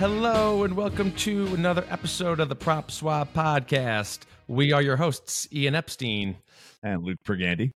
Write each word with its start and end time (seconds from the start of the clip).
Hello, 0.00 0.64
and 0.64 0.74
welcome 0.74 1.12
to 1.12 1.46
another 1.48 1.84
episode 1.90 2.40
of 2.40 2.48
the 2.48 2.56
Prop 2.56 2.90
Swap 2.90 3.34
Podcast. 3.34 4.20
We 4.48 4.72
are 4.72 4.80
your 4.80 4.96
hosts, 4.96 5.46
Ian 5.52 5.74
Epstein 5.74 6.38
and 6.82 7.04
Luke 7.04 7.18
Pergande. 7.22 7.72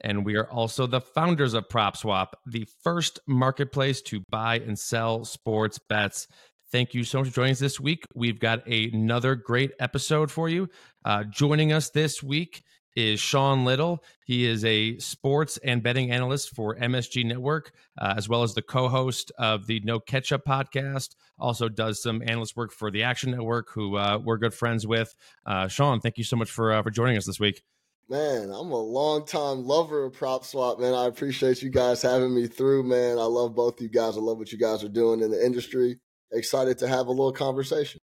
And 0.00 0.24
we 0.24 0.36
are 0.36 0.48
also 0.48 0.86
the 0.86 1.00
founders 1.00 1.54
of 1.54 1.68
Prop 1.68 1.96
Swap, 1.96 2.38
the 2.46 2.68
first 2.84 3.18
marketplace 3.26 4.00
to 4.02 4.22
buy 4.30 4.60
and 4.60 4.78
sell 4.78 5.24
sports 5.24 5.80
bets. 5.88 6.28
Thank 6.70 6.94
you 6.94 7.02
so 7.02 7.18
much 7.18 7.30
for 7.30 7.34
joining 7.34 7.50
us 7.50 7.58
this 7.58 7.80
week. 7.80 8.04
We've 8.14 8.38
got 8.38 8.64
another 8.68 9.34
great 9.34 9.72
episode 9.80 10.30
for 10.30 10.48
you. 10.48 10.68
Uh, 11.04 11.24
joining 11.24 11.72
us 11.72 11.90
this 11.90 12.22
week 12.22 12.62
is 12.96 13.20
Sean 13.20 13.64
Little. 13.64 14.02
He 14.24 14.46
is 14.46 14.64
a 14.64 14.98
sports 14.98 15.58
and 15.62 15.82
betting 15.82 16.10
analyst 16.10 16.54
for 16.54 16.74
MSG 16.74 17.24
Network, 17.24 17.72
uh, 17.98 18.14
as 18.16 18.28
well 18.28 18.42
as 18.42 18.54
the 18.54 18.62
co 18.62 18.88
host 18.88 19.30
of 19.38 19.66
the 19.66 19.80
No 19.84 20.00
Ketchup 20.00 20.44
podcast. 20.44 21.14
Also, 21.38 21.68
does 21.68 22.02
some 22.02 22.22
analyst 22.22 22.56
work 22.56 22.72
for 22.72 22.90
the 22.90 23.02
Action 23.02 23.30
Network, 23.30 23.68
who 23.72 23.96
uh, 23.96 24.18
we're 24.24 24.38
good 24.38 24.54
friends 24.54 24.86
with. 24.86 25.14
Uh, 25.44 25.68
Sean, 25.68 26.00
thank 26.00 26.18
you 26.18 26.24
so 26.24 26.36
much 26.36 26.50
for, 26.50 26.72
uh, 26.72 26.82
for 26.82 26.90
joining 26.90 27.16
us 27.16 27.26
this 27.26 27.38
week. 27.38 27.62
Man, 28.08 28.50
I'm 28.50 28.70
a 28.70 28.80
long 28.80 29.26
time 29.26 29.66
lover 29.66 30.04
of 30.04 30.12
prop 30.12 30.44
swap, 30.44 30.78
man. 30.78 30.94
I 30.94 31.06
appreciate 31.06 31.60
you 31.60 31.70
guys 31.70 32.00
having 32.00 32.34
me 32.34 32.46
through, 32.46 32.84
man. 32.84 33.18
I 33.18 33.24
love 33.24 33.54
both 33.54 33.80
you 33.80 33.88
guys. 33.88 34.16
I 34.16 34.20
love 34.20 34.38
what 34.38 34.52
you 34.52 34.58
guys 34.58 34.84
are 34.84 34.88
doing 34.88 35.20
in 35.20 35.30
the 35.30 35.44
industry. 35.44 35.98
Excited 36.32 36.78
to 36.78 36.88
have 36.88 37.08
a 37.08 37.10
little 37.10 37.32
conversation. 37.32 38.00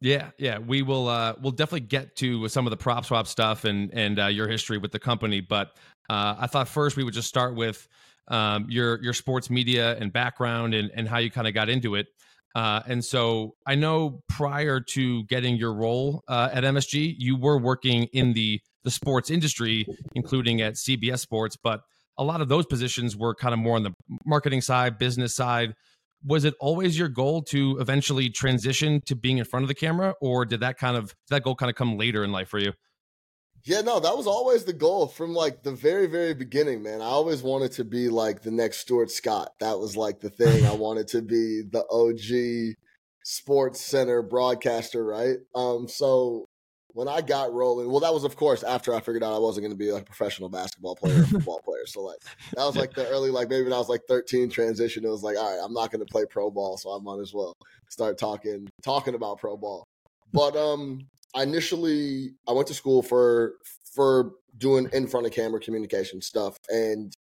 Yeah, 0.00 0.30
yeah, 0.38 0.58
we 0.58 0.82
will. 0.82 1.08
Uh, 1.08 1.34
we'll 1.40 1.52
definitely 1.52 1.80
get 1.88 2.14
to 2.16 2.48
some 2.48 2.66
of 2.66 2.70
the 2.70 2.76
prop 2.76 3.04
swap 3.04 3.26
stuff 3.26 3.64
and 3.64 3.92
and 3.92 4.20
uh, 4.20 4.26
your 4.26 4.46
history 4.46 4.78
with 4.78 4.92
the 4.92 4.98
company. 4.98 5.40
But 5.40 5.72
uh, 6.08 6.36
I 6.38 6.46
thought 6.46 6.68
first 6.68 6.96
we 6.96 7.02
would 7.02 7.14
just 7.14 7.28
start 7.28 7.56
with 7.56 7.88
um, 8.28 8.66
your 8.68 9.02
your 9.02 9.12
sports 9.12 9.50
media 9.50 9.96
and 9.98 10.12
background 10.12 10.74
and 10.74 10.90
and 10.94 11.08
how 11.08 11.18
you 11.18 11.30
kind 11.30 11.48
of 11.48 11.54
got 11.54 11.68
into 11.68 11.96
it. 11.96 12.06
Uh, 12.54 12.80
and 12.86 13.04
so 13.04 13.56
I 13.66 13.74
know 13.74 14.22
prior 14.28 14.80
to 14.80 15.24
getting 15.24 15.56
your 15.56 15.74
role 15.74 16.22
uh, 16.28 16.48
at 16.52 16.64
MSG, 16.64 17.16
you 17.18 17.36
were 17.36 17.58
working 17.58 18.04
in 18.12 18.34
the 18.34 18.60
the 18.84 18.90
sports 18.92 19.30
industry, 19.30 19.84
including 20.14 20.60
at 20.60 20.74
CBS 20.74 21.18
Sports. 21.18 21.56
But 21.56 21.80
a 22.16 22.22
lot 22.22 22.40
of 22.40 22.48
those 22.48 22.66
positions 22.66 23.16
were 23.16 23.34
kind 23.34 23.52
of 23.52 23.58
more 23.58 23.74
on 23.74 23.82
the 23.82 23.94
marketing 24.24 24.60
side, 24.60 24.96
business 24.96 25.34
side 25.34 25.74
was 26.24 26.44
it 26.44 26.54
always 26.60 26.98
your 26.98 27.08
goal 27.08 27.42
to 27.42 27.78
eventually 27.80 28.28
transition 28.28 29.00
to 29.02 29.14
being 29.14 29.38
in 29.38 29.44
front 29.44 29.64
of 29.64 29.68
the 29.68 29.74
camera 29.74 30.14
or 30.20 30.44
did 30.44 30.60
that 30.60 30.78
kind 30.78 30.96
of 30.96 31.14
that 31.28 31.42
goal 31.42 31.54
kind 31.54 31.70
of 31.70 31.76
come 31.76 31.96
later 31.96 32.24
in 32.24 32.32
life 32.32 32.48
for 32.48 32.58
you? 32.58 32.72
Yeah 33.64 33.80
no 33.82 34.00
that 34.00 34.16
was 34.16 34.26
always 34.26 34.64
the 34.64 34.72
goal 34.72 35.06
from 35.06 35.34
like 35.34 35.62
the 35.62 35.72
very 35.72 36.06
very 36.06 36.34
beginning 36.34 36.82
man. 36.82 37.00
I 37.00 37.06
always 37.06 37.42
wanted 37.42 37.72
to 37.72 37.84
be 37.84 38.08
like 38.08 38.42
the 38.42 38.50
next 38.50 38.78
stuart 38.78 39.10
scott. 39.10 39.52
That 39.60 39.78
was 39.78 39.96
like 39.96 40.20
the 40.20 40.30
thing. 40.30 40.66
I 40.66 40.74
wanted 40.74 41.08
to 41.08 41.22
be 41.22 41.62
the 41.70 41.84
og 41.90 42.18
sports 43.24 43.80
center 43.80 44.22
broadcaster 44.22 45.04
right? 45.04 45.36
Um 45.54 45.88
so 45.88 46.48
when 46.94 47.08
I 47.08 47.20
got 47.20 47.52
rolling, 47.52 47.90
well, 47.90 48.00
that 48.00 48.12
was 48.12 48.24
of 48.24 48.36
course 48.36 48.62
after 48.62 48.94
I 48.94 49.00
figured 49.00 49.22
out 49.22 49.34
I 49.34 49.38
wasn't 49.38 49.64
going 49.64 49.72
to 49.72 49.78
be 49.78 49.92
like 49.92 50.02
a 50.02 50.06
professional 50.06 50.48
basketball 50.48 50.96
player 50.96 51.20
or 51.20 51.24
football 51.26 51.60
player. 51.64 51.86
So 51.86 52.02
like 52.02 52.18
that 52.54 52.64
was 52.64 52.76
like 52.76 52.94
the 52.94 53.08
early, 53.08 53.30
like 53.30 53.48
maybe 53.48 53.64
when 53.64 53.72
I 53.72 53.78
was 53.78 53.88
like 53.88 54.02
13 54.08 54.50
transition, 54.50 55.04
it 55.04 55.08
was 55.08 55.22
like, 55.22 55.36
all 55.36 55.50
right, 55.50 55.64
I'm 55.64 55.74
not 55.74 55.90
going 55.90 56.04
to 56.04 56.10
play 56.10 56.24
pro 56.28 56.50
ball, 56.50 56.76
so 56.76 56.90
I 56.90 56.98
might 57.00 57.20
as 57.20 57.34
well 57.34 57.54
start 57.88 58.18
talking 58.18 58.68
talking 58.82 59.14
about 59.14 59.38
pro 59.38 59.56
ball. 59.56 59.84
But 60.32 60.56
um, 60.56 61.06
I 61.34 61.42
initially 61.42 62.32
I 62.48 62.52
went 62.52 62.68
to 62.68 62.74
school 62.74 63.02
for 63.02 63.54
for 63.94 64.32
doing 64.56 64.88
in 64.92 65.06
front 65.06 65.26
of 65.26 65.32
camera 65.32 65.60
communication 65.60 66.20
stuff, 66.20 66.56
and 66.68 67.12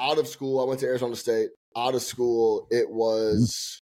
out 0.00 0.18
of 0.18 0.28
school 0.28 0.60
I 0.60 0.64
went 0.64 0.80
to 0.80 0.86
Arizona 0.86 1.16
State. 1.16 1.50
Out 1.76 1.94
of 1.94 2.02
school, 2.02 2.66
it 2.70 2.90
was 2.90 3.80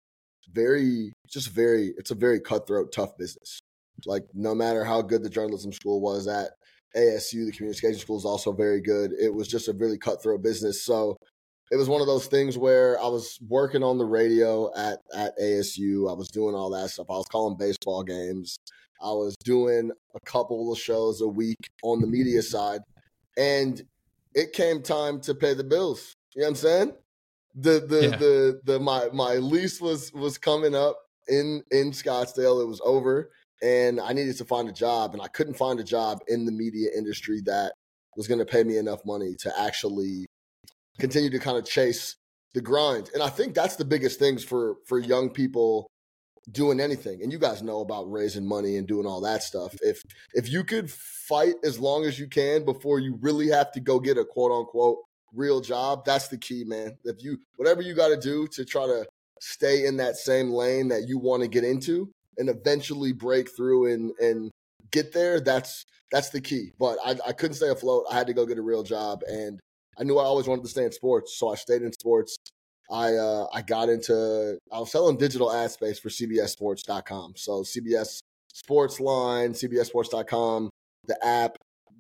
very 0.50 1.12
just 1.28 1.48
very 1.48 1.93
it's 1.97 2.10
a 2.10 2.15
very 2.15 2.41
cutthroat, 2.41 2.93
tough 2.93 3.16
business. 3.19 3.60
Like 4.07 4.25
no 4.35 4.55
matter 4.55 4.85
how 4.85 5.03
good 5.03 5.23
the 5.23 5.31
journalism 5.31 5.73
school 5.73 6.01
was 6.01 6.29
at 6.29 6.51
ASU, 6.97 7.47
the 7.47 7.53
communication 7.53 7.99
school 7.99 8.19
is 8.19 8.25
also 8.25 8.53
very 8.53 8.81
good. 8.81 9.13
It 9.13 9.33
was 9.33 9.49
just 9.49 9.69
a 9.69 9.73
really 9.73 9.99
cutthroat 9.99 10.43
business. 10.43 10.85
So 10.85 11.17
it 11.71 11.77
was 11.77 11.89
one 11.89 12.01
of 12.01 12.07
those 12.07 12.27
things 12.27 12.59
where 12.59 13.01
I 13.01 13.07
was 13.07 13.39
working 13.49 13.83
on 13.83 13.97
the 13.97 14.05
radio 14.05 14.71
at 14.77 14.99
at 15.15 15.39
ASU. 15.39 16.11
I 16.11 16.15
was 16.15 16.29
doing 16.29 16.55
all 16.55 16.71
that 16.71 16.91
stuff. 16.91 17.07
I 17.09 17.15
was 17.15 17.27
calling 17.31 17.57
baseball 17.57 18.03
games. 18.03 18.59
I 19.03 19.11
was 19.13 19.35
doing 19.43 19.91
a 20.15 20.21
couple 20.21 20.71
of 20.71 20.79
shows 20.79 21.21
a 21.21 21.27
week 21.27 21.71
on 21.83 22.01
the 22.01 22.07
media 22.07 22.43
side. 22.43 22.81
And 23.37 23.83
it 24.34 24.53
came 24.53 24.83
time 24.83 25.21
to 25.23 25.34
pay 25.34 25.55
the 25.55 25.65
bills. 25.65 26.15
You 26.34 26.43
know 26.43 26.47
what 26.47 26.51
I'm 26.51 26.55
saying? 26.57 26.93
The 27.55 27.81
the 27.81 28.03
yeah. 28.03 28.17
the 28.17 28.61
the 28.65 28.81
my 28.81 29.09
my 29.13 29.34
lease 29.37 29.81
was 29.81 30.13
was 30.13 30.39
coming 30.39 30.75
up 30.75 30.99
in 31.29 31.63
in 31.71 31.91
Scottsdale. 31.91 32.63
It 32.63 32.67
was 32.67 32.81
over 32.84 33.31
and 33.62 34.00
I 34.00 34.12
needed 34.12 34.37
to 34.39 34.45
find 34.45 34.69
a 34.69 34.73
job, 34.73 35.15
and 35.15 35.23
I 35.23 35.28
couldn't 35.28 35.55
find 35.55 35.78
a 35.81 35.84
job 35.84 36.19
in 36.28 36.45
the 36.45 36.53
media 36.53 36.91
industry 36.97 37.41
that 37.47 37.73
was 38.17 38.27
going 38.27 38.41
to 38.41 38.45
pay 38.45 38.65
me 38.65 38.77
enough 38.77 39.00
money 39.06 39.34
to 39.41 39.61
actually 39.61 40.27
continue 40.99 41.31
to 41.31 41.39
kind 41.39 41.56
of 41.56 41.65
chase 41.65 42.17
the 42.55 42.61
grind. 42.61 43.11
And 43.15 43.22
I 43.22 43.28
think 43.28 43.55
that's 43.55 43.77
the 43.77 43.84
biggest 43.84 44.19
things 44.19 44.45
for 44.45 44.77
for 44.87 44.99
young 44.99 45.31
people 45.31 45.89
doing 46.51 46.81
anything. 46.81 47.22
And 47.22 47.33
you 47.33 47.39
guys 47.39 47.62
know 47.62 47.81
about 47.81 48.11
raising 48.11 48.47
money 48.47 48.77
and 48.77 48.87
doing 48.87 49.06
all 49.06 49.21
that 49.22 49.43
stuff. 49.43 49.75
If 49.81 50.03
if 50.34 50.51
you 50.51 50.65
could 50.65 50.91
fight 50.91 51.55
as 51.65 51.78
long 51.78 52.05
as 52.05 52.19
you 52.19 52.28
can 52.28 52.65
before 52.65 52.99
you 52.99 53.19
really 53.21 53.49
have 53.49 53.72
to 53.72 53.81
go 53.81 54.01
get 54.01 54.19
a 54.19 54.25
quote 54.25 54.53
unquote 54.53 54.99
real 55.34 55.61
job, 55.61 56.05
that's 56.05 56.28
the 56.28 56.39
key, 56.39 56.65
man. 56.65 56.97
If 57.05 57.22
you 57.22 57.39
whatever 57.56 57.81
you 57.81 57.95
got 57.95 58.09
to 58.09 58.17
do 58.17 58.47
to 58.49 58.65
try 58.65 58.87
to 58.87 59.06
stay 59.41 59.87
in 59.87 59.97
that 59.97 60.17
same 60.17 60.51
lane 60.51 60.89
that 60.89 61.09
you 61.09 61.19
want 61.19 61.43
to 61.43 61.49
get 61.49 61.65
into, 61.65 62.11
and 62.38 62.48
eventually 62.48 63.12
break 63.12 63.54
through 63.54 63.93
and 63.93 64.12
and 64.19 64.50
get 64.91 65.12
there, 65.12 65.41
that's 65.41 65.84
that's 66.10 66.31
the 66.31 66.41
key. 66.41 66.72
But 66.78 66.98
I, 67.04 67.16
I 67.28 67.32
couldn't 67.32 67.54
stay 67.54 67.69
afloat. 67.69 68.04
I 68.10 68.15
had 68.15 68.26
to 68.26 68.34
go 68.34 68.47
get 68.47 68.59
a 68.59 68.62
real 68.62 68.82
job, 68.82 69.22
and 69.26 69.60
I 69.98 70.04
knew 70.04 70.19
I 70.19 70.25
always 70.25 70.47
wanted 70.47 70.62
to 70.62 70.69
stay 70.69 70.84
in 70.84 70.92
sports, 70.92 71.38
so 71.38 71.48
I 71.48 71.56
stayed 71.56 71.82
in 71.82 71.92
sports. 71.92 72.37
I 72.91 73.15
uh, 73.15 73.47
I 73.53 73.62
got 73.62 73.88
into 73.88 74.59
I 74.72 74.78
was 74.78 74.92
selling 74.92 75.16
digital 75.16 75.53
ad 75.53 75.71
space 75.71 75.98
for 75.98 76.10
CBSSports.com. 76.10 77.34
So 77.37 77.62
CBS 77.62 78.21
Sports 78.53 79.00
Line, 79.00 79.53
CBSSports.com, 79.53 80.71
the 81.06 81.26
app, 81.26 81.56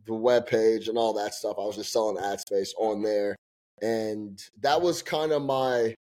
the 0.06 0.14
web 0.14 0.46
page, 0.46 0.88
and 0.88 0.98
all 0.98 1.14
that 1.14 1.34
stuff. 1.34 1.56
I 1.58 1.62
was 1.62 1.76
just 1.76 1.92
selling 1.92 2.22
ad 2.22 2.40
space 2.40 2.74
on 2.78 3.02
there, 3.02 3.36
and 3.80 4.38
that 4.60 4.82
was 4.82 5.02
kind 5.02 5.32
of 5.32 5.42
my 5.42 5.94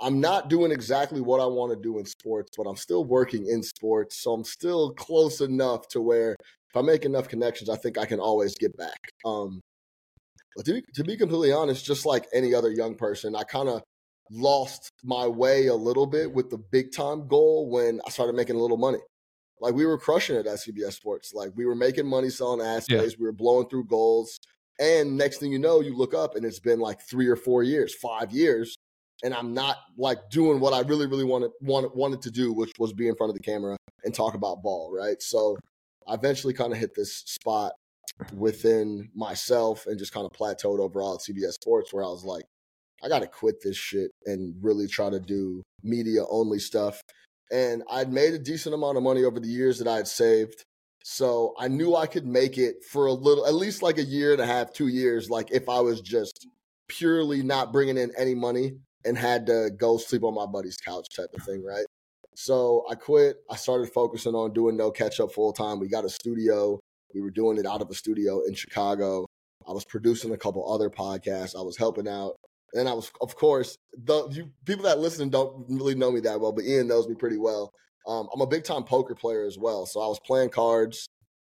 I'm 0.00 0.20
not 0.20 0.48
doing 0.48 0.70
exactly 0.70 1.20
what 1.20 1.40
I 1.40 1.46
want 1.46 1.72
to 1.72 1.80
do 1.80 1.98
in 1.98 2.06
sports, 2.06 2.50
but 2.56 2.68
I'm 2.68 2.76
still 2.76 3.04
working 3.04 3.46
in 3.48 3.62
sports. 3.62 4.22
So 4.22 4.32
I'm 4.32 4.44
still 4.44 4.92
close 4.92 5.40
enough 5.40 5.88
to 5.88 6.00
where 6.00 6.32
if 6.32 6.76
I 6.76 6.82
make 6.82 7.04
enough 7.04 7.28
connections, 7.28 7.68
I 7.68 7.76
think 7.76 7.98
I 7.98 8.06
can 8.06 8.20
always 8.20 8.54
get 8.56 8.76
back. 8.76 8.98
Um, 9.24 9.60
but 10.54 10.64
to 10.66 10.74
be, 10.74 10.82
to 10.94 11.04
be 11.04 11.16
completely 11.16 11.52
honest, 11.52 11.84
just 11.84 12.06
like 12.06 12.26
any 12.32 12.54
other 12.54 12.70
young 12.70 12.94
person, 12.94 13.34
I 13.34 13.42
kind 13.44 13.68
of 13.68 13.82
lost 14.30 14.92
my 15.02 15.26
way 15.26 15.66
a 15.66 15.74
little 15.74 16.06
bit 16.06 16.32
with 16.32 16.50
the 16.50 16.58
big 16.58 16.92
time 16.92 17.26
goal 17.26 17.70
when 17.70 18.00
I 18.06 18.10
started 18.10 18.36
making 18.36 18.56
a 18.56 18.60
little 18.60 18.76
money. 18.76 18.98
Like 19.60 19.74
we 19.74 19.86
were 19.86 19.98
crushing 19.98 20.36
it 20.36 20.46
at 20.46 20.58
CBS 20.58 20.92
Sports. 20.92 21.32
Like 21.34 21.50
we 21.56 21.66
were 21.66 21.74
making 21.74 22.06
money 22.06 22.30
selling 22.30 22.60
space. 22.80 22.88
Yeah. 22.88 23.16
We 23.18 23.26
were 23.26 23.32
blowing 23.32 23.68
through 23.68 23.86
goals. 23.86 24.38
And 24.78 25.16
next 25.16 25.38
thing 25.38 25.50
you 25.50 25.58
know, 25.58 25.80
you 25.80 25.96
look 25.96 26.14
up 26.14 26.36
and 26.36 26.44
it's 26.44 26.60
been 26.60 26.78
like 26.78 27.00
three 27.00 27.26
or 27.26 27.34
four 27.34 27.64
years, 27.64 27.94
five 27.96 28.30
years 28.30 28.77
and 29.22 29.34
I'm 29.34 29.52
not 29.52 29.76
like 29.96 30.30
doing 30.30 30.60
what 30.60 30.72
I 30.72 30.80
really, 30.80 31.06
really 31.06 31.24
wanted 31.24 31.50
wanted 31.60 31.90
wanted 31.94 32.22
to 32.22 32.30
do, 32.30 32.52
which 32.52 32.72
was 32.78 32.92
be 32.92 33.08
in 33.08 33.16
front 33.16 33.30
of 33.30 33.36
the 33.36 33.42
camera 33.42 33.76
and 34.04 34.14
talk 34.14 34.34
about 34.34 34.62
ball, 34.62 34.92
right? 34.92 35.20
So 35.20 35.56
I 36.06 36.14
eventually 36.14 36.54
kind 36.54 36.72
of 36.72 36.78
hit 36.78 36.94
this 36.94 37.16
spot 37.26 37.72
within 38.34 39.10
myself 39.14 39.86
and 39.86 39.98
just 39.98 40.12
kind 40.12 40.26
of 40.26 40.32
plateaued 40.32 40.80
overall 40.80 41.14
at 41.14 41.20
CBS 41.20 41.52
Sports 41.52 41.92
where 41.92 42.04
I 42.04 42.08
was 42.08 42.24
like, 42.24 42.44
I 43.02 43.08
gotta 43.08 43.26
quit 43.26 43.56
this 43.62 43.76
shit 43.76 44.10
and 44.24 44.54
really 44.60 44.86
try 44.86 45.10
to 45.10 45.20
do 45.20 45.62
media 45.82 46.22
only 46.30 46.58
stuff. 46.58 47.00
And 47.50 47.82
I'd 47.90 48.12
made 48.12 48.34
a 48.34 48.38
decent 48.38 48.74
amount 48.74 48.96
of 48.96 49.02
money 49.02 49.24
over 49.24 49.40
the 49.40 49.48
years 49.48 49.78
that 49.78 49.88
I 49.88 49.96
had 49.96 50.08
saved. 50.08 50.64
So 51.02 51.54
I 51.58 51.68
knew 51.68 51.96
I 51.96 52.06
could 52.06 52.26
make 52.26 52.58
it 52.58 52.84
for 52.84 53.06
a 53.06 53.12
little, 53.12 53.46
at 53.46 53.54
least 53.54 53.82
like 53.82 53.98
a 53.98 54.04
year 54.04 54.32
and 54.32 54.40
a 54.40 54.46
half, 54.46 54.72
two 54.72 54.88
years, 54.88 55.30
like 55.30 55.50
if 55.50 55.68
I 55.68 55.80
was 55.80 56.00
just 56.02 56.46
purely 56.88 57.42
not 57.42 57.72
bringing 57.72 57.96
in 57.96 58.12
any 58.18 58.34
money 58.34 58.72
and 59.04 59.16
had 59.16 59.46
to 59.46 59.70
go 59.76 59.96
sleep 59.96 60.24
on 60.24 60.34
my 60.34 60.46
buddy's 60.46 60.76
couch 60.76 61.06
type 61.14 61.30
of 61.34 61.42
thing, 61.42 61.64
right? 61.64 61.86
So 62.34 62.84
I 62.90 62.94
quit. 62.94 63.38
I 63.50 63.56
started 63.56 63.90
focusing 63.90 64.34
on 64.34 64.52
doing 64.52 64.76
No 64.76 64.90
Ketchup 64.90 65.32
full 65.32 65.52
time. 65.52 65.80
We 65.80 65.88
got 65.88 66.04
a 66.04 66.08
studio. 66.08 66.78
We 67.14 67.20
were 67.20 67.30
doing 67.30 67.58
it 67.58 67.66
out 67.66 67.82
of 67.82 67.90
a 67.90 67.94
studio 67.94 68.42
in 68.46 68.54
Chicago. 68.54 69.26
I 69.66 69.72
was 69.72 69.84
producing 69.84 70.32
a 70.32 70.36
couple 70.36 70.72
other 70.72 70.88
podcasts. 70.88 71.58
I 71.58 71.62
was 71.62 71.76
helping 71.76 72.08
out. 72.08 72.36
And 72.74 72.88
I 72.88 72.92
was, 72.92 73.10
of 73.20 73.34
course, 73.34 73.76
the 74.04 74.28
you, 74.28 74.50
people 74.66 74.84
that 74.84 74.98
listen 74.98 75.30
don't 75.30 75.64
really 75.68 75.94
know 75.94 76.10
me 76.10 76.20
that 76.20 76.40
well, 76.40 76.52
but 76.52 76.64
Ian 76.64 76.86
knows 76.86 77.08
me 77.08 77.14
pretty 77.14 77.38
well. 77.38 77.72
Um, 78.06 78.28
I'm 78.32 78.40
a 78.40 78.46
big 78.46 78.64
time 78.64 78.84
poker 78.84 79.14
player 79.14 79.44
as 79.44 79.58
well. 79.58 79.86
So 79.86 80.00
I 80.00 80.06
was 80.06 80.20
playing 80.20 80.50
cards. 80.50 81.08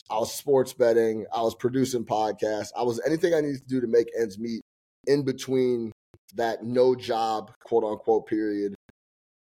I 0.10 0.18
was 0.18 0.34
sports 0.34 0.74
betting. 0.74 1.26
I 1.34 1.42
was 1.42 1.56
producing 1.56 2.06
podcasts. 2.06 2.72
I 2.76 2.84
was 2.84 3.00
anything 3.06 3.34
I 3.34 3.42
needed 3.42 3.62
to 3.62 3.68
do 3.68 3.82
to 3.82 3.88
make 3.88 4.08
ends 4.20 4.40
meet 4.40 4.62
in 5.08 5.24
between 5.24 5.92
that 6.36 6.64
no 6.64 6.96
job 6.96 7.52
quote 7.64 7.84
unquote 7.84 8.28
period 8.28 8.76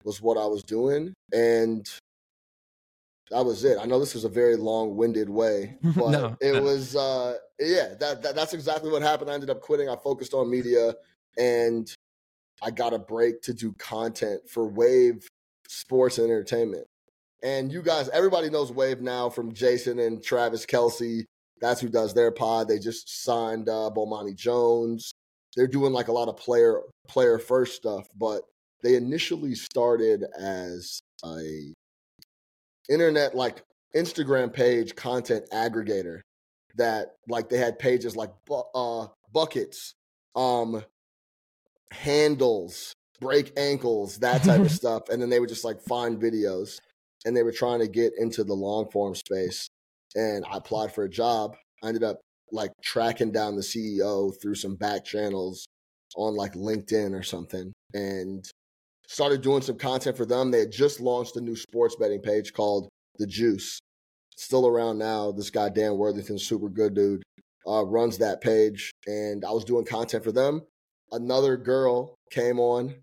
was 0.04 0.22
what 0.22 0.38
I 0.38 0.46
was 0.46 0.62
doing, 0.62 1.12
and 1.32 1.88
that 3.30 3.44
was 3.44 3.64
it. 3.64 3.78
I 3.80 3.84
know 3.84 4.00
this 4.00 4.14
is 4.14 4.24
a 4.24 4.28
very 4.28 4.56
long-winded 4.56 5.28
way, 5.28 5.76
but 5.82 6.10
no, 6.10 6.36
it 6.40 6.54
no. 6.54 6.62
was 6.62 6.96
uh, 6.96 7.36
yeah. 7.58 7.94
That, 8.00 8.22
that 8.22 8.34
that's 8.34 8.54
exactly 8.54 8.90
what 8.90 9.02
happened. 9.02 9.30
I 9.30 9.34
ended 9.34 9.50
up 9.50 9.60
quitting. 9.60 9.88
I 9.88 9.96
focused 9.96 10.34
on 10.34 10.50
media, 10.50 10.94
and 11.36 11.92
I 12.62 12.70
got 12.70 12.94
a 12.94 12.98
break 12.98 13.42
to 13.42 13.54
do 13.54 13.72
content 13.74 14.48
for 14.48 14.66
Wave 14.66 15.26
Sports 15.68 16.18
and 16.18 16.26
Entertainment. 16.26 16.86
And 17.42 17.72
you 17.72 17.82
guys, 17.82 18.08
everybody 18.08 18.50
knows 18.50 18.72
Wave 18.72 19.00
now 19.00 19.30
from 19.30 19.52
Jason 19.52 20.00
and 20.00 20.22
Travis 20.22 20.66
Kelce. 20.66 21.24
That's 21.60 21.80
who 21.80 21.88
does 21.88 22.14
their 22.14 22.32
pod. 22.32 22.68
They 22.68 22.78
just 22.78 23.22
signed 23.24 23.68
uh, 23.68 23.90
Bomani 23.94 24.34
Jones. 24.34 25.12
They're 25.58 25.66
doing 25.66 25.92
like 25.92 26.06
a 26.06 26.12
lot 26.12 26.28
of 26.28 26.36
player 26.36 26.82
player 27.08 27.40
first 27.40 27.74
stuff, 27.74 28.06
but 28.16 28.42
they 28.84 28.94
initially 28.94 29.56
started 29.56 30.24
as 30.38 31.00
a 31.24 31.74
internet 32.88 33.34
like 33.34 33.64
Instagram 33.92 34.52
page 34.52 34.94
content 34.94 35.50
aggregator 35.52 36.20
that 36.76 37.16
like 37.26 37.48
they 37.48 37.58
had 37.58 37.76
pages 37.76 38.14
like 38.14 38.30
uh, 38.72 39.08
buckets, 39.32 39.94
um, 40.36 40.84
handles, 41.90 42.94
break 43.20 43.52
ankles, 43.58 44.18
that 44.18 44.44
type 44.44 44.60
of 44.60 44.70
stuff, 44.80 45.08
and 45.08 45.20
then 45.20 45.28
they 45.28 45.40
would 45.40 45.48
just 45.48 45.64
like 45.64 45.80
find 45.80 46.22
videos, 46.22 46.78
and 47.24 47.36
they 47.36 47.42
were 47.42 47.50
trying 47.50 47.80
to 47.80 47.88
get 47.88 48.12
into 48.16 48.44
the 48.44 48.54
long 48.54 48.88
form 48.92 49.16
space. 49.16 49.66
And 50.14 50.44
I 50.44 50.58
applied 50.58 50.92
for 50.92 51.02
a 51.02 51.10
job. 51.10 51.56
I 51.82 51.88
ended 51.88 52.04
up 52.04 52.20
like 52.52 52.70
tracking 52.82 53.32
down 53.32 53.56
the 53.56 53.62
CEO 53.62 54.32
through 54.40 54.54
some 54.54 54.76
back 54.76 55.04
channels 55.04 55.66
on 56.16 56.34
like 56.34 56.54
LinkedIn 56.54 57.18
or 57.18 57.22
something, 57.22 57.72
and 57.94 58.44
started 59.06 59.42
doing 59.42 59.62
some 59.62 59.76
content 59.76 60.16
for 60.16 60.26
them. 60.26 60.50
They 60.50 60.60
had 60.60 60.72
just 60.72 61.00
launched 61.00 61.36
a 61.36 61.40
new 61.40 61.56
sports 61.56 61.96
betting 61.96 62.20
page 62.20 62.52
called 62.52 62.88
The 63.18 63.26
Juice. 63.26 63.80
Still 64.36 64.68
around 64.68 64.98
now. 64.98 65.32
This 65.32 65.50
guy 65.50 65.68
Dan 65.68 65.96
Worthington, 65.96 66.38
super 66.38 66.68
good 66.68 66.94
dude, 66.94 67.22
uh, 67.66 67.84
runs 67.84 68.18
that 68.18 68.40
page, 68.40 68.92
and 69.06 69.44
I 69.44 69.50
was 69.50 69.64
doing 69.64 69.84
content 69.84 70.22
for 70.22 70.32
them. 70.32 70.62
Another 71.10 71.56
girl 71.56 72.14
came 72.30 72.60
on 72.60 72.94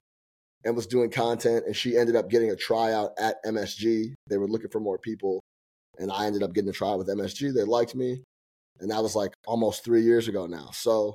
and 0.63 0.75
was 0.75 0.88
doing 0.88 1.09
content, 1.09 1.65
and 1.65 1.75
she 1.75 1.97
ended 1.97 2.15
up 2.15 2.30
getting 2.30 2.51
a 2.51 2.56
tryout 2.56 3.12
at 3.19 3.44
MSG. 3.45 4.13
They 4.27 4.38
were 4.38 4.47
looking 4.47 4.69
for 4.69 4.80
more 4.80 4.97
people, 4.97 5.42
and 5.97 6.12
I 6.12 6.25
ended 6.25 6.42
up 6.42 6.53
getting 6.53 6.69
a 6.69 6.74
tryout 6.74 7.00
with 7.00 7.09
MSG. 7.09 7.53
They 7.53 7.63
liked 7.63 7.95
me, 7.95 8.24
and 8.80 8.92
that 8.92 9.01
was 9.01 9.16
like 9.16 9.33
almost 9.48 9.83
three 9.83 10.04
years 10.04 10.27
ago 10.27 10.45
now. 10.45 10.69
So 10.74 11.13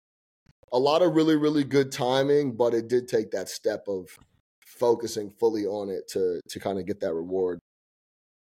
a 0.72 0.78
lot 0.78 1.02
of 1.02 1.14
really, 1.14 1.36
really 1.36 1.64
good 1.64 1.92
timing, 1.92 2.56
but 2.56 2.74
it 2.74 2.88
did 2.88 3.08
take 3.08 3.30
that 3.32 3.48
step 3.48 3.84
of 3.88 4.08
focusing 4.60 5.30
fully 5.30 5.66
on 5.66 5.90
it 5.90 6.08
to 6.08 6.40
to 6.48 6.60
kind 6.60 6.78
of 6.78 6.86
get 6.86 7.00
that 7.00 7.12
reward 7.12 7.58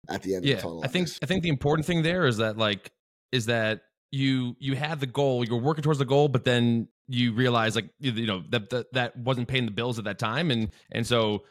at 0.09 0.21
the 0.21 0.35
end 0.35 0.45
yeah, 0.45 0.55
of 0.55 0.61
the 0.61 0.67
tunnel. 0.67 0.81
I 0.83 0.87
think 0.87 1.09
I 1.21 1.25
think 1.25 1.43
the 1.43 1.49
important 1.49 1.85
thing 1.85 2.03
there 2.03 2.25
is 2.25 2.37
that 2.37 2.57
like 2.57 2.91
is 3.31 3.47
that 3.47 3.81
you 4.11 4.55
you 4.59 4.75
had 4.75 4.99
the 4.99 5.07
goal, 5.07 5.45
you're 5.45 5.59
working 5.59 5.83
towards 5.83 5.99
the 5.99 6.05
goal, 6.05 6.27
but 6.27 6.43
then 6.43 6.87
you 7.07 7.33
realize 7.33 7.75
like 7.75 7.89
you 7.99 8.25
know 8.25 8.43
that, 8.49 8.69
that 8.69 8.93
that 8.93 9.17
wasn't 9.17 9.47
paying 9.47 9.65
the 9.65 9.71
bills 9.71 9.97
at 9.99 10.05
that 10.05 10.19
time, 10.19 10.51
and 10.51 10.69
and 10.91 11.05
so 11.05 11.43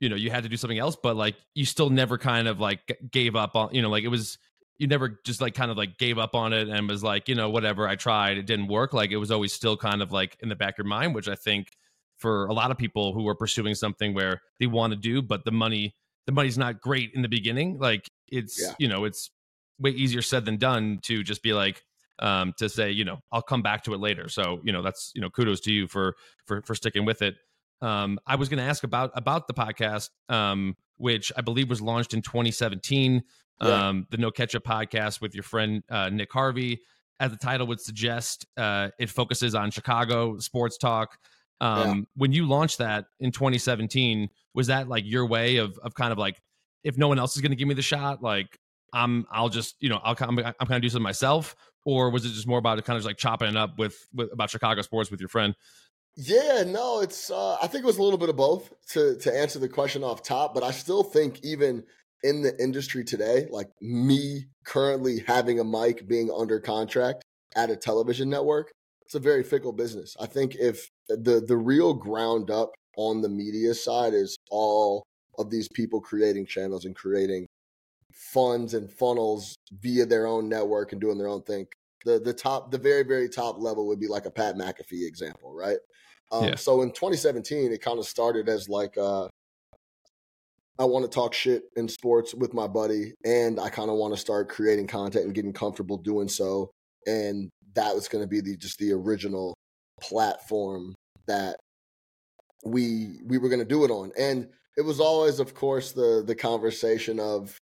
you 0.00 0.08
know 0.08 0.16
you 0.16 0.30
had 0.30 0.42
to 0.42 0.48
do 0.48 0.56
something 0.56 0.78
else, 0.78 0.96
but 1.00 1.16
like 1.16 1.36
you 1.54 1.64
still 1.64 1.90
never 1.90 2.18
kind 2.18 2.48
of 2.48 2.60
like 2.60 2.98
gave 3.10 3.36
up 3.36 3.56
on 3.56 3.74
you 3.74 3.82
know 3.82 3.90
like 3.90 4.04
it 4.04 4.08
was 4.08 4.38
you 4.78 4.86
never 4.86 5.20
just 5.24 5.40
like 5.40 5.54
kind 5.54 5.70
of 5.70 5.76
like 5.76 5.98
gave 5.98 6.18
up 6.18 6.34
on 6.34 6.52
it 6.52 6.68
and 6.68 6.88
was 6.88 7.02
like 7.02 7.28
you 7.28 7.34
know 7.34 7.50
whatever 7.50 7.86
I 7.86 7.96
tried 7.96 8.38
it 8.38 8.46
didn't 8.46 8.68
work 8.68 8.92
like 8.92 9.10
it 9.10 9.16
was 9.16 9.30
always 9.30 9.52
still 9.52 9.76
kind 9.76 10.02
of 10.02 10.12
like 10.12 10.36
in 10.40 10.48
the 10.48 10.56
back 10.56 10.74
of 10.74 10.78
your 10.78 10.86
mind, 10.86 11.14
which 11.14 11.28
I 11.28 11.34
think 11.34 11.70
for 12.16 12.46
a 12.46 12.52
lot 12.52 12.70
of 12.70 12.78
people 12.78 13.12
who 13.12 13.26
are 13.28 13.34
pursuing 13.34 13.74
something 13.74 14.14
where 14.14 14.40
they 14.58 14.66
want 14.66 14.92
to 14.92 14.96
do, 14.96 15.22
but 15.22 15.44
the 15.44 15.52
money 15.52 15.94
the 16.26 16.32
money's 16.32 16.58
not 16.58 16.80
great 16.80 17.10
in 17.14 17.22
the 17.22 17.28
beginning. 17.28 17.78
Like 17.78 18.08
it's 18.28 18.60
yeah. 18.60 18.74
you 18.78 18.88
know 18.88 19.04
it's 19.04 19.30
way 19.78 19.90
easier 19.90 20.22
said 20.22 20.44
than 20.44 20.56
done 20.56 21.00
to 21.02 21.22
just 21.22 21.42
be 21.42 21.52
like 21.52 21.82
um 22.20 22.52
to 22.58 22.68
say 22.68 22.90
you 22.90 23.04
know 23.04 23.18
I'll 23.32 23.42
come 23.42 23.62
back 23.62 23.84
to 23.84 23.94
it 23.94 24.00
later. 24.00 24.28
So 24.28 24.60
you 24.64 24.72
know 24.72 24.82
that's 24.82 25.12
you 25.14 25.20
know 25.20 25.30
kudos 25.30 25.60
to 25.62 25.72
you 25.72 25.88
for 25.88 26.14
for 26.46 26.62
for 26.62 26.74
sticking 26.74 27.04
with 27.04 27.22
it. 27.22 27.36
Um, 27.80 28.18
I 28.26 28.36
was 28.36 28.48
going 28.48 28.58
to 28.58 28.64
ask 28.64 28.84
about 28.84 29.10
about 29.14 29.46
the 29.46 29.54
podcast, 29.54 30.10
um, 30.28 30.76
which 30.96 31.32
I 31.36 31.42
believe 31.42 31.68
was 31.68 31.82
launched 31.82 32.14
in 32.14 32.22
2017. 32.22 33.22
Yeah. 33.60 33.88
Um, 33.88 34.06
the 34.10 34.16
No 34.16 34.30
Ketchup 34.30 34.64
podcast 34.64 35.20
with 35.20 35.34
your 35.34 35.44
friend 35.44 35.82
uh, 35.88 36.10
Nick 36.10 36.32
Harvey. 36.32 36.80
As 37.20 37.30
the 37.30 37.36
title 37.36 37.68
would 37.68 37.80
suggest, 37.80 38.46
uh, 38.56 38.88
it 38.98 39.08
focuses 39.08 39.54
on 39.54 39.70
Chicago 39.70 40.38
sports 40.38 40.76
talk. 40.76 41.16
Um, 41.60 41.98
yeah. 41.98 42.04
When 42.16 42.32
you 42.32 42.46
launched 42.46 42.78
that 42.78 43.06
in 43.20 43.30
2017, 43.30 44.28
was 44.54 44.66
that 44.66 44.88
like 44.88 45.04
your 45.06 45.24
way 45.26 45.56
of 45.56 45.78
of 45.78 45.94
kind 45.94 46.12
of 46.12 46.18
like, 46.18 46.40
if 46.82 46.98
no 46.98 47.08
one 47.08 47.18
else 47.18 47.36
is 47.36 47.42
going 47.42 47.52
to 47.52 47.56
give 47.56 47.68
me 47.68 47.74
the 47.74 47.82
shot, 47.82 48.22
like 48.22 48.58
I'm 48.92 49.26
I'll 49.30 49.48
just 49.48 49.76
you 49.80 49.88
know 49.88 50.00
I'll 50.02 50.16
I'm, 50.20 50.38
I'm 50.38 50.54
kind 50.54 50.72
of 50.72 50.82
do 50.82 50.88
something 50.88 51.02
myself, 51.02 51.54
or 51.84 52.10
was 52.10 52.24
it 52.24 52.30
just 52.30 52.46
more 52.46 52.58
about 52.58 52.82
kind 52.84 52.96
of 52.96 53.00
just 53.00 53.06
like 53.06 53.16
chopping 53.16 53.48
it 53.48 53.56
up 53.56 53.78
with, 53.78 53.96
with 54.14 54.32
about 54.32 54.50
Chicago 54.50 54.82
sports 54.82 55.10
with 55.10 55.20
your 55.20 55.28
friend? 55.28 55.54
Yeah, 56.16 56.62
no, 56.66 57.00
it's 57.00 57.30
uh, 57.30 57.56
I 57.60 57.66
think 57.66 57.84
it 57.84 57.86
was 57.86 57.98
a 57.98 58.02
little 58.02 58.18
bit 58.18 58.28
of 58.28 58.36
both 58.36 58.72
to 58.90 59.16
to 59.18 59.36
answer 59.36 59.58
the 59.58 59.68
question 59.68 60.04
off 60.04 60.22
top, 60.22 60.54
but 60.54 60.62
I 60.62 60.70
still 60.70 61.02
think 61.02 61.40
even 61.44 61.84
in 62.24 62.42
the 62.42 62.60
industry 62.60 63.04
today, 63.04 63.46
like 63.50 63.68
me 63.80 64.46
currently 64.64 65.22
having 65.26 65.60
a 65.60 65.64
mic 65.64 66.08
being 66.08 66.30
under 66.36 66.58
contract 66.58 67.22
at 67.54 67.70
a 67.70 67.76
television 67.76 68.28
network, 68.28 68.72
it's 69.02 69.14
a 69.14 69.20
very 69.20 69.44
fickle 69.44 69.72
business. 69.72 70.16
I 70.18 70.26
think 70.26 70.56
if 70.56 70.88
the 71.08 71.44
the 71.46 71.56
real 71.56 71.92
ground 71.94 72.50
up 72.50 72.72
on 72.96 73.20
the 73.20 73.28
media 73.28 73.74
side 73.74 74.14
is 74.14 74.36
all 74.50 75.04
of 75.38 75.50
these 75.50 75.68
people 75.68 76.00
creating 76.00 76.46
channels 76.46 76.86
and 76.86 76.96
creating 76.96 77.46
funds 78.12 78.74
and 78.74 78.90
funnels 78.90 79.56
via 79.80 80.06
their 80.06 80.26
own 80.26 80.48
network 80.48 80.92
and 80.92 81.00
doing 81.00 81.18
their 81.18 81.28
own 81.28 81.42
thing. 81.42 81.66
The 82.06 82.18
the 82.18 82.32
top 82.32 82.70
the 82.70 82.78
very 82.78 83.02
very 83.02 83.28
top 83.28 83.58
level 83.58 83.86
would 83.88 84.00
be 84.00 84.08
like 84.08 84.24
a 84.24 84.30
Pat 84.30 84.56
McAfee 84.56 85.06
example, 85.06 85.52
right? 85.54 85.78
Um, 86.32 86.44
yeah. 86.44 86.54
So 86.56 86.80
in 86.80 86.90
2017, 86.90 87.70
it 87.70 87.82
kind 87.82 87.98
of 87.98 88.06
started 88.06 88.48
as 88.48 88.68
like 88.68 88.96
uh, 88.96 89.28
I 90.78 90.84
want 90.84 91.04
to 91.04 91.10
talk 91.10 91.34
shit 91.34 91.62
in 91.76 91.88
sports 91.88 92.34
with 92.34 92.52
my 92.52 92.66
buddy, 92.66 93.14
and 93.24 93.60
I 93.60 93.68
kind 93.68 93.90
of 93.90 93.96
want 93.96 94.14
to 94.14 94.20
start 94.20 94.48
creating 94.48 94.88
content 94.88 95.24
and 95.24 95.34
getting 95.34 95.52
comfortable 95.52 95.98
doing 95.98 96.28
so. 96.28 96.70
And 97.06 97.50
that 97.74 97.94
was 97.94 98.08
going 98.08 98.24
to 98.24 98.28
be 98.28 98.40
the 98.40 98.56
just 98.56 98.78
the 98.78 98.92
original 98.92 99.54
platform 100.00 100.94
that 101.26 101.56
we 102.64 103.20
we 103.26 103.38
were 103.38 103.48
going 103.48 103.60
to 103.60 103.64
do 103.64 103.84
it 103.84 103.90
on 103.90 104.10
and 104.18 104.48
it 104.76 104.82
was 104.82 104.98
always 104.98 105.38
of 105.38 105.54
course 105.54 105.92
the 105.92 106.22
the 106.26 106.34
conversation 106.34 107.20
of 107.20 107.56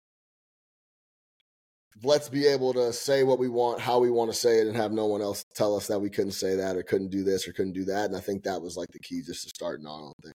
let's 2.03 2.29
be 2.29 2.47
able 2.47 2.73
to 2.73 2.93
say 2.93 3.23
what 3.23 3.39
we 3.39 3.49
want 3.49 3.81
how 3.81 3.99
we 3.99 4.11
want 4.11 4.31
to 4.31 4.37
say 4.37 4.61
it 4.61 4.67
and 4.67 4.77
have 4.77 4.93
no 4.93 5.07
one 5.07 5.21
else 5.21 5.45
tell 5.55 5.77
us 5.77 5.87
that 5.89 5.99
we 5.99 6.09
couldn't 6.09 6.33
say 6.33 6.57
that 6.57 6.77
or 6.77 6.83
couldn't 6.83 7.11
do 7.11 7.23
this 7.23 7.47
or 7.47 7.53
couldn't 7.53 7.73
do 7.73 7.85
that 7.85 8.07
and 8.07 8.17
i 8.17 8.21
think 8.21 8.43
that 8.43 8.63
was 8.63 8.77
like 8.77 8.89
the 8.93 8.99
key 9.01 9.23
just 9.23 9.43
to 9.43 9.49
starting 9.49 9.87
on 9.87 10.13
thing 10.23 10.33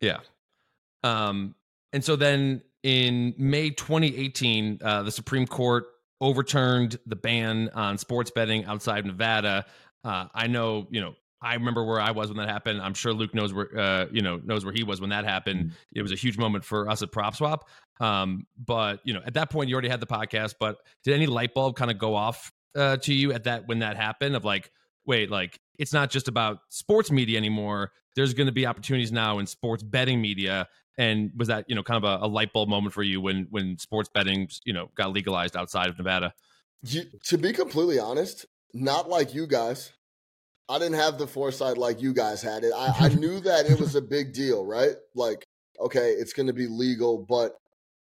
yeah 0.00 0.18
um 1.02 1.54
and 1.92 2.04
so 2.04 2.16
then 2.16 2.62
in 2.82 3.34
may 3.38 3.70
2018 3.70 4.78
uh, 4.82 5.02
the 5.02 5.10
supreme 5.10 5.46
court 5.46 5.86
overturned 6.20 6.98
the 7.06 7.16
ban 7.16 7.70
on 7.74 7.98
sports 7.98 8.30
betting 8.30 8.64
outside 8.64 9.04
Nevada. 9.06 9.64
Uh, 10.04 10.26
I 10.34 10.46
know, 10.46 10.86
you 10.90 11.00
know, 11.00 11.14
I 11.40 11.54
remember 11.54 11.84
where 11.84 12.00
I 12.00 12.10
was 12.10 12.28
when 12.28 12.38
that 12.38 12.48
happened. 12.48 12.80
I'm 12.80 12.94
sure 12.94 13.12
Luke 13.12 13.34
knows 13.34 13.54
where, 13.54 13.78
uh, 13.78 14.06
you 14.10 14.22
know, 14.22 14.40
knows 14.44 14.64
where 14.64 14.74
he 14.74 14.82
was 14.82 15.00
when 15.00 15.10
that 15.10 15.24
happened. 15.24 15.66
Mm-hmm. 15.66 15.98
It 15.98 16.02
was 16.02 16.10
a 16.10 16.16
huge 16.16 16.36
moment 16.36 16.64
for 16.64 16.90
us 16.90 17.02
at 17.02 17.12
Prop 17.12 17.36
Swap. 17.36 17.68
Um, 18.00 18.46
but 18.58 19.00
you 19.04 19.14
know, 19.14 19.20
at 19.24 19.34
that 19.34 19.50
point, 19.50 19.68
you 19.68 19.74
already 19.74 19.88
had 19.88 20.00
the 20.00 20.06
podcast. 20.06 20.54
But 20.58 20.78
did 21.04 21.14
any 21.14 21.26
light 21.26 21.54
bulb 21.54 21.76
kind 21.76 21.90
of 21.90 21.98
go 21.98 22.16
off 22.16 22.52
uh, 22.76 22.96
to 22.98 23.14
you 23.14 23.32
at 23.32 23.44
that 23.44 23.68
when 23.68 23.80
that 23.80 23.96
happened? 23.96 24.34
Of 24.34 24.44
like, 24.44 24.72
wait, 25.06 25.30
like 25.30 25.60
it's 25.78 25.92
not 25.92 26.10
just 26.10 26.26
about 26.26 26.58
sports 26.70 27.12
media 27.12 27.38
anymore. 27.38 27.92
There's 28.16 28.34
going 28.34 28.46
to 28.46 28.52
be 28.52 28.66
opportunities 28.66 29.12
now 29.12 29.38
in 29.38 29.46
sports 29.46 29.84
betting 29.84 30.20
media, 30.20 30.66
and 30.98 31.30
was 31.36 31.48
that 31.48 31.64
you 31.68 31.76
know 31.76 31.82
kind 31.82 32.04
of 32.04 32.22
a, 32.22 32.26
a, 32.26 32.28
light 32.28 32.52
bulb 32.52 32.68
moment 32.68 32.92
for 32.92 33.02
you 33.02 33.20
when 33.20 33.46
when 33.50 33.78
sports 33.78 34.10
betting 34.12 34.48
you 34.64 34.72
know 34.72 34.90
got 34.96 35.12
legalized 35.12 35.56
outside 35.56 35.88
of 35.88 35.96
Nevada? 35.96 36.34
You, 36.82 37.04
to 37.24 37.38
be 37.38 37.52
completely 37.52 37.98
honest, 37.98 38.44
not 38.74 39.08
like 39.08 39.32
you 39.32 39.46
guys. 39.46 39.92
I 40.68 40.78
didn't 40.78 40.96
have 40.96 41.16
the 41.16 41.26
foresight 41.26 41.78
like 41.78 42.02
you 42.02 42.12
guys 42.12 42.42
had 42.42 42.62
it. 42.62 42.72
I, 42.76 43.06
I 43.06 43.08
knew 43.14 43.40
that 43.40 43.64
it 43.66 43.80
was 43.80 43.94
a 43.94 44.02
big 44.02 44.34
deal, 44.34 44.66
right? 44.66 44.96
Like, 45.14 45.46
okay, 45.80 46.10
it's 46.10 46.34
going 46.34 46.48
to 46.48 46.52
be 46.52 46.66
legal, 46.66 47.24
but 47.26 47.56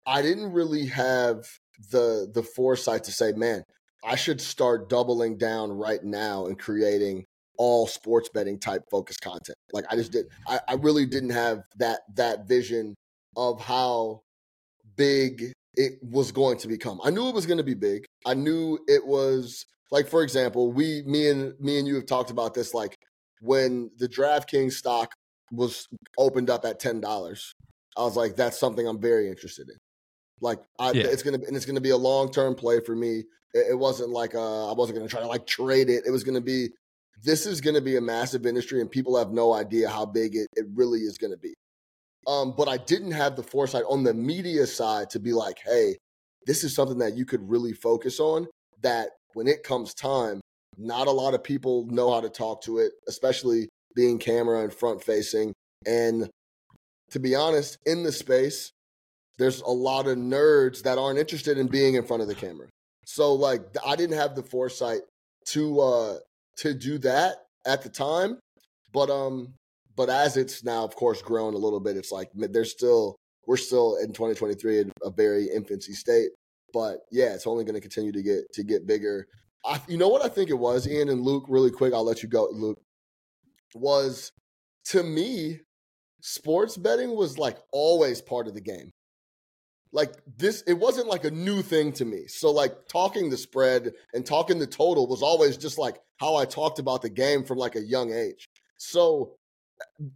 I 0.05 0.21
didn't 0.21 0.51
really 0.51 0.87
have 0.87 1.45
the 1.91 2.29
the 2.33 2.43
foresight 2.43 3.05
to 3.05 3.11
say, 3.11 3.31
man, 3.31 3.63
I 4.03 4.15
should 4.15 4.41
start 4.41 4.89
doubling 4.89 5.37
down 5.37 5.71
right 5.71 6.03
now 6.03 6.47
and 6.47 6.57
creating 6.57 7.26
all 7.57 7.87
sports 7.87 8.29
betting 8.29 8.59
type 8.59 8.83
focused 8.89 9.21
content. 9.21 9.57
Like 9.73 9.85
I 9.89 9.95
just 9.95 10.11
did 10.11 10.27
I, 10.47 10.59
I 10.67 10.73
really 10.75 11.05
didn't 11.05 11.31
have 11.31 11.63
that 11.77 12.01
that 12.15 12.47
vision 12.47 12.95
of 13.35 13.61
how 13.61 14.21
big 14.95 15.51
it 15.75 15.93
was 16.01 16.31
going 16.31 16.57
to 16.59 16.67
become. 16.67 16.99
I 17.03 17.11
knew 17.11 17.27
it 17.29 17.35
was 17.35 17.45
going 17.45 17.59
to 17.59 17.63
be 17.63 17.75
big. 17.75 18.05
I 18.25 18.33
knew 18.33 18.79
it 18.87 19.05
was 19.05 19.65
like 19.91 20.07
for 20.07 20.23
example, 20.23 20.71
we 20.71 21.03
me 21.05 21.29
and 21.29 21.53
me 21.59 21.79
and 21.79 21.87
you 21.87 21.95
have 21.95 22.05
talked 22.05 22.31
about 22.31 22.53
this 22.53 22.73
like 22.73 22.95
when 23.41 23.91
the 23.97 24.07
DraftKings 24.07 24.73
stock 24.73 25.11
was 25.51 25.87
opened 26.17 26.49
up 26.49 26.65
at 26.65 26.81
$10. 26.81 27.53
I 27.97 28.01
was 28.01 28.15
like, 28.15 28.35
that's 28.35 28.59
something 28.59 28.87
I'm 28.87 28.99
very 28.99 29.29
interested 29.29 29.69
in. 29.69 29.75
Like, 30.41 30.59
I, 30.79 30.91
Yeah. 30.91 31.03
it's 31.07 31.23
gonna 31.23 31.39
be, 31.39 31.45
and 31.45 31.55
it's 31.55 31.65
gonna 31.65 31.81
be 31.81 31.91
a 31.91 31.97
long 31.97 32.31
term 32.31 32.53
play 32.55 32.79
for 32.79 32.95
me. 32.95 33.23
It, 33.53 33.71
it 33.71 33.75
wasn't 33.77 34.09
like 34.09 34.35
uh, 34.35 34.69
I 34.69 34.73
wasn't 34.73 34.97
gonna 34.97 35.09
try 35.09 35.21
to 35.21 35.27
like 35.27 35.47
trade 35.47 35.89
it. 35.89 36.03
It 36.05 36.11
was 36.11 36.23
gonna 36.23 36.41
be, 36.41 36.69
this 37.23 37.45
is 37.45 37.61
gonna 37.61 37.81
be 37.81 37.97
a 37.97 38.01
massive 38.01 38.45
industry, 38.45 38.81
and 38.81 38.89
people 38.89 39.17
have 39.17 39.31
no 39.31 39.53
idea 39.53 39.89
how 39.89 40.05
big 40.05 40.35
it, 40.35 40.47
it 40.55 40.65
really 40.73 40.99
is 40.99 41.17
gonna 41.17 41.37
be. 41.37 41.53
Um, 42.27 42.53
but 42.57 42.67
I 42.67 42.77
didn't 42.77 43.11
have 43.11 43.35
the 43.35 43.43
foresight 43.43 43.85
on 43.87 44.03
the 44.03 44.13
media 44.13 44.67
side 44.67 45.09
to 45.11 45.19
be 45.19 45.33
like, 45.33 45.59
hey, 45.63 45.97
this 46.45 46.63
is 46.63 46.75
something 46.75 46.97
that 46.99 47.15
you 47.15 47.25
could 47.25 47.49
really 47.49 47.73
focus 47.73 48.19
on. 48.19 48.47
That 48.81 49.09
when 49.33 49.47
it 49.47 49.63
comes 49.63 49.93
time, 49.93 50.41
not 50.77 51.07
a 51.07 51.11
lot 51.11 51.33
of 51.33 51.43
people 51.43 51.85
know 51.87 52.13
how 52.13 52.21
to 52.21 52.29
talk 52.29 52.61
to 52.63 52.79
it, 52.79 52.91
especially 53.07 53.69
being 53.95 54.19
camera 54.19 54.61
and 54.61 54.73
front 54.73 55.03
facing. 55.03 55.53
And 55.85 56.29
to 57.11 57.19
be 57.19 57.33
honest, 57.33 57.77
in 57.85 58.03
the 58.03 58.11
space, 58.11 58.71
there's 59.37 59.61
a 59.61 59.69
lot 59.69 60.07
of 60.07 60.17
nerds 60.17 60.83
that 60.83 60.97
aren't 60.97 61.19
interested 61.19 61.57
in 61.57 61.67
being 61.67 61.95
in 61.95 62.03
front 62.03 62.21
of 62.21 62.27
the 62.27 62.35
camera. 62.35 62.67
So 63.05 63.33
like 63.33 63.61
I 63.85 63.95
didn't 63.95 64.17
have 64.17 64.35
the 64.35 64.43
foresight 64.43 65.01
to 65.49 65.79
uh 65.79 66.17
to 66.57 66.73
do 66.73 66.97
that 66.99 67.35
at 67.65 67.81
the 67.81 67.89
time, 67.89 68.39
but 68.93 69.09
um 69.09 69.53
but 69.95 70.09
as 70.09 70.37
it's 70.37 70.63
now 70.63 70.83
of 70.83 70.95
course 70.95 71.21
grown 71.21 71.53
a 71.53 71.57
little 71.57 71.79
bit, 71.79 71.97
it's 71.97 72.11
like 72.11 72.29
there's 72.33 72.71
still 72.71 73.15
we're 73.47 73.57
still 73.57 73.97
in 73.97 74.07
2023 74.07 74.81
in 74.81 74.91
a 75.03 75.09
very 75.09 75.45
infancy 75.45 75.93
state. 75.93 76.29
But 76.73 76.99
yeah, 77.11 77.33
it's 77.33 77.47
only 77.47 77.63
going 77.63 77.75
to 77.75 77.81
continue 77.81 78.11
to 78.11 78.21
get 78.21 78.51
to 78.53 78.63
get 78.63 78.85
bigger. 78.85 79.27
I, 79.65 79.81
you 79.87 79.97
know 79.97 80.09
what 80.09 80.23
I 80.23 80.27
think 80.27 80.49
it 80.49 80.59
was, 80.59 80.87
Ian 80.87 81.09
and 81.09 81.21
Luke. 81.21 81.45
Really 81.47 81.71
quick, 81.71 81.93
I'll 81.93 82.03
let 82.03 82.21
you 82.21 82.29
go, 82.29 82.49
Luke. 82.51 82.79
Was 83.73 84.31
to 84.87 85.01
me, 85.03 85.61
sports 86.21 86.77
betting 86.77 87.15
was 87.15 87.37
like 87.37 87.57
always 87.71 88.21
part 88.21 88.47
of 88.47 88.53
the 88.53 88.61
game. 88.61 88.91
Like 89.91 90.13
this, 90.37 90.61
it 90.63 90.73
wasn't 90.73 91.07
like 91.07 91.23
a 91.23 91.31
new 91.31 91.61
thing 91.61 91.91
to 91.93 92.05
me. 92.05 92.27
So 92.27 92.51
like 92.51 92.87
talking 92.87 93.29
the 93.29 93.37
spread 93.37 93.93
and 94.13 94.25
talking 94.25 94.59
the 94.59 94.67
total 94.67 95.07
was 95.07 95.21
always 95.21 95.57
just 95.57 95.77
like 95.77 95.97
how 96.17 96.35
I 96.35 96.45
talked 96.45 96.79
about 96.79 97.01
the 97.01 97.09
game 97.09 97.43
from 97.43 97.57
like 97.57 97.75
a 97.75 97.81
young 97.81 98.11
age. 98.11 98.47
So 98.77 99.35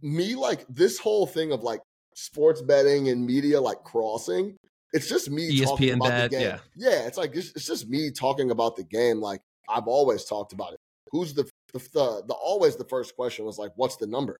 me 0.02 0.34
like 0.34 0.66
this 0.68 0.98
whole 0.98 1.26
thing 1.26 1.52
of 1.52 1.62
like 1.62 1.80
sports 2.14 2.60
betting 2.60 3.08
and 3.08 3.24
media 3.24 3.60
like 3.60 3.82
crossing 3.84 4.56
it's 4.92 5.08
just 5.08 5.30
me 5.30 5.60
talking 5.60 5.94
about 5.94 6.22
the 6.22 6.28
game. 6.28 6.40
yeah. 6.42 6.58
Yeah, 6.76 7.06
it's 7.06 7.16
like 7.16 7.34
it's, 7.34 7.50
it's 7.56 7.66
just 7.66 7.88
me 7.88 8.10
talking 8.10 8.50
about 8.50 8.76
the 8.76 8.84
game. 8.84 9.20
Like 9.20 9.40
I've 9.68 9.86
always 9.86 10.24
talked 10.24 10.52
about 10.52 10.74
it. 10.74 10.80
Who's 11.10 11.34
the 11.34 11.44
the, 11.72 11.78
the 11.78 12.22
the 12.28 12.34
always 12.34 12.76
the 12.76 12.84
first 12.84 13.16
question 13.16 13.44
was 13.44 13.58
like, 13.58 13.72
what's 13.76 13.96
the 13.96 14.06
number? 14.06 14.36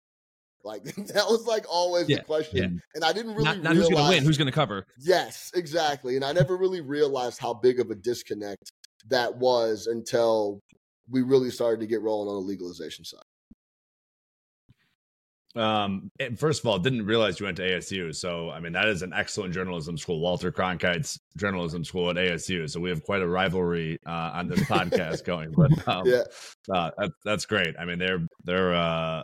Like 0.64 0.84
that 0.84 1.26
was 1.28 1.46
like 1.46 1.64
always 1.68 2.08
Yeah, 2.08 2.18
the 2.18 2.24
question, 2.24 2.56
yeah. 2.56 2.80
and 2.94 3.04
I 3.04 3.12
didn't 3.12 3.32
really 3.32 3.44
not, 3.44 3.62
not 3.62 3.76
who's 3.76 3.88
going 3.88 4.04
to 4.04 4.10
win, 4.10 4.24
who's 4.24 4.38
going 4.38 4.46
to 4.46 4.52
cover. 4.52 4.86
Yes, 4.98 5.50
exactly. 5.54 6.16
And 6.16 6.24
I 6.24 6.32
never 6.32 6.56
really 6.56 6.80
realized 6.80 7.40
how 7.40 7.54
big 7.54 7.80
of 7.80 7.90
a 7.90 7.94
disconnect 7.94 8.72
that 9.08 9.36
was 9.36 9.86
until 9.86 10.60
we 11.10 11.22
really 11.22 11.50
started 11.50 11.80
to 11.80 11.86
get 11.86 12.00
rolling 12.00 12.28
on 12.28 12.34
the 12.34 12.48
legalization 12.48 13.04
side. 13.04 13.20
Um, 15.54 16.10
first 16.38 16.60
of 16.60 16.66
all, 16.66 16.78
didn't 16.78 17.04
realize 17.04 17.38
you 17.38 17.44
went 17.44 17.58
to 17.58 17.62
ASU. 17.62 18.14
So, 18.14 18.50
I 18.50 18.60
mean, 18.60 18.72
that 18.72 18.88
is 18.88 19.02
an 19.02 19.12
excellent 19.12 19.52
journalism 19.52 19.98
school, 19.98 20.20
Walter 20.20 20.50
Cronkite's 20.50 21.18
journalism 21.36 21.84
school 21.84 22.08
at 22.08 22.16
ASU. 22.16 22.70
So 22.70 22.80
we 22.80 22.88
have 22.88 23.02
quite 23.02 23.20
a 23.20 23.28
rivalry 23.28 23.98
uh, 24.06 24.30
on 24.32 24.48
this 24.48 24.60
podcast 24.60 25.24
going. 25.26 25.52
But 25.52 25.86
um, 25.86 26.06
Yeah, 26.06 26.22
uh, 26.72 26.90
that, 26.96 27.10
that's 27.24 27.44
great. 27.44 27.74
I 27.78 27.84
mean, 27.84 27.98
they're 27.98 28.26
they're 28.44 28.74
uh, 28.74 29.22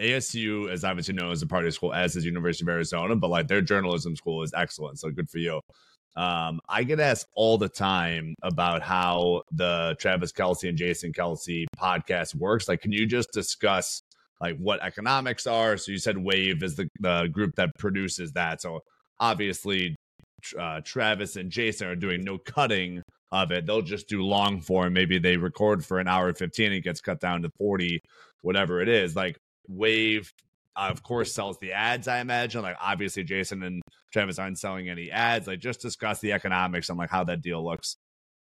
ASU, 0.00 0.70
as 0.70 0.84
obviously 0.84 1.14
known 1.14 1.30
as 1.30 1.42
a 1.42 1.46
party 1.46 1.70
school, 1.70 1.92
as 1.92 2.16
is 2.16 2.24
University 2.24 2.64
of 2.64 2.68
Arizona, 2.68 3.14
but 3.14 3.30
like 3.30 3.48
their 3.48 3.60
journalism 3.60 4.16
school 4.16 4.42
is 4.42 4.52
excellent. 4.56 4.98
So 4.98 5.10
good 5.10 5.30
for 5.30 5.38
you. 5.38 5.60
Um, 6.16 6.60
I 6.68 6.84
get 6.84 7.00
asked 7.00 7.26
all 7.34 7.58
the 7.58 7.68
time 7.68 8.34
about 8.42 8.82
how 8.82 9.42
the 9.50 9.96
Travis 9.98 10.32
Kelce 10.32 10.68
and 10.68 10.78
Jason 10.78 11.12
Kelce 11.12 11.64
podcast 11.78 12.34
works. 12.34 12.68
Like, 12.68 12.82
can 12.82 12.92
you 12.92 13.06
just 13.06 13.30
discuss 13.32 14.00
like 14.40 14.56
what 14.58 14.82
economics 14.82 15.46
are? 15.46 15.76
So 15.76 15.92
you 15.92 15.98
said 15.98 16.16
Wave 16.16 16.62
is 16.62 16.76
the, 16.76 16.88
the 17.00 17.28
group 17.32 17.54
that 17.56 17.70
produces 17.78 18.32
that. 18.32 18.60
So 18.62 18.80
obviously, 19.18 19.96
uh, 20.58 20.80
Travis 20.84 21.36
and 21.36 21.50
Jason 21.50 21.88
are 21.88 21.96
doing 21.96 22.22
no 22.22 22.38
cutting 22.38 23.02
of 23.32 23.50
it. 23.50 23.66
They'll 23.66 23.82
just 23.82 24.08
do 24.08 24.22
long 24.22 24.60
form. 24.60 24.92
Maybe 24.92 25.18
they 25.18 25.36
record 25.36 25.84
for 25.84 25.98
an 25.98 26.06
hour 26.06 26.28
and 26.28 26.38
15, 26.38 26.72
it 26.72 26.80
gets 26.82 27.00
cut 27.00 27.20
down 27.20 27.42
to 27.42 27.50
40, 27.58 28.00
whatever 28.42 28.80
it 28.80 28.88
is. 28.88 29.16
Like 29.16 29.36
Wave, 29.68 30.32
uh, 30.76 30.88
of 30.90 31.02
course, 31.02 31.32
sells 31.32 31.58
the 31.58 31.72
ads, 31.72 32.08
I 32.08 32.20
imagine. 32.20 32.62
Like 32.62 32.76
obviously, 32.80 33.24
Jason 33.24 33.62
and 33.62 33.82
Travis 34.12 34.38
aren't 34.38 34.58
selling 34.58 34.88
any 34.88 35.10
ads. 35.10 35.46
Like 35.46 35.60
just 35.60 35.80
discuss 35.80 36.20
the 36.20 36.32
economics 36.32 36.88
and 36.88 36.98
like 36.98 37.10
how 37.10 37.24
that 37.24 37.42
deal 37.42 37.64
looks. 37.64 37.96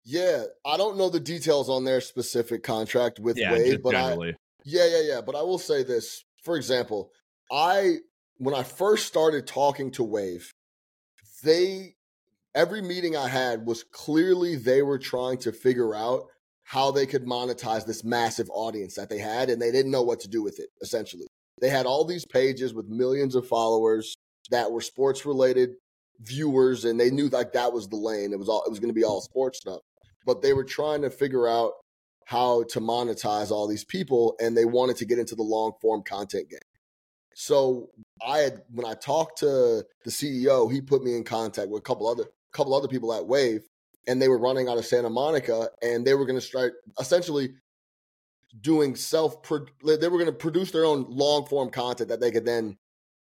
yeah. 0.03 0.43
I 0.65 0.77
don't 0.77 0.97
know 0.97 1.09
the 1.09 1.19
details 1.19 1.69
on 1.69 1.83
their 1.83 2.01
specific 2.01 2.63
contract 2.63 3.19
with 3.19 3.37
Yeah, 3.37 3.57
just 3.57 3.83
but 3.83 3.95
I. 3.95 4.15
Yeah, 4.65 4.85
yeah, 4.85 5.01
yeah. 5.03 5.21
But 5.21 5.35
I 5.35 5.41
will 5.41 5.59
say 5.59 5.83
this. 5.83 6.23
For 6.43 6.55
example, 6.55 7.11
I 7.51 7.97
when 8.37 8.55
I 8.55 8.63
first 8.63 9.05
started 9.07 9.45
talking 9.45 9.91
to 9.91 10.03
Wave, 10.03 10.53
they 11.43 11.95
every 12.55 12.81
meeting 12.81 13.15
I 13.15 13.27
had 13.27 13.65
was 13.65 13.83
clearly 13.83 14.55
they 14.55 14.81
were 14.81 14.99
trying 14.99 15.37
to 15.39 15.51
figure 15.51 15.93
out 15.93 16.23
how 16.69 16.91
they 16.91 17.07
could 17.07 17.25
monetize 17.25 17.83
this 17.87 18.03
massive 18.03 18.47
audience 18.51 18.93
that 18.93 19.09
they 19.09 19.17
had 19.17 19.49
and 19.49 19.59
they 19.59 19.71
didn't 19.71 19.91
know 19.91 20.03
what 20.03 20.19
to 20.19 20.27
do 20.27 20.43
with 20.43 20.59
it 20.59 20.69
essentially. 20.83 21.25
They 21.59 21.69
had 21.69 21.87
all 21.87 22.05
these 22.05 22.25
pages 22.25 22.75
with 22.75 22.87
millions 22.87 23.33
of 23.33 23.47
followers 23.47 24.15
that 24.51 24.71
were 24.71 24.81
sports 24.81 25.25
related 25.25 25.71
viewers 26.21 26.85
and 26.85 26.99
they 26.99 27.09
knew 27.09 27.27
like 27.29 27.53
that 27.53 27.73
was 27.73 27.87
the 27.87 27.95
lane. 27.95 28.33
It 28.33 28.37
was 28.37 28.47
all 28.47 28.63
it 28.67 28.69
was 28.69 28.79
to 28.79 28.93
be 28.93 29.03
all 29.03 29.19
sports 29.19 29.57
stuff. 29.57 29.79
But 30.27 30.43
they 30.43 30.53
were 30.53 30.63
trying 30.63 31.01
to 31.01 31.09
figure 31.09 31.47
out 31.47 31.71
how 32.25 32.65
to 32.69 32.79
monetize 32.79 33.49
all 33.49 33.67
these 33.67 33.83
people 33.83 34.35
and 34.39 34.55
they 34.55 34.65
wanted 34.65 34.97
to 34.97 35.05
get 35.05 35.17
into 35.17 35.33
the 35.33 35.41
long 35.41 35.71
form 35.81 36.03
content 36.03 36.51
game. 36.51 36.59
So 37.33 37.89
I 38.23 38.39
had 38.39 38.61
when 38.69 38.85
I 38.85 38.93
talked 38.93 39.39
to 39.39 39.85
the 40.05 40.11
CEO, 40.11 40.71
he 40.71 40.81
put 40.81 41.03
me 41.03 41.15
in 41.15 41.23
contact 41.23 41.69
with 41.69 41.79
a 41.79 41.83
couple 41.83 42.07
other 42.07 42.25
couple 42.53 42.75
other 42.75 42.87
people 42.87 43.11
at 43.11 43.25
Wave 43.25 43.63
and 44.07 44.21
they 44.21 44.27
were 44.27 44.39
running 44.39 44.67
out 44.67 44.77
of 44.77 44.85
Santa 44.85 45.09
Monica 45.09 45.69
and 45.81 46.05
they 46.05 46.13
were 46.13 46.25
going 46.25 46.39
to 46.39 46.45
start 46.45 46.73
essentially 46.99 47.49
doing 48.61 48.95
self 48.95 49.43
they 49.43 50.07
were 50.07 50.17
going 50.17 50.25
to 50.25 50.31
produce 50.31 50.71
their 50.71 50.85
own 50.85 51.05
long 51.07 51.45
form 51.45 51.69
content 51.69 52.09
that 52.09 52.19
they 52.19 52.31
could 52.31 52.45
then 52.45 52.77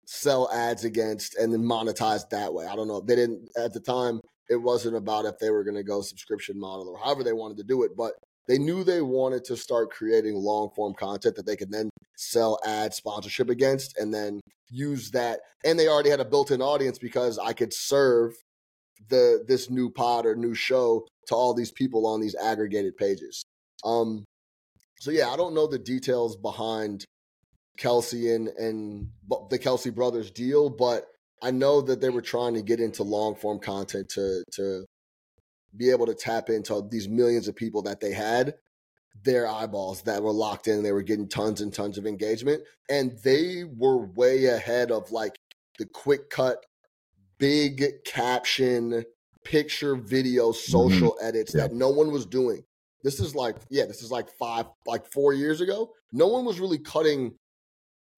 sell 0.06 0.50
ads 0.52 0.84
against 0.84 1.36
and 1.36 1.52
then 1.52 1.62
monetize 1.62 2.28
that 2.28 2.52
way. 2.52 2.66
I 2.66 2.76
don't 2.76 2.88
know. 2.88 3.00
They 3.00 3.16
didn't 3.16 3.48
at 3.56 3.72
the 3.72 3.80
time 3.80 4.20
it 4.50 4.56
wasn't 4.56 4.96
about 4.96 5.24
if 5.24 5.38
they 5.38 5.50
were 5.50 5.64
going 5.64 5.76
to 5.76 5.82
go 5.82 6.02
subscription 6.02 6.60
model 6.60 6.88
or 6.88 6.98
however 6.98 7.24
they 7.24 7.32
wanted 7.32 7.56
to 7.58 7.64
do 7.64 7.82
it, 7.84 7.96
but 7.96 8.12
they 8.46 8.58
knew 8.58 8.84
they 8.84 9.00
wanted 9.00 9.44
to 9.44 9.56
start 9.56 9.90
creating 9.90 10.34
long 10.34 10.70
form 10.76 10.92
content 10.94 11.36
that 11.36 11.46
they 11.46 11.56
could 11.56 11.72
then 11.72 11.88
sell 12.16 12.58
ad 12.66 12.92
sponsorship 12.92 13.48
against 13.48 13.98
and 13.98 14.12
then 14.12 14.40
use 14.68 15.10
that 15.10 15.40
and 15.64 15.78
they 15.78 15.88
already 15.88 16.10
had 16.10 16.20
a 16.20 16.24
built-in 16.24 16.60
audience 16.60 16.98
because 16.98 17.38
I 17.38 17.52
could 17.52 17.72
serve 17.72 18.34
the 19.08 19.44
this 19.46 19.70
new 19.70 19.90
pod 19.90 20.26
or 20.26 20.34
new 20.34 20.54
show 20.54 21.06
to 21.26 21.34
all 21.34 21.54
these 21.54 21.72
people 21.72 22.06
on 22.06 22.20
these 22.20 22.34
aggregated 22.34 22.96
pages. 22.96 23.44
Um 23.84 24.24
so 24.98 25.10
yeah, 25.10 25.28
I 25.28 25.36
don't 25.36 25.54
know 25.54 25.66
the 25.66 25.78
details 25.78 26.36
behind 26.36 27.04
Kelce 27.78 28.34
and 28.34 28.48
and 28.48 29.08
the 29.50 29.58
Kelce 29.58 29.94
brothers 29.94 30.30
deal, 30.30 30.70
but 30.70 31.06
I 31.42 31.50
know 31.50 31.80
that 31.82 32.00
they 32.00 32.10
were 32.10 32.22
trying 32.22 32.54
to 32.54 32.62
get 32.62 32.80
into 32.80 33.02
long 33.02 33.34
form 33.34 33.58
content 33.58 34.08
to 34.10 34.42
to 34.52 34.84
be 35.76 35.90
able 35.90 36.06
to 36.06 36.14
tap 36.14 36.48
into 36.48 36.86
these 36.90 37.08
millions 37.08 37.48
of 37.48 37.56
people 37.56 37.82
that 37.82 38.00
they 38.00 38.12
had 38.12 38.54
their 39.22 39.46
eyeballs 39.46 40.02
that 40.02 40.22
were 40.22 40.32
locked 40.32 40.66
in 40.66 40.82
they 40.82 40.92
were 40.92 41.02
getting 41.02 41.28
tons 41.28 41.60
and 41.60 41.72
tons 41.72 41.98
of 41.98 42.06
engagement 42.06 42.62
and 42.90 43.16
they 43.22 43.64
were 43.64 44.06
way 44.06 44.46
ahead 44.46 44.90
of 44.90 45.10
like 45.12 45.36
the 45.78 45.86
quick 45.86 46.30
cut 46.30 46.64
big 47.38 47.84
caption 48.04 49.04
picture 49.44 49.96
video 49.96 50.50
mm-hmm. 50.50 50.70
social 50.70 51.16
edits 51.20 51.54
Yeah. 51.54 51.62
that 51.62 51.74
no 51.74 51.90
one 51.90 52.12
was 52.12 52.26
doing. 52.26 52.64
This 53.02 53.20
is 53.20 53.34
like 53.34 53.56
yeah 53.70 53.84
this 53.86 54.02
is 54.02 54.10
like 54.10 54.28
five 54.38 54.66
like 54.86 55.06
four 55.06 55.32
years 55.32 55.60
ago. 55.60 55.92
No 56.12 56.28
one 56.28 56.44
was 56.44 56.60
really 56.60 56.78
cutting 56.78 57.34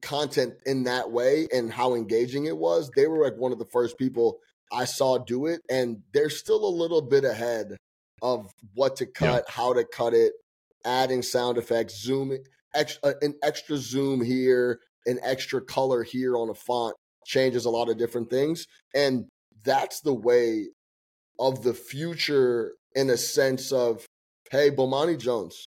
content 0.02 0.54
in 0.66 0.84
that 0.84 1.10
way 1.10 1.48
and 1.52 1.72
how 1.72 1.94
engaging 1.94 2.46
it 2.46 2.56
was. 2.56 2.90
They 2.94 3.06
were 3.06 3.24
like 3.24 3.36
one 3.36 3.52
of 3.52 3.58
the 3.58 3.64
first 3.64 3.98
people 3.98 4.38
i 4.72 4.84
saw 4.84 5.18
do 5.18 5.46
it 5.46 5.60
and 5.70 5.98
they're 6.12 6.30
still 6.30 6.64
a 6.66 6.68
little 6.68 7.02
bit 7.02 7.24
ahead 7.24 7.76
of 8.22 8.50
what 8.74 8.96
to 8.96 9.06
cut 9.06 9.44
how 9.48 9.72
to 9.72 9.84
cut 9.84 10.14
it 10.14 10.32
adding 10.84 11.22
sound 11.22 11.58
effects 11.58 12.00
zoom 12.00 12.36
extra, 12.74 13.10
uh, 13.10 13.14
an 13.22 13.34
extra 13.42 13.76
zoom 13.76 14.22
here 14.22 14.80
an 15.06 15.18
extra 15.22 15.60
color 15.60 16.02
here 16.02 16.36
on 16.36 16.48
a 16.48 16.54
font 16.54 16.94
changes 17.26 17.64
a 17.64 17.70
lot 17.70 17.88
of 17.88 17.98
different 17.98 18.30
things 18.30 18.66
and 18.94 19.26
that's 19.64 20.00
the 20.00 20.14
way 20.14 20.66
of 21.38 21.62
the 21.62 21.74
future 21.74 22.72
in 22.94 23.10
a 23.10 23.16
sense 23.16 23.72
of 23.72 24.04
hey 24.50 24.70
bomani 24.70 25.18
jones 25.18 25.66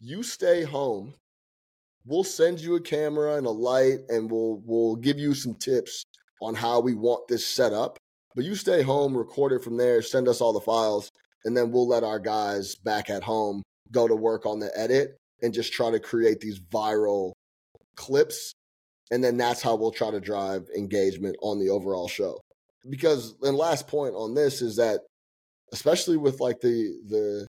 you 0.00 0.22
stay 0.22 0.62
home 0.62 1.14
we'll 2.08 2.24
send 2.24 2.60
you 2.60 2.74
a 2.76 2.80
camera 2.80 3.36
and 3.36 3.46
a 3.46 3.50
light 3.50 3.98
and 4.08 4.30
we'll 4.30 4.62
we'll 4.64 4.96
give 4.96 5.18
you 5.18 5.34
some 5.34 5.54
tips 5.54 6.04
on 6.40 6.54
how 6.54 6.80
we 6.80 6.94
want 6.94 7.28
this 7.28 7.46
set 7.46 7.72
up. 7.72 7.98
But 8.34 8.44
you 8.44 8.54
stay 8.54 8.82
home, 8.82 9.16
record 9.16 9.52
it 9.52 9.62
from 9.62 9.76
there, 9.76 10.00
send 10.02 10.28
us 10.28 10.40
all 10.40 10.52
the 10.52 10.60
files, 10.60 11.10
and 11.44 11.56
then 11.56 11.70
we'll 11.70 11.88
let 11.88 12.04
our 12.04 12.18
guys 12.18 12.76
back 12.76 13.10
at 13.10 13.22
home 13.22 13.62
go 13.90 14.06
to 14.06 14.14
work 14.14 14.46
on 14.46 14.58
the 14.58 14.70
edit 14.76 15.16
and 15.42 15.52
just 15.52 15.72
try 15.72 15.90
to 15.90 16.00
create 16.00 16.40
these 16.40 16.60
viral 16.60 17.32
clips. 17.96 18.52
And 19.10 19.24
then 19.24 19.36
that's 19.36 19.62
how 19.62 19.74
we'll 19.76 19.90
try 19.90 20.10
to 20.10 20.20
drive 20.20 20.68
engagement 20.76 21.36
on 21.40 21.58
the 21.58 21.70
overall 21.70 22.08
show. 22.08 22.38
Because 22.88 23.34
and 23.42 23.56
last 23.56 23.88
point 23.88 24.14
on 24.14 24.34
this 24.34 24.60
is 24.62 24.76
that 24.76 25.00
especially 25.72 26.16
with 26.16 26.40
like 26.40 26.60
the 26.60 26.94
the 27.08 27.46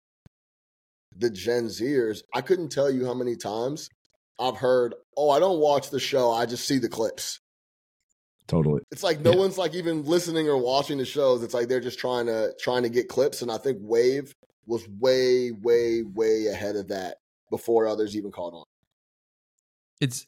the 1.16 1.30
Gen 1.30 1.66
Zers, 1.66 2.22
I 2.34 2.40
couldn't 2.40 2.70
tell 2.70 2.90
you 2.90 3.04
how 3.04 3.14
many 3.14 3.36
times 3.36 3.88
I've 4.40 4.56
heard, 4.56 4.94
"Oh, 5.16 5.30
I 5.30 5.38
don't 5.40 5.60
watch 5.60 5.90
the 5.90 6.00
show, 6.00 6.30
I 6.30 6.46
just 6.46 6.66
see 6.66 6.78
the 6.78 6.88
clips." 6.88 7.38
Totally. 8.48 8.82
It's 8.90 9.02
like 9.02 9.20
no 9.20 9.32
Yeah. 9.32 9.38
one's 9.38 9.56
like 9.58 9.74
even 9.74 10.04
listening 10.04 10.48
or 10.48 10.56
watching 10.58 10.98
the 10.98 11.04
shows. 11.04 11.42
It's 11.42 11.54
like 11.54 11.68
they're 11.68 11.80
just 11.80 11.98
trying 11.98 12.26
to 12.26 12.52
trying 12.60 12.82
to 12.82 12.88
get 12.88 13.08
clips 13.08 13.40
and 13.42 13.50
I 13.50 13.58
think 13.58 13.78
Wave 13.80 14.32
was 14.66 14.86
way 14.88 15.52
way 15.52 16.02
way 16.02 16.46
ahead 16.46 16.76
of 16.76 16.88
that 16.88 17.18
before 17.50 17.86
others 17.86 18.16
even 18.16 18.30
caught 18.32 18.52
on. 18.54 18.64
it's 20.00 20.26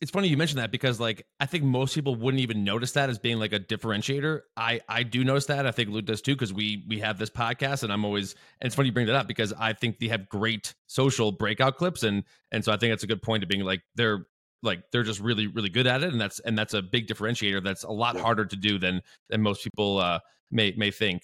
it's 0.00 0.10
funny 0.10 0.28
you 0.28 0.36
mentioned 0.36 0.58
that 0.58 0.70
because 0.70 1.00
like 1.00 1.26
I 1.40 1.46
think 1.46 1.64
most 1.64 1.94
people 1.94 2.14
wouldn't 2.16 2.40
even 2.42 2.64
notice 2.64 2.92
that 2.92 3.08
as 3.08 3.18
being 3.18 3.38
like 3.38 3.52
a 3.54 3.60
differentiator. 3.60 4.40
I 4.56 4.80
I 4.88 5.02
do 5.02 5.24
notice 5.24 5.46
that. 5.46 5.66
I 5.66 5.70
think 5.70 5.88
Luke 5.90 6.04
does 6.04 6.20
too 6.20 6.34
because 6.34 6.52
we 6.52 6.84
we 6.86 6.98
have 7.00 7.18
this 7.18 7.30
podcast 7.30 7.82
and 7.82 7.92
I'm 7.92 8.04
always 8.04 8.34
and 8.60 8.66
it's 8.66 8.76
funny 8.76 8.88
you 8.88 8.92
bring 8.92 9.06
that 9.06 9.16
up 9.16 9.26
because 9.26 9.52
I 9.54 9.72
think 9.72 9.98
they 9.98 10.08
have 10.08 10.28
great 10.28 10.74
social 10.86 11.32
breakout 11.32 11.76
clips 11.76 12.02
and 12.02 12.24
and 12.52 12.62
so 12.64 12.72
I 12.72 12.76
think 12.76 12.92
that's 12.92 13.04
a 13.04 13.06
good 13.06 13.22
point 13.22 13.42
of 13.42 13.48
being 13.48 13.62
like 13.64 13.82
they're 13.94 14.26
like 14.62 14.82
they're 14.92 15.02
just 15.02 15.20
really 15.20 15.46
really 15.46 15.70
good 15.70 15.86
at 15.86 16.02
it 16.02 16.12
and 16.12 16.20
that's 16.20 16.40
and 16.40 16.58
that's 16.58 16.74
a 16.74 16.82
big 16.82 17.06
differentiator 17.06 17.62
that's 17.64 17.84
a 17.84 17.90
lot 17.90 18.16
Yeah. 18.16 18.22
harder 18.22 18.44
to 18.44 18.56
do 18.56 18.78
than 18.78 19.00
than 19.30 19.40
most 19.40 19.64
people 19.64 19.98
uh 19.98 20.18
may 20.50 20.74
may 20.76 20.90
think. 20.90 21.22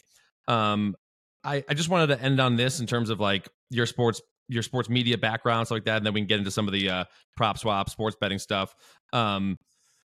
Um 0.49 0.97
I 1.45 1.63
I 1.69 1.75
just 1.75 1.89
wanted 1.91 2.07
to 2.17 2.23
end 2.23 2.41
on 2.41 2.57
this 2.57 2.81
in 2.81 2.87
terms 2.87 3.11
of 3.11 3.21
like 3.21 3.49
your 3.69 3.85
sports 3.87 4.23
your 4.49 4.63
sports 4.63 4.89
media 4.89 5.17
background 5.17 5.67
stuff 5.67 5.77
like 5.77 5.85
that 5.85 5.97
and 5.97 6.07
then 6.07 6.13
we 6.13 6.21
can 6.21 6.27
get 6.27 6.39
into 6.39 6.51
some 6.51 6.67
of 6.67 6.73
the 6.73 6.89
uh 6.89 7.05
prop 7.37 7.59
swap, 7.59 7.89
sports 7.89 8.17
betting 8.21 8.39
stuff. 8.39 8.75
Um, 9.13 9.59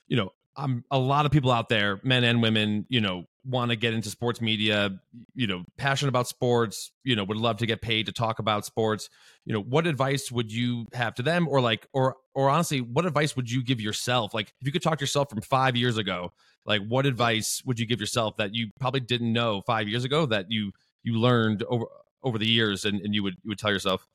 you 0.07 0.17
know, 0.17 0.31
I'm 0.55 0.83
a 0.89 0.97
lot 0.97 1.25
of 1.25 1.31
people 1.31 1.51
out 1.51 1.69
there, 1.69 1.99
men 2.03 2.23
and 2.23 2.41
women, 2.41 2.85
you 2.89 2.99
know, 2.99 3.25
want 3.45 3.69
to 3.69 3.77
get 3.77 3.93
into 3.93 4.09
sports 4.09 4.41
media, 4.41 4.99
you 5.35 5.47
know, 5.47 5.63
passionate 5.77 6.09
about 6.09 6.27
sports, 6.27 6.91
you 7.03 7.15
know, 7.15 7.23
would 7.23 7.37
love 7.37 7.57
to 7.57 7.65
get 7.65 7.81
paid 7.81 8.07
to 8.07 8.11
talk 8.11 8.39
about 8.39 8.65
sports. 8.65 9.09
You 9.45 9.53
know, 9.53 9.61
what 9.61 9.85
advice 9.85 10.31
would 10.31 10.51
you 10.51 10.85
have 10.93 11.13
to 11.15 11.23
them 11.23 11.47
or 11.47 11.61
like 11.61 11.87
or 11.93 12.15
or 12.33 12.49
honestly, 12.49 12.81
what 12.81 13.05
advice 13.05 13.35
would 13.35 13.49
you 13.49 13.63
give 13.63 13.79
yourself? 13.79 14.33
Like 14.33 14.51
if 14.59 14.65
you 14.65 14.71
could 14.71 14.81
talk 14.81 14.97
to 14.97 15.03
yourself 15.03 15.29
from 15.29 15.41
5 15.41 15.75
years 15.75 15.97
ago, 15.97 16.33
like 16.65 16.81
what 16.87 17.05
advice 17.05 17.61
would 17.65 17.79
you 17.79 17.85
give 17.85 17.99
yourself 17.99 18.37
that 18.37 18.55
you 18.55 18.69
probably 18.79 18.99
didn't 19.01 19.31
know 19.31 19.61
5 19.67 19.87
years 19.87 20.03
ago 20.03 20.25
that 20.25 20.47
you 20.49 20.71
you 21.03 21.19
learned 21.19 21.63
over 21.69 21.85
over 22.23 22.39
the 22.39 22.47
years 22.47 22.83
and, 22.83 22.99
and 23.01 23.13
you 23.13 23.21
would 23.21 23.35
you 23.43 23.49
would 23.49 23.59
tell 23.59 23.71
yourself? 23.71 24.07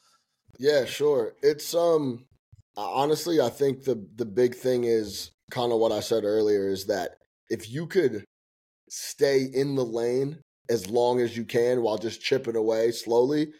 Yeah, 0.59 0.85
sure. 0.85 1.35
It's 1.42 1.75
um 1.75 2.25
honestly, 2.76 3.40
I 3.40 3.49
think 3.49 3.85
the 3.85 4.06
the 4.16 4.25
big 4.25 4.54
thing 4.54 4.85
is 4.85 5.30
kind 5.50 5.73
of 5.73 5.78
what 5.78 5.92
I 5.92 6.00
said 6.00 6.25
earlier 6.25 6.68
is 6.68 6.87
that 6.87 7.12
if 7.50 7.71
you 7.71 7.87
could 7.87 8.25
stay 8.90 9.42
in 9.44 9.76
the 9.76 9.85
lane 9.85 10.40
as 10.71 10.88
long 10.90 11.21
as 11.21 11.37
you 11.37 11.44
can 11.44 11.82
while 11.82 11.99
just 11.99 12.23
chipping 12.23 12.56
away 12.56 12.92
slowly, 12.92 13.52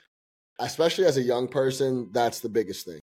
especially 0.61 1.07
as 1.07 1.19
a 1.19 1.23
young 1.23 1.49
person, 1.49 2.11
that's 2.13 2.41
the 2.41 2.51
biggest 2.51 2.87
thing. 2.87 3.01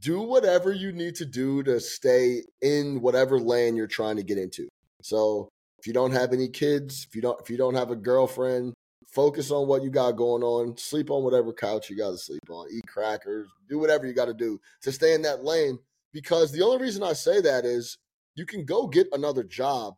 Do 0.00 0.22
whatever 0.22 0.72
you 0.72 0.92
need 0.92 1.16
to 1.16 1.26
do 1.26 1.62
to 1.64 1.80
stay 1.80 2.42
in 2.62 3.00
whatever 3.02 3.40
lane 3.40 3.76
you're 3.76 3.86
trying 3.88 4.16
to 4.16 4.22
get 4.24 4.38
into. 4.38 4.68
So, 5.02 5.48
if 5.78 5.86
you 5.86 5.92
don't 5.94 6.12
have 6.12 6.32
any 6.32 6.48
kids, 6.48 7.06
if 7.08 7.16
you 7.16 7.22
don't 7.22 7.40
if 7.40 7.50
you 7.50 7.56
don't 7.58 7.74
have 7.76 7.90
a 7.90 7.96
girlfriend, 7.96 8.74
focus 9.12 9.50
on 9.50 9.68
what 9.68 9.82
you 9.82 9.90
got 9.90 10.12
going 10.12 10.42
on. 10.42 10.76
Sleep 10.76 11.10
on 11.10 11.24
whatever 11.24 11.52
couch 11.52 11.90
you 11.90 11.96
got 11.96 12.10
to 12.10 12.18
sleep 12.18 12.48
on. 12.48 12.68
Eat 12.70 12.86
crackers. 12.86 13.48
Do 13.68 13.78
whatever 13.78 14.06
you 14.06 14.12
got 14.12 14.26
to 14.26 14.34
do 14.34 14.60
to 14.82 14.92
stay 14.92 15.14
in 15.14 15.22
that 15.22 15.44
lane. 15.44 15.78
Because 16.12 16.52
the 16.52 16.62
only 16.62 16.82
reason 16.82 17.02
I 17.02 17.12
say 17.12 17.40
that 17.40 17.64
is 17.64 17.98
you 18.34 18.46
can 18.46 18.64
go 18.64 18.86
get 18.86 19.08
another 19.12 19.44
job, 19.44 19.94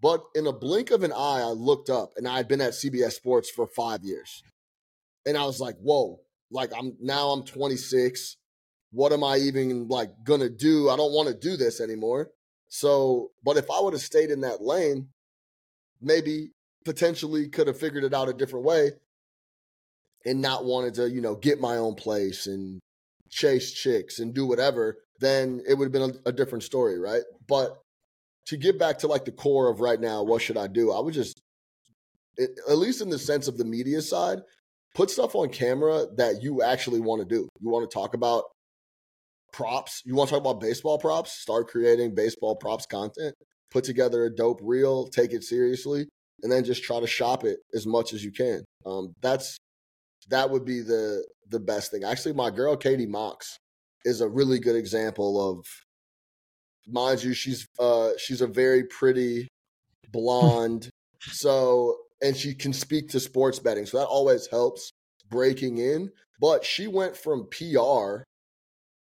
but 0.00 0.22
in 0.34 0.46
a 0.46 0.52
blink 0.52 0.90
of 0.90 1.02
an 1.02 1.12
eye, 1.12 1.40
I 1.40 1.50
looked 1.50 1.88
up 1.88 2.12
and 2.16 2.28
I 2.28 2.36
had 2.36 2.48
been 2.48 2.60
at 2.60 2.72
CBS 2.72 3.12
Sports 3.12 3.50
for 3.50 3.66
five 3.66 4.02
years, 4.02 4.42
and 5.24 5.36
I 5.36 5.46
was 5.46 5.60
like, 5.60 5.76
"Whoa!" 5.76 6.20
Like 6.50 6.70
I'm 6.76 6.96
now 7.00 7.28
I'm 7.30 7.44
26. 7.44 8.36
What 8.90 9.12
am 9.12 9.24
I 9.24 9.38
even 9.38 9.88
like 9.88 10.10
gonna 10.22 10.50
do? 10.50 10.90
I 10.90 10.96
don't 10.96 11.12
want 11.12 11.28
to 11.28 11.34
do 11.34 11.56
this 11.56 11.80
anymore. 11.80 12.30
So, 12.68 13.30
but 13.42 13.56
if 13.56 13.70
I 13.70 13.80
would 13.80 13.92
have 13.94 14.02
stayed 14.02 14.30
in 14.30 14.40
that 14.42 14.60
lane, 14.60 15.08
maybe 16.00 16.50
potentially 16.84 17.48
could 17.48 17.66
have 17.66 17.78
figured 17.78 18.04
it 18.04 18.14
out 18.14 18.28
a 18.28 18.32
different 18.32 18.64
way 18.64 18.92
and 20.24 20.40
not 20.40 20.64
wanted 20.64 20.94
to, 20.94 21.10
you 21.10 21.20
know, 21.20 21.34
get 21.34 21.60
my 21.60 21.76
own 21.76 21.94
place 21.94 22.46
and 22.46 22.80
chase 23.30 23.72
chicks 23.72 24.18
and 24.18 24.34
do 24.34 24.46
whatever, 24.46 24.98
then 25.20 25.62
it 25.68 25.74
would 25.74 25.86
have 25.86 25.92
been 25.92 26.20
a, 26.24 26.28
a 26.28 26.32
different 26.32 26.64
story, 26.64 26.98
right? 26.98 27.22
But 27.46 27.78
to 28.46 28.56
get 28.56 28.78
back 28.78 28.98
to 28.98 29.06
like 29.06 29.24
the 29.24 29.32
core 29.32 29.70
of 29.70 29.80
right 29.80 30.00
now, 30.00 30.22
what 30.22 30.42
should 30.42 30.56
I 30.56 30.66
do? 30.66 30.92
I 30.92 31.00
would 31.00 31.14
just, 31.14 31.40
it, 32.36 32.50
at 32.68 32.78
least 32.78 33.00
in 33.00 33.10
the 33.10 33.18
sense 33.18 33.48
of 33.48 33.58
the 33.58 33.64
media 33.64 34.02
side, 34.02 34.40
put 34.94 35.10
stuff 35.10 35.34
on 35.34 35.48
camera 35.48 36.06
that 36.16 36.42
you 36.42 36.62
actually 36.62 37.00
want 37.00 37.20
to 37.20 37.34
do. 37.34 37.48
You 37.60 37.70
want 37.70 37.88
to 37.88 37.94
talk 37.94 38.14
about 38.14 38.44
props. 39.52 40.02
You 40.04 40.14
want 40.14 40.28
to 40.28 40.34
talk 40.34 40.42
about 40.42 40.60
baseball 40.60 40.98
props? 40.98 41.32
Start 41.32 41.68
creating 41.68 42.14
baseball 42.14 42.56
props 42.56 42.86
content. 42.86 43.34
Put 43.70 43.84
together 43.84 44.24
a 44.24 44.34
dope 44.34 44.60
reel, 44.62 45.06
take 45.08 45.32
it 45.32 45.42
seriously, 45.42 46.06
and 46.42 46.50
then 46.50 46.64
just 46.64 46.82
try 46.82 47.00
to 47.00 47.06
shop 47.06 47.44
it 47.44 47.58
as 47.74 47.86
much 47.86 48.12
as 48.12 48.24
you 48.24 48.32
can. 48.32 48.64
Um, 48.84 49.14
that's 49.22 49.56
that 50.28 50.48
would 50.50 50.64
be 50.64 50.80
the 50.80 51.24
the 51.50 51.60
best 51.60 51.90
thing. 51.90 52.04
Actually, 52.04 52.34
my 52.34 52.50
girl 52.50 52.76
Katie 52.76 53.06
Mox 53.06 53.58
is 54.04 54.20
a 54.20 54.28
really 54.28 54.58
good 54.58 54.76
example 54.76 55.50
of. 55.50 55.66
Mind 56.86 57.24
you, 57.24 57.32
she's 57.32 57.66
uh 57.78 58.10
she's 58.18 58.42
a 58.42 58.46
very 58.46 58.84
pretty 58.84 59.48
blonde, 60.12 60.90
so 61.20 61.96
and 62.22 62.36
she 62.36 62.54
can 62.54 62.72
speak 62.72 63.08
to 63.10 63.20
sports 63.20 63.58
betting, 63.58 63.86
so 63.86 63.98
that 63.98 64.06
always 64.06 64.46
helps 64.46 64.90
breaking 65.30 65.78
in. 65.78 66.10
But 66.40 66.64
she 66.64 66.86
went 66.86 67.16
from 67.16 67.48
PR, 67.50 68.24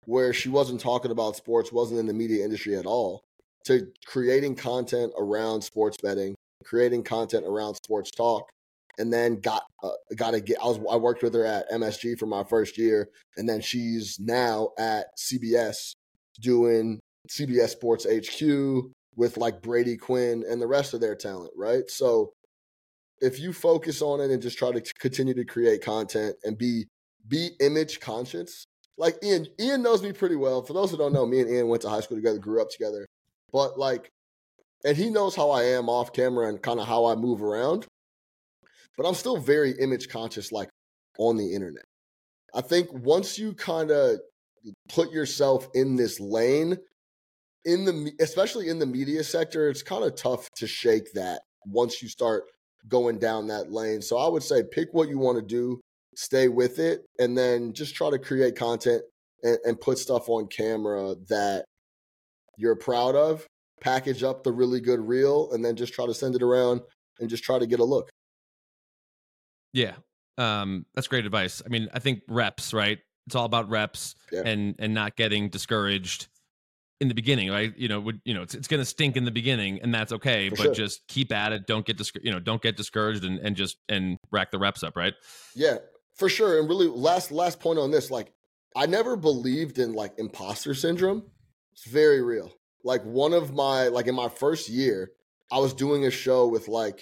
where 0.06 0.34
she 0.34 0.50
wasn't 0.50 0.80
talking 0.80 1.12
about 1.12 1.36
sports, 1.36 1.74
wasn't 1.74 2.00
in 2.00 2.06
the 2.06 2.14
media 2.14 2.46
industry 2.46 2.78
at 2.78 2.86
all, 2.86 3.22
to 3.66 3.88
creating 4.06 4.56
content 4.56 5.12
around 5.18 5.62
sports 5.62 5.98
betting, 6.02 6.36
creating 6.64 7.04
content 7.04 7.46
around 7.46 7.76
sports 7.76 8.12
talk, 8.12 8.50
and 8.98 9.12
then 9.12 9.40
got 9.40 9.64
uh, 9.84 9.92
got 10.16 10.32
to 10.32 10.42
get. 10.42 10.58
I 10.62 10.66
was 10.66 10.80
I 10.90 10.96
worked 10.96 11.24
with 11.24 11.34
her 11.34 11.46
at 11.46 11.70
MSG 11.72 12.18
for 12.18 12.26
my 12.26 12.44
first 12.44 12.78
year, 12.78 13.10
and 13.38 13.48
then 13.48 13.62
she's 13.62 14.20
now 14.20 14.70
at 14.78 15.08
CBS 15.18 15.96
doing 16.42 17.00
CBS 17.30 17.70
Sports 17.70 18.06
HQ 18.06 18.92
with 19.16 19.38
like 19.38 19.62
Brady 19.62 19.98
Quinn 19.98 20.44
and 20.50 20.62
the 20.62 20.68
rest 20.68 20.94
of 20.94 21.02
their 21.02 21.16
talent, 21.16 21.52
right? 21.56 21.90
So 21.90 22.34
if 23.22 23.40
you 23.40 23.54
focus 23.54 24.02
on 24.02 24.20
it 24.20 24.32
and 24.32 24.42
just 24.42 24.58
try 24.58 24.72
to 24.72 24.82
continue 25.00 25.34
to 25.34 25.46
create 25.46 25.84
content 25.84 26.36
and 26.44 26.58
be 26.58 26.86
be 27.28 27.52
image 27.62 28.00
conscious, 28.00 28.66
like 28.98 29.16
Ian 29.24 29.48
Ian 29.60 29.82
knows 29.82 30.04
me 30.04 30.12
pretty 30.12 30.36
well. 30.36 30.62
For 30.62 30.74
those 30.74 30.92
who 30.92 30.98
don't 30.98 31.14
know, 31.14 31.26
me 31.26 31.40
and 31.40 31.50
Ian 31.50 31.68
went 31.68 31.82
to 31.84 31.90
high 31.90 32.02
school 32.02 32.18
together, 32.18 32.40
grew 32.40 32.62
up 32.62 32.70
together, 32.70 33.06
but 33.52 33.78
like, 33.78 34.10
and 34.86 34.98
he 34.98 35.10
knows 35.10 35.36
how 35.36 35.52
I 35.52 35.64
am 35.64 35.90
off 35.90 36.14
camera 36.14 36.48
and 36.50 36.62
kind 36.62 36.80
of 36.80 36.88
how 36.88 37.06
I 37.06 37.16
move 37.16 37.42
around. 37.42 37.86
But 38.98 39.08
I'm 39.08 39.16
still 39.16 39.38
very 39.38 39.72
image 39.80 40.10
conscious, 40.10 40.52
like 40.52 40.70
on 41.18 41.38
the 41.38 41.54
internet. 41.54 41.86
I 42.54 42.62
think 42.62 42.90
once 42.92 43.40
you 43.40 43.54
kind 43.54 43.92
of 43.92 44.20
put 44.90 45.12
yourself 45.12 45.68
in 45.74 45.96
this 45.96 46.20
lane 46.20 46.78
in 47.66 47.86
the 47.86 48.12
especially 48.20 48.70
in 48.70 48.80
the 48.80 48.86
media 48.86 49.24
sector 49.24 49.70
it's 49.70 49.84
kind 49.84 50.04
of 50.04 50.16
tough 50.16 50.50
to 50.56 50.68
shake 50.68 51.12
that 51.14 51.42
once 51.66 52.02
you 52.02 52.08
start 52.08 52.44
going 52.88 53.18
down 53.20 53.48
that 53.48 53.72
lane 53.72 54.02
so 54.02 54.18
i 54.18 54.28
would 54.28 54.44
say 54.44 54.64
pick 54.72 54.90
what 54.92 55.10
you 55.10 55.18
want 55.18 55.38
to 55.38 55.46
do 55.46 55.80
stay 56.16 56.48
with 56.48 56.80
it 56.80 57.02
and 57.20 57.38
then 57.38 57.74
just 57.74 57.96
try 57.96 58.10
to 58.10 58.20
create 58.20 58.56
content 58.56 59.02
and, 59.44 59.58
and 59.66 59.82
put 59.82 59.98
stuff 59.98 60.30
on 60.30 60.48
camera 60.48 61.16
that 61.30 61.66
you're 62.58 62.76
proud 62.76 63.16
of 63.16 63.46
package 63.84 64.24
up 64.24 64.44
the 64.44 64.52
really 64.52 64.80
good 64.80 65.00
reel 65.00 65.52
and 65.52 65.64
then 65.64 65.76
just 65.76 65.94
try 65.94 66.06
to 66.06 66.14
send 66.14 66.36
it 66.36 66.42
around 66.42 66.82
and 67.20 67.30
just 67.30 67.44
try 67.44 67.60
to 67.60 67.68
get 67.68 67.80
a 67.80 67.84
look 67.84 68.10
Yeah. 69.74 69.96
Um, 70.38 70.86
that's 70.96 71.08
great 71.08 71.26
advice. 71.26 71.62
I 71.66 71.70
mean, 71.70 71.90
I 71.94 72.00
think 72.00 72.22
reps, 72.28 72.74
right? 72.74 73.00
It's 73.28 73.36
all 73.36 73.46
about 73.46 73.70
reps 73.70 74.16
Yeah. 74.32 74.42
and 74.46 74.76
and 74.80 74.94
not 74.94 75.16
getting 75.16 75.50
discouraged 75.50 76.28
in 77.00 77.08
the 77.08 77.14
beginning, 77.14 77.50
right? 77.52 77.72
You 77.78 77.88
know, 77.88 78.00
would 78.00 78.20
you 78.26 78.34
know, 78.34 78.42
it's 78.42 78.56
it's 78.56 78.68
gonna 78.68 78.86
stink 78.86 79.16
in 79.16 79.26
the 79.26 79.32
beginning, 79.32 79.80
and 79.82 79.94
that's 79.94 80.12
okay. 80.12 80.50
For 80.50 80.56
but 80.56 80.64
sure. 80.64 80.74
just 80.74 81.08
keep 81.08 81.32
at 81.32 81.54
it. 81.54 81.68
Don't 81.68 81.86
get 81.86 81.98
discour- 81.98 82.24
you 82.24 82.32
know, 82.32 82.40
don't 82.40 82.62
get 82.62 82.78
discouraged 82.78 83.24
and 83.24 83.38
and 83.40 83.56
just 83.56 83.78
and 83.90 84.18
rack 84.32 84.50
the 84.52 84.58
reps 84.60 84.82
up, 84.84 84.96
right? 84.98 85.14
Yeah, 85.56 85.78
for 86.16 86.30
sure. 86.30 86.60
And 86.60 86.68
really, 86.68 86.88
last 86.88 87.32
last 87.32 87.60
point 87.60 87.78
on 87.80 87.92
this, 87.92 88.10
like 88.10 88.32
I 88.76 88.86
never 88.88 89.16
believed 89.16 89.78
in 89.78 89.94
like 89.94 90.14
imposter 90.18 90.74
syndrome. 90.74 91.24
It's 91.74 91.86
very 91.86 92.22
real. 92.24 92.52
Like 92.84 93.04
one 93.04 93.34
of 93.34 93.54
my 93.54 93.88
like 93.88 94.08
in 94.08 94.16
my 94.16 94.30
first 94.30 94.70
year, 94.70 95.12
I 95.52 95.60
was 95.60 95.74
doing 95.74 96.06
a 96.06 96.12
show 96.12 96.48
with 96.48 96.68
like 96.68 97.02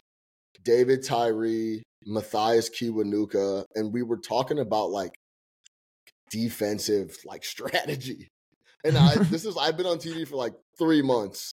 David 0.64 1.04
Tyree, 1.04 1.84
Mathias 2.06 2.70
Kiwanuka, 2.70 3.66
and 3.76 3.94
we 3.94 4.04
were 4.04 4.18
talking 4.18 4.60
about 4.60 4.92
like 4.92 5.16
defensive 6.30 7.18
like 7.26 7.44
strategy. 7.46 8.30
And 8.84 8.98
I 8.98 9.16
this 9.24 9.46
is 9.46 9.58
I've 9.58 9.78
been 9.78 9.86
on 9.86 9.98
TV 9.98 10.28
for 10.28 10.36
like 10.36 10.54
three 10.78 11.02
months, 11.02 11.52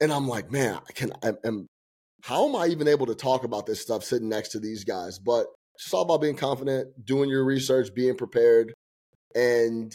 and 0.00 0.12
I'm 0.12 0.28
like, 0.28 0.50
man, 0.50 0.78
I 0.88 0.92
can 0.92 1.12
I 1.22 1.32
am 1.44 1.66
how 2.22 2.48
am 2.48 2.56
I 2.56 2.66
even 2.66 2.88
able 2.88 3.06
to 3.06 3.14
talk 3.14 3.44
about 3.44 3.66
this 3.66 3.80
stuff 3.80 4.02
sitting 4.02 4.28
next 4.28 4.48
to 4.50 4.58
these 4.58 4.84
guys? 4.84 5.18
But 5.18 5.46
it's 5.76 5.92
all 5.92 6.02
about 6.02 6.22
being 6.22 6.36
confident, 6.36 7.04
doing 7.04 7.30
your 7.30 7.44
research, 7.44 7.94
being 7.94 8.16
prepared, 8.16 8.74
and 9.34 9.94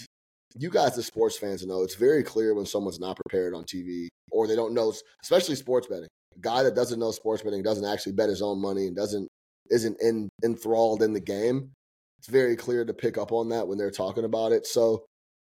you 0.57 0.69
guys, 0.69 0.95
the 0.95 1.03
sports 1.03 1.37
fans, 1.37 1.65
know 1.65 1.83
it's 1.83 1.95
very 1.95 2.23
clear 2.23 2.53
when 2.53 2.65
someone's 2.65 2.99
not 2.99 3.17
prepared 3.17 3.53
on 3.53 3.63
TV 3.63 4.07
or 4.31 4.47
they 4.47 4.55
don't 4.55 4.73
know, 4.73 4.93
especially 5.21 5.55
sports 5.55 5.87
betting. 5.87 6.07
A 6.35 6.39
guy 6.39 6.63
that 6.63 6.75
doesn't 6.75 6.99
know 6.99 7.11
sports 7.11 7.43
betting 7.43 7.63
doesn't 7.63 7.85
actually 7.85 8.13
bet 8.13 8.29
his 8.29 8.41
own 8.41 8.61
money 8.61 8.87
and 8.87 8.95
doesn't 8.95 9.27
isn't 9.69 10.01
in, 10.01 10.29
enthralled 10.43 11.01
in 11.01 11.13
the 11.13 11.19
game. 11.19 11.71
It's 12.19 12.27
very 12.27 12.55
clear 12.55 12.85
to 12.85 12.93
pick 12.93 13.17
up 13.17 13.31
on 13.31 13.49
that 13.49 13.67
when 13.67 13.77
they're 13.77 13.91
talking 13.91 14.25
about 14.25 14.51
it. 14.51 14.67
So, 14.67 15.05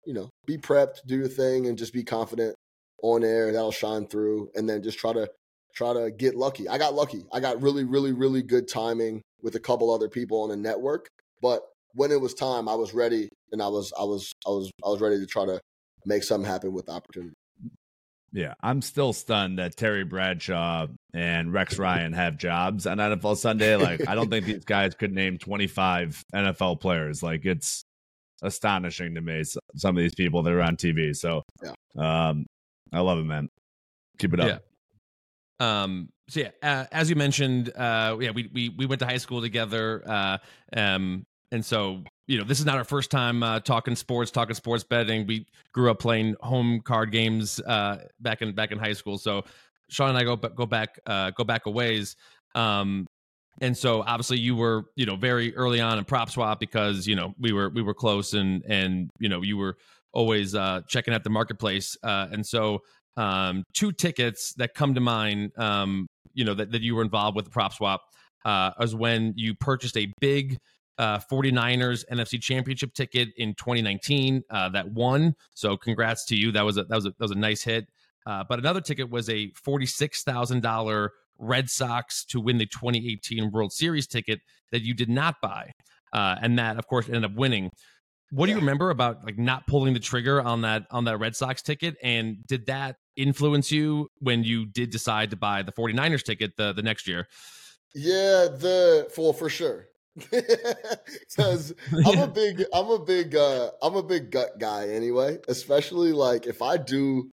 you 0.07 0.15
know, 0.15 0.31
be 0.47 0.57
prepped, 0.57 1.01
do 1.07 1.17
your 1.17 1.29
thing, 1.29 1.67
and 1.67 1.77
just 1.77 1.93
be 1.93 2.05
confident 2.05 2.55
on 3.03 3.25
air. 3.25 3.53
That'll 3.53 3.73
shine 3.73 4.07
through, 4.07 4.51
and 4.55 4.69
then 4.69 4.83
just 4.83 4.99
try 4.99 5.12
to 5.12 5.29
try 5.75 5.93
to 5.93 6.11
get 6.11 6.35
lucky. 6.35 6.69
I 6.69 6.79
got 6.79 6.95
lucky. 6.95 7.25
I 7.33 7.41
got 7.41 7.62
really, 7.62 7.85
really, 7.85 8.12
really 8.12 8.43
good 8.43 8.69
timing 8.69 9.23
with 9.43 9.55
a 9.57 9.61
couple 9.61 9.93
other 9.93 10.09
people 10.09 10.43
on 10.43 10.51
the 10.51 10.57
network, 10.57 11.09
but 11.41 11.62
when 11.94 12.11
it 12.11 12.20
was 12.20 12.35
time, 12.35 12.68
I 12.68 12.74
was 12.74 12.94
ready 12.94 13.28
and 13.52 13.62
I 13.62 13.68
was 13.68 13.92
I 13.98 14.05
was 14.05 14.33
I 14.46 14.50
was 14.50 14.70
I 14.85 14.88
was 14.88 15.00
ready 15.00 15.18
to 15.18 15.26
try 15.26 15.46
to 15.46 15.61
make 16.07 16.22
something 16.22 16.50
happen 16.50 16.72
with 16.72 16.87
the 16.87 16.92
opportunity. 16.92 17.35
Yeah, 18.35 18.55
I'm 18.62 18.81
still 18.81 19.12
stunned 19.12 19.59
that 19.59 19.76
Terry 19.76 20.05
Bradshaw 20.05 20.87
and 21.12 21.52
Rex 21.52 21.78
Ryan 21.78 22.14
have 22.14 22.38
jobs 22.38 22.87
on 22.87 22.96
NFL 22.96 23.37
Sunday. 23.37 23.76
Like, 23.76 24.09
I 24.09 24.14
don't 24.14 24.31
think 24.31 24.46
these 24.46 24.64
guys 24.64 24.94
could 24.94 25.12
name 25.12 25.37
25 25.37 26.24
NFL 26.35 26.81
players. 26.81 27.22
Like, 27.22 27.44
it's 27.44 27.85
astonishing 28.42 29.16
to 29.16 29.20
me. 29.20 29.42
Some 29.76 29.96
of 29.98 30.02
these 30.02 30.14
people 30.14 30.42
that 30.44 30.52
are 30.52 30.62
on 30.62 30.76
TV. 30.76 31.14
So, 31.14 31.42
yeah. 31.62 32.28
um, 32.31 32.46
I 32.90 33.00
love 33.00 33.18
it, 33.18 33.24
man. 33.24 33.50
Keep 34.18 34.33
it 34.33 34.40
up. 34.40 34.62
Yeah. 35.61 35.83
Um, 35.83 36.09
so 36.28 36.40
yeah, 36.40 36.50
uh, 36.62 36.87
as 36.90 37.11
you 37.11 37.16
mentioned, 37.16 37.70
uh, 37.76 38.16
yeah, 38.18 38.31
we, 38.31 38.48
we, 38.52 38.70
we 38.70 38.87
went 38.87 39.00
to 39.00 39.07
high 39.07 39.18
school 39.18 39.42
together. 39.42 40.02
Uh, 40.07 40.38
um, 40.74 41.24
and 41.53 41.65
so 41.65 42.03
you 42.27 42.38
know 42.38 42.45
this 42.45 42.59
is 42.59 42.67
not 42.67 42.77
our 42.79 42.85
first 42.85 43.11
time 43.11 43.43
uh, 43.43 43.61
talking 43.61 43.95
sports 43.95 44.31
talking 44.31 44.55
sports 44.55 44.83
betting. 44.83 45.27
We 45.27 45.47
grew 45.73 45.91
up 45.91 46.01
playing 46.01 46.35
home 46.41 46.81
card 46.81 47.12
games 47.12 47.61
uh, 47.61 47.99
back 48.21 48.43
in 48.43 48.55
back 48.55 48.73
in 48.73 48.79
high 48.79 48.95
school. 48.95 49.19
So 49.19 49.45
sean 49.88 50.09
and 50.09 50.19
i 50.19 50.25
go 50.25 50.37
go 50.37 50.67
back 50.67 50.99
uh, 51.07 51.31
go 51.31 51.45
back 51.45 51.67
a 51.67 51.71
ways. 51.71 52.17
Um, 52.55 53.07
and 53.61 53.77
so 53.77 54.03
obviously 54.03 54.38
you 54.38 54.57
were 54.57 54.87
you 54.97 55.07
know 55.07 55.15
very 55.17 55.55
early 55.55 55.81
on 55.81 55.99
in 55.99 56.05
prop 56.05 56.31
swap 56.31 56.59
because 56.59 57.07
you 57.07 57.15
know 57.15 57.35
we 57.38 57.53
were 57.53 57.69
we 57.69 57.83
were 57.83 57.95
close 57.95 58.33
and 58.33 58.65
and 58.67 59.11
you 59.21 59.29
know 59.29 59.43
you 59.43 59.57
were 59.57 59.77
always 60.12 60.55
uh, 60.55 60.81
checking 60.88 61.15
out 61.15 61.23
the 61.23 61.31
marketplace. 61.31 61.97
Uh, 62.03 62.29
and 62.33 62.47
so 62.47 62.81
um, 63.17 63.62
two 63.75 63.93
tickets 63.93 64.55
that 64.55 64.75
come 64.75 64.95
to 64.95 65.01
mind 65.01 65.53
um, 65.59 66.07
you 66.33 66.45
know 66.45 66.55
that, 66.55 66.73
that 66.73 66.81
you 66.81 66.95
were 66.95 67.03
involved 67.03 67.37
with 67.37 67.51
prop 67.51 67.75
swap 67.75 68.01
uh, 68.47 68.71
was 68.79 68.95
when 68.95 69.35
you 69.37 69.55
purchased 69.55 69.97
a 69.99 70.11
big 70.21 70.57
uh, 70.98 71.18
49ers 71.18 72.05
NFC 72.11 72.40
Championship 72.40 72.92
ticket 72.94 73.28
in 73.37 73.55
2019 73.55 74.42
uh, 74.50 74.68
that 74.70 74.90
won. 74.90 75.35
So 75.55 75.76
congrats 75.76 76.24
to 76.26 76.37
you. 76.37 76.52
That 76.52 76.64
was 76.64 76.76
a 76.76 76.85
that 76.85 76.96
was 76.96 77.07
a, 77.07 77.11
that 77.11 77.20
was 77.20 77.31
a 77.31 77.37
nice 77.37 77.62
hit. 77.62 77.88
Uh, 78.26 78.44
but 78.48 78.59
another 78.59 78.81
ticket 78.81 79.11
was 79.11 79.28
a 79.28 79.50
forty-six 79.55 80.22
thousand 80.22 80.62
dollar 80.62 81.12
Red 81.38 81.68
Sox 81.70 82.24
to 82.26 82.40
win 82.40 82.59
the 82.59 82.66
2018 82.66 83.50
World 83.50 83.72
Series 83.72 84.07
ticket 84.07 84.40
that 84.70 84.83
you 84.83 84.94
did 84.94 85.09
not 85.09 85.37
buy, 85.42 85.72
uh, 86.12 86.37
and 86.40 86.59
that 86.59 86.78
of 86.78 86.87
course 86.87 87.07
ended 87.07 87.24
up 87.24 87.35
winning. 87.35 87.70
What 88.31 88.46
do 88.46 88.52
you 88.52 88.59
remember 88.59 88.90
about 88.90 89.24
like 89.24 89.38
not 89.38 89.66
pulling 89.66 89.92
the 89.92 90.00
trigger 90.00 90.40
on 90.40 90.62
that 90.62 90.87
on 90.90 91.05
that 91.05 91.18
Red 91.18 91.35
Sox 91.35 91.62
ticket? 91.62 91.96
And 92.02 92.46
did 92.46 92.66
that 92.66 92.96
influence 93.16 93.72
you 93.72 94.09
when 94.20 94.44
you 94.44 94.66
did 94.66 94.90
decide 94.90 95.31
to 95.31 95.37
buy 95.37 95.62
the 95.62 95.72
49ers 95.72 96.22
ticket 96.22 96.57
the 96.57 96.72
the 96.72 96.83
next 96.83 97.09
year? 97.09 97.26
Yeah, 97.94 98.48
the 98.48 99.12
well 99.16 99.33
for 99.33 99.48
sure 99.48 99.88
because 100.31 101.75
I'm 102.07 102.18
a 102.18 102.27
big, 102.27 102.64
I'm 102.72 102.90
a 102.90 102.98
big, 102.98 103.35
uh, 103.35 103.70
I'm 103.81 103.96
a 103.96 104.03
big 104.03 104.31
gut 104.31 104.59
guy 104.59 104.88
anyway. 104.88 105.38
Especially 105.48 106.12
like 106.12 106.46
if 106.46 106.61
I 106.61 106.77
do 106.77 107.31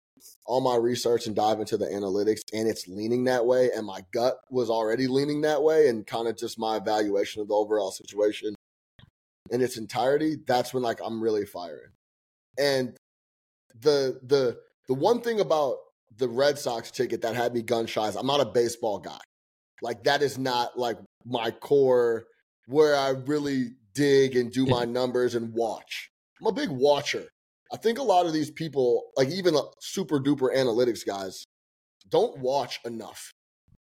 all 0.45 0.61
my 0.61 0.75
research 0.75 1.27
and 1.27 1.35
dive 1.35 1.59
into 1.59 1.77
the 1.77 1.85
analytics 1.85 2.41
and 2.53 2.67
it's 2.67 2.87
leaning 2.87 3.25
that 3.25 3.45
way, 3.45 3.69
and 3.75 3.85
my 3.85 4.01
gut 4.11 4.37
was 4.49 4.69
already 4.69 5.07
leaning 5.07 5.41
that 5.41 5.61
way, 5.61 5.87
and 5.87 6.07
kind 6.07 6.27
of 6.27 6.37
just 6.37 6.57
my 6.57 6.77
evaluation 6.77 7.41
of 7.41 7.47
the 7.47 7.53
overall 7.53 7.91
situation 7.91 8.55
in 9.51 9.61
its 9.61 9.77
entirety, 9.77 10.37
that's 10.47 10.73
when 10.73 10.83
like 10.83 10.99
I'm 11.03 11.21
really 11.21 11.45
firing. 11.45 11.91
And 12.57 12.97
the 13.79 14.19
the 14.23 14.59
the 14.87 14.93
one 14.93 15.21
thing 15.21 15.39
about 15.39 15.77
the 16.17 16.27
Red 16.27 16.57
Sox 16.59 16.91
ticket 16.91 17.21
that 17.21 17.35
had 17.35 17.53
me 17.53 17.61
gun 17.61 17.85
shy 17.85 18.07
is 18.07 18.15
I'm 18.15 18.27
not 18.27 18.41
a 18.41 18.45
baseball 18.45 18.99
guy. 18.99 19.19
Like 19.81 20.03
that 20.05 20.21
is 20.21 20.37
not 20.37 20.77
like 20.77 20.97
my 21.25 21.51
core 21.51 22.25
where 22.67 22.95
I 22.95 23.09
really 23.09 23.71
dig 23.93 24.35
and 24.35 24.51
do 24.51 24.65
my 24.65 24.85
numbers 24.85 25.35
and 25.35 25.53
watch. 25.53 26.09
I'm 26.39 26.47
a 26.47 26.51
big 26.51 26.69
watcher. 26.69 27.27
I 27.71 27.77
think 27.77 27.97
a 27.97 28.03
lot 28.03 28.25
of 28.25 28.33
these 28.33 28.51
people, 28.51 29.11
like 29.17 29.29
even 29.29 29.55
super 29.79 30.19
duper 30.19 30.55
analytics 30.55 31.05
guys, 31.05 31.43
don't 32.09 32.37
watch 32.39 32.79
enough, 32.85 33.31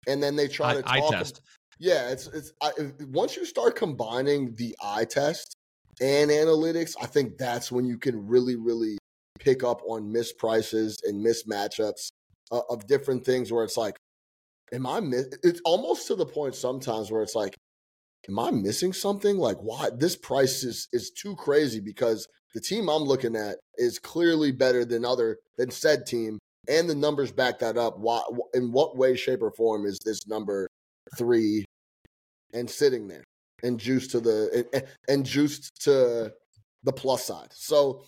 and 0.07 0.21
then 0.21 0.35
they 0.35 0.47
try 0.47 0.73
to 0.73 0.81
talk. 0.81 1.11
Test. 1.11 1.41
Yeah, 1.79 2.09
it's 2.09 2.27
it's 2.27 2.51
I, 2.61 2.71
once 3.07 3.37
you 3.37 3.45
start 3.45 3.75
combining 3.75 4.53
the 4.55 4.75
eye 4.83 5.05
test 5.05 5.55
and 6.01 6.29
analytics, 6.29 6.95
I 7.01 7.05
think 7.05 7.37
that's 7.37 7.71
when 7.71 7.85
you 7.85 7.97
can 7.97 8.27
really 8.27 8.57
really 8.57 8.97
pick 9.39 9.63
up 9.63 9.81
on 9.87 10.13
misprices 10.13 10.97
and 11.05 11.25
mismatchups 11.25 12.09
uh, 12.51 12.61
of 12.69 12.85
different 12.87 13.25
things. 13.25 13.51
Where 13.51 13.63
it's 13.63 13.77
like, 13.77 13.95
am 14.73 14.85
I? 14.85 14.99
Miss-? 14.99 15.37
It's 15.43 15.61
almost 15.63 16.07
to 16.07 16.15
the 16.15 16.25
point 16.25 16.55
sometimes 16.55 17.11
where 17.11 17.23
it's 17.23 17.35
like, 17.35 17.55
am 18.27 18.39
I 18.39 18.51
missing 18.51 18.93
something? 18.93 19.37
Like, 19.37 19.57
why 19.57 19.89
this 19.95 20.15
price 20.15 20.63
is 20.63 20.87
is 20.91 21.11
too 21.11 21.35
crazy 21.35 21.79
because 21.79 22.27
the 22.53 22.61
team 22.61 22.89
I'm 22.89 23.03
looking 23.03 23.35
at 23.35 23.57
is 23.77 23.99
clearly 23.99 24.51
better 24.51 24.83
than 24.85 25.05
other 25.05 25.37
than 25.57 25.71
said 25.71 26.05
team, 26.05 26.39
and 26.67 26.89
the 26.89 26.95
numbers 26.95 27.31
back 27.31 27.59
that 27.59 27.77
up. 27.77 27.99
Why? 27.99 28.21
In 28.53 28.71
what 28.71 28.97
way, 28.97 29.15
shape, 29.15 29.41
or 29.41 29.51
form 29.51 29.85
is 29.85 29.99
this 30.03 30.27
number 30.27 30.67
three 31.17 31.65
and 32.53 32.69
sitting 32.69 33.07
there 33.07 33.23
and 33.63 33.79
juiced 33.79 34.11
to 34.11 34.19
the 34.19 34.65
and, 34.73 34.83
and 35.07 35.25
juiced 35.25 35.83
to 35.83 36.33
the 36.83 36.93
plus 36.93 37.25
side? 37.25 37.49
So, 37.51 38.03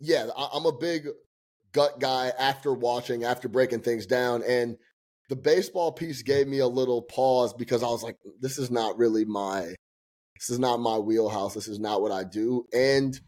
yeah, 0.00 0.28
I'm 0.36 0.66
a 0.66 0.72
big 0.72 1.08
gut 1.72 2.00
guy 2.00 2.32
after 2.38 2.72
watching, 2.72 3.24
after 3.24 3.48
breaking 3.48 3.80
things 3.80 4.06
down, 4.06 4.42
and 4.42 4.76
the 5.28 5.36
baseball 5.36 5.92
piece 5.92 6.22
gave 6.22 6.46
me 6.46 6.60
a 6.60 6.68
little 6.68 7.02
pause 7.02 7.52
because 7.52 7.82
I 7.82 7.88
was 7.88 8.02
like, 8.02 8.16
this 8.40 8.58
is 8.58 8.70
not 8.70 8.96
really 8.98 9.24
my 9.24 9.74
this 10.38 10.50
is 10.50 10.58
not 10.58 10.80
my 10.80 10.98
wheelhouse. 10.98 11.54
This 11.54 11.68
is 11.68 11.80
not 11.80 12.02
what 12.02 12.12
I 12.12 12.22
do. 12.24 12.66
And 12.72 13.18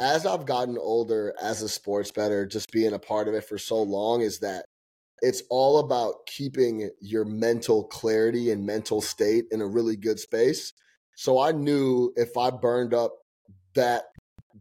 as 0.00 0.24
I've 0.24 0.46
gotten 0.46 0.78
older 0.78 1.34
as 1.40 1.62
a 1.62 1.68
sports 1.68 2.10
better, 2.10 2.46
just 2.46 2.72
being 2.72 2.94
a 2.94 2.98
part 2.98 3.28
of 3.28 3.34
it 3.34 3.44
for 3.44 3.58
so 3.58 3.82
long 3.82 4.22
is 4.22 4.38
that 4.40 4.64
it's 5.20 5.42
all 5.50 5.78
about 5.80 6.26
keeping 6.26 6.90
your 7.00 7.24
mental 7.24 7.84
clarity 7.84 8.50
and 8.50 8.66
mental 8.66 9.00
state 9.00 9.44
in 9.50 9.60
a 9.60 9.66
really 9.66 9.96
good 9.96 10.18
space. 10.18 10.72
So 11.14 11.38
I 11.38 11.52
knew 11.52 12.12
if 12.16 12.36
I 12.36 12.50
burned 12.50 12.94
up 12.94 13.12
that 13.74 14.04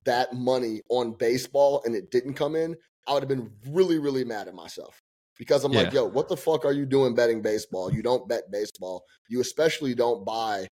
that 0.06 0.34
money 0.34 0.82
on 0.90 1.14
baseball 1.18 1.82
and 1.86 1.96
it 1.96 2.12
didn't 2.12 2.34
come 2.34 2.56
in, 2.56 2.76
I 3.08 3.14
would 3.14 3.24
have 3.24 3.30
been 3.30 3.52
really, 3.70 4.00
really 4.00 4.26
mad 4.26 4.48
at 4.48 4.54
myself 4.54 5.03
because 5.44 5.66
I'm 5.66 5.74
yeah. 5.74 5.82
like, 5.82 5.94
yo, 5.94 6.06
what 6.06 6.30
the 6.30 6.38
fuck 6.38 6.64
are 6.64 6.72
you 6.72 6.86
doing 6.86 7.16
betting 7.16 7.42
baseball? 7.42 7.92
You 7.92 8.02
don't 8.02 8.30
bet 8.30 8.50
baseball. 8.50 9.04
You 9.28 9.42
especially 9.42 9.94
don't 9.94 10.24
buy 10.24 10.68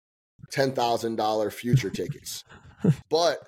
ten 0.50 0.72
thousand 0.72 1.18
dollar 1.18 1.52
future 1.52 1.90
tickets. 1.90 2.46
but 3.10 3.40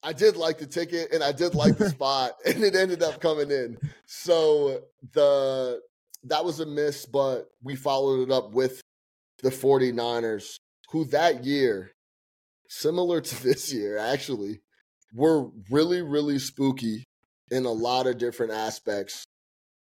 I 0.00 0.12
did 0.12 0.36
like 0.36 0.58
the 0.58 0.66
ticket 0.66 1.10
and 1.12 1.24
I 1.24 1.32
did 1.32 1.56
like 1.56 1.76
the 1.76 1.90
spot, 1.96 2.34
and 2.46 2.62
it 2.62 2.76
ended 2.76 3.02
up 3.02 3.20
coming 3.20 3.50
in. 3.50 3.78
So 4.06 4.82
the 5.12 5.80
that 6.22 6.44
was 6.44 6.60
a 6.60 6.66
miss, 6.66 7.04
but 7.04 7.48
we 7.60 7.74
followed 7.74 8.22
it 8.22 8.30
up 8.30 8.52
with 8.52 8.80
the 9.42 9.50
49ers, 9.50 10.54
who 10.90 11.04
that 11.06 11.44
year, 11.44 11.90
similar 12.68 13.20
to 13.20 13.42
this 13.42 13.72
year, 13.72 13.98
actually, 13.98 14.60
were 15.12 15.48
really, 15.68 16.00
really 16.00 16.38
spooky 16.38 17.02
in 17.50 17.64
a 17.64 17.72
lot 17.72 18.06
of 18.06 18.18
different 18.18 18.52
aspects 18.52 19.24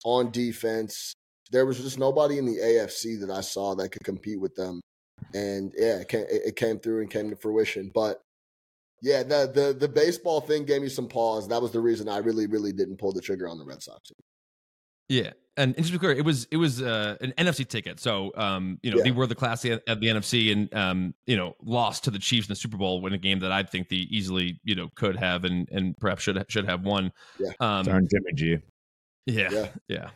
on 0.05 0.31
defense. 0.31 1.15
There 1.51 1.67
was 1.67 1.81
just 1.81 1.99
nobody 1.99 2.39
in 2.39 2.47
the 2.47 2.59
AFC 2.59 3.21
that 3.21 3.31
I 3.31 3.41
saw 3.41 3.75
that 3.75 3.91
could 3.91 4.05
compete 4.05 4.41
with 4.41 4.55
them. 4.55 4.81
And 5.35 5.73
yeah, 5.77 5.99
it 6.01 6.09
came, 6.09 6.25
it 6.29 6.57
came 6.57 6.79
through 6.79 7.01
and 7.01 7.11
came 7.11 7.31
to 7.31 7.37
fruition. 7.37 7.91
But 7.95 8.21
yeah, 9.03 9.23
the, 9.23 9.51
the 9.53 9.77
the 9.79 9.89
baseball 9.89 10.41
thing 10.41 10.65
gave 10.65 10.83
me 10.83 10.89
some 10.89 11.09
pause. 11.09 11.49
That 11.49 11.61
was 11.61 11.73
the 11.73 11.81
reason 11.81 12.09
I 12.09 12.19
really, 12.19 12.47
really 12.47 12.73
didn't 12.73 12.99
pull 12.99 13.13
the 13.13 13.21
trigger 13.21 13.49
on 13.49 13.59
the 13.59 13.65
Red 13.65 13.83
Sox. 13.83 14.11
Yeah, 15.09 15.33
and, 15.59 15.75
and 15.75 15.77
just 15.77 15.89
to 15.89 15.93
be 15.93 15.99
clear, 15.99 16.13
it 16.13 16.25
was 16.25 16.47
it 16.51 16.57
was 16.57 16.81
uh, 16.81 17.17
an 17.21 17.35
NFC 17.37 17.69
ticket. 17.69 18.01
So 18.01 18.33
um, 18.37 18.79
you 18.83 18.91
know, 18.91 18.97
Yeah. 18.99 19.05
they 19.05 19.11
were 19.11 19.27
the 19.27 19.35
class 19.35 19.65
at 19.67 19.85
the 19.87 20.07
NFC 20.07 20.51
and 20.51 20.73
um, 20.75 21.15
you 21.27 21.37
know, 21.37 21.55
lost 21.63 22.05
to 22.05 22.11
the 22.11 22.19
Chiefs 22.19 22.49
in 22.49 22.53
the 22.53 22.57
Super 22.57 22.79
Bowl 22.79 23.07
in 23.07 23.13
a 23.13 23.19
game 23.19 23.41
that 23.41 23.53
I 23.53 23.63
think 23.63 23.91
they 23.91 23.97
easily, 23.97 24.59
you 24.65 24.75
know, 24.75 24.89
could 24.95 25.17
have 25.17 25.45
and 25.45 25.69
and 25.71 25.97
perhaps 25.99 26.23
should 26.23 26.43
should 26.49 26.67
have 26.67 26.83
won. 26.83 27.13
Yeah. 27.39 27.51
Um 27.61 27.85
Darn 27.85 28.09
Jimmy 28.11 28.33
G. 28.35 28.59
yeah. 29.27 29.51
Yeah. 29.51 29.69
Yeah. 29.89 30.11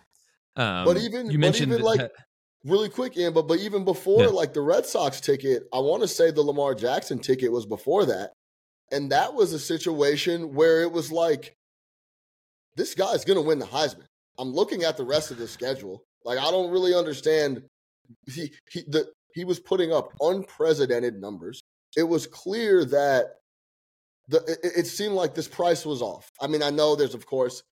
Um, 0.57 0.85
But 0.87 0.99
even- 0.99 1.27
you 1.27 1.39
but 1.39 1.41
mentioned 1.41 1.73
even, 1.73 1.83
that- 1.83 1.99
like, 1.99 2.11
Really 2.65 2.89
quick, 2.89 3.17
Ian, 3.17 3.33
but 3.35 3.47
but 3.47 3.61
even 3.61 3.85
before 3.85 4.23
Yeah. 4.25 4.29
like 4.31 4.53
the 4.53 4.61
Red 4.61 4.85
Sox 4.85 5.21
ticket, 5.21 5.63
I 5.73 5.79
want 5.79 6.03
to 6.03 6.09
say 6.09 6.33
the 6.33 6.43
Lamar 6.43 6.75
Jackson 6.75 7.21
ticket 7.21 7.53
was 7.53 7.65
before 7.65 8.05
that. 8.07 8.33
And 8.91 9.13
that 9.13 9.33
was 9.33 9.53
a 9.53 9.61
situation 9.61 10.55
where 10.55 10.83
it 10.83 10.91
was 10.91 11.13
like, 11.13 11.55
this 12.75 12.95
guy's 12.97 13.25
gonna 13.25 13.43
win 13.43 13.61
the 13.61 13.67
Heisman. 13.67 14.07
I'm 14.39 14.53
looking 14.53 14.83
at 14.83 14.97
the 14.97 15.05
rest 15.05 15.31
of 15.31 15.37
the 15.39 15.47
schedule. 15.47 16.03
Like 16.25 16.39
I 16.39 16.51
don't 16.51 16.71
really 16.73 16.95
understand. 16.95 17.63
He 18.27 18.53
he 18.71 18.83
the 18.89 19.11
he 19.35 19.45
was 19.45 19.61
putting 19.61 19.93
up 19.93 20.13
unprecedented 20.21 21.21
numbers. 21.21 21.63
It 21.97 22.03
was 22.03 22.27
clear 22.27 22.85
that 22.87 23.37
the 24.27 24.39
it, 24.39 24.59
it 24.79 24.87
seemed 24.89 25.15
like 25.15 25.35
this 25.35 25.49
price 25.49 25.87
was 25.87 26.03
off. 26.03 26.29
I 26.41 26.49
mean, 26.49 26.63
I 26.63 26.71
know 26.71 26.97
there's 26.97 27.15
of 27.15 27.25
course 27.25 27.63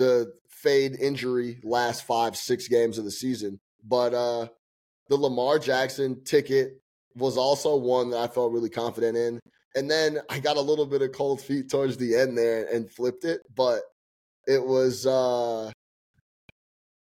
the 0.00 0.32
fade 0.48 0.96
injury 0.98 1.60
last 1.62 2.06
five, 2.06 2.34
six 2.34 2.66
games 2.68 2.96
of 2.96 3.04
the 3.04 3.10
season. 3.10 3.60
But 3.86 4.14
uh 4.14 4.48
the 5.08 5.16
Lamar 5.16 5.58
Jackson 5.58 6.24
ticket 6.24 6.80
was 7.16 7.36
also 7.36 7.76
one 7.76 8.10
that 8.10 8.18
I 8.18 8.26
felt 8.26 8.52
really 8.52 8.70
confident 8.70 9.16
in. 9.16 9.40
And 9.74 9.90
then 9.90 10.18
I 10.30 10.38
got 10.38 10.56
a 10.56 10.60
little 10.60 10.86
bit 10.86 11.02
of 11.02 11.12
cold 11.12 11.40
feet 11.40 11.70
towards 11.70 11.96
the 11.96 12.16
end 12.16 12.38
there 12.38 12.66
and 12.72 12.90
flipped 12.90 13.24
it. 13.24 13.42
But 13.54 13.82
it 14.46 14.64
was 14.64 15.06
uh 15.06 15.70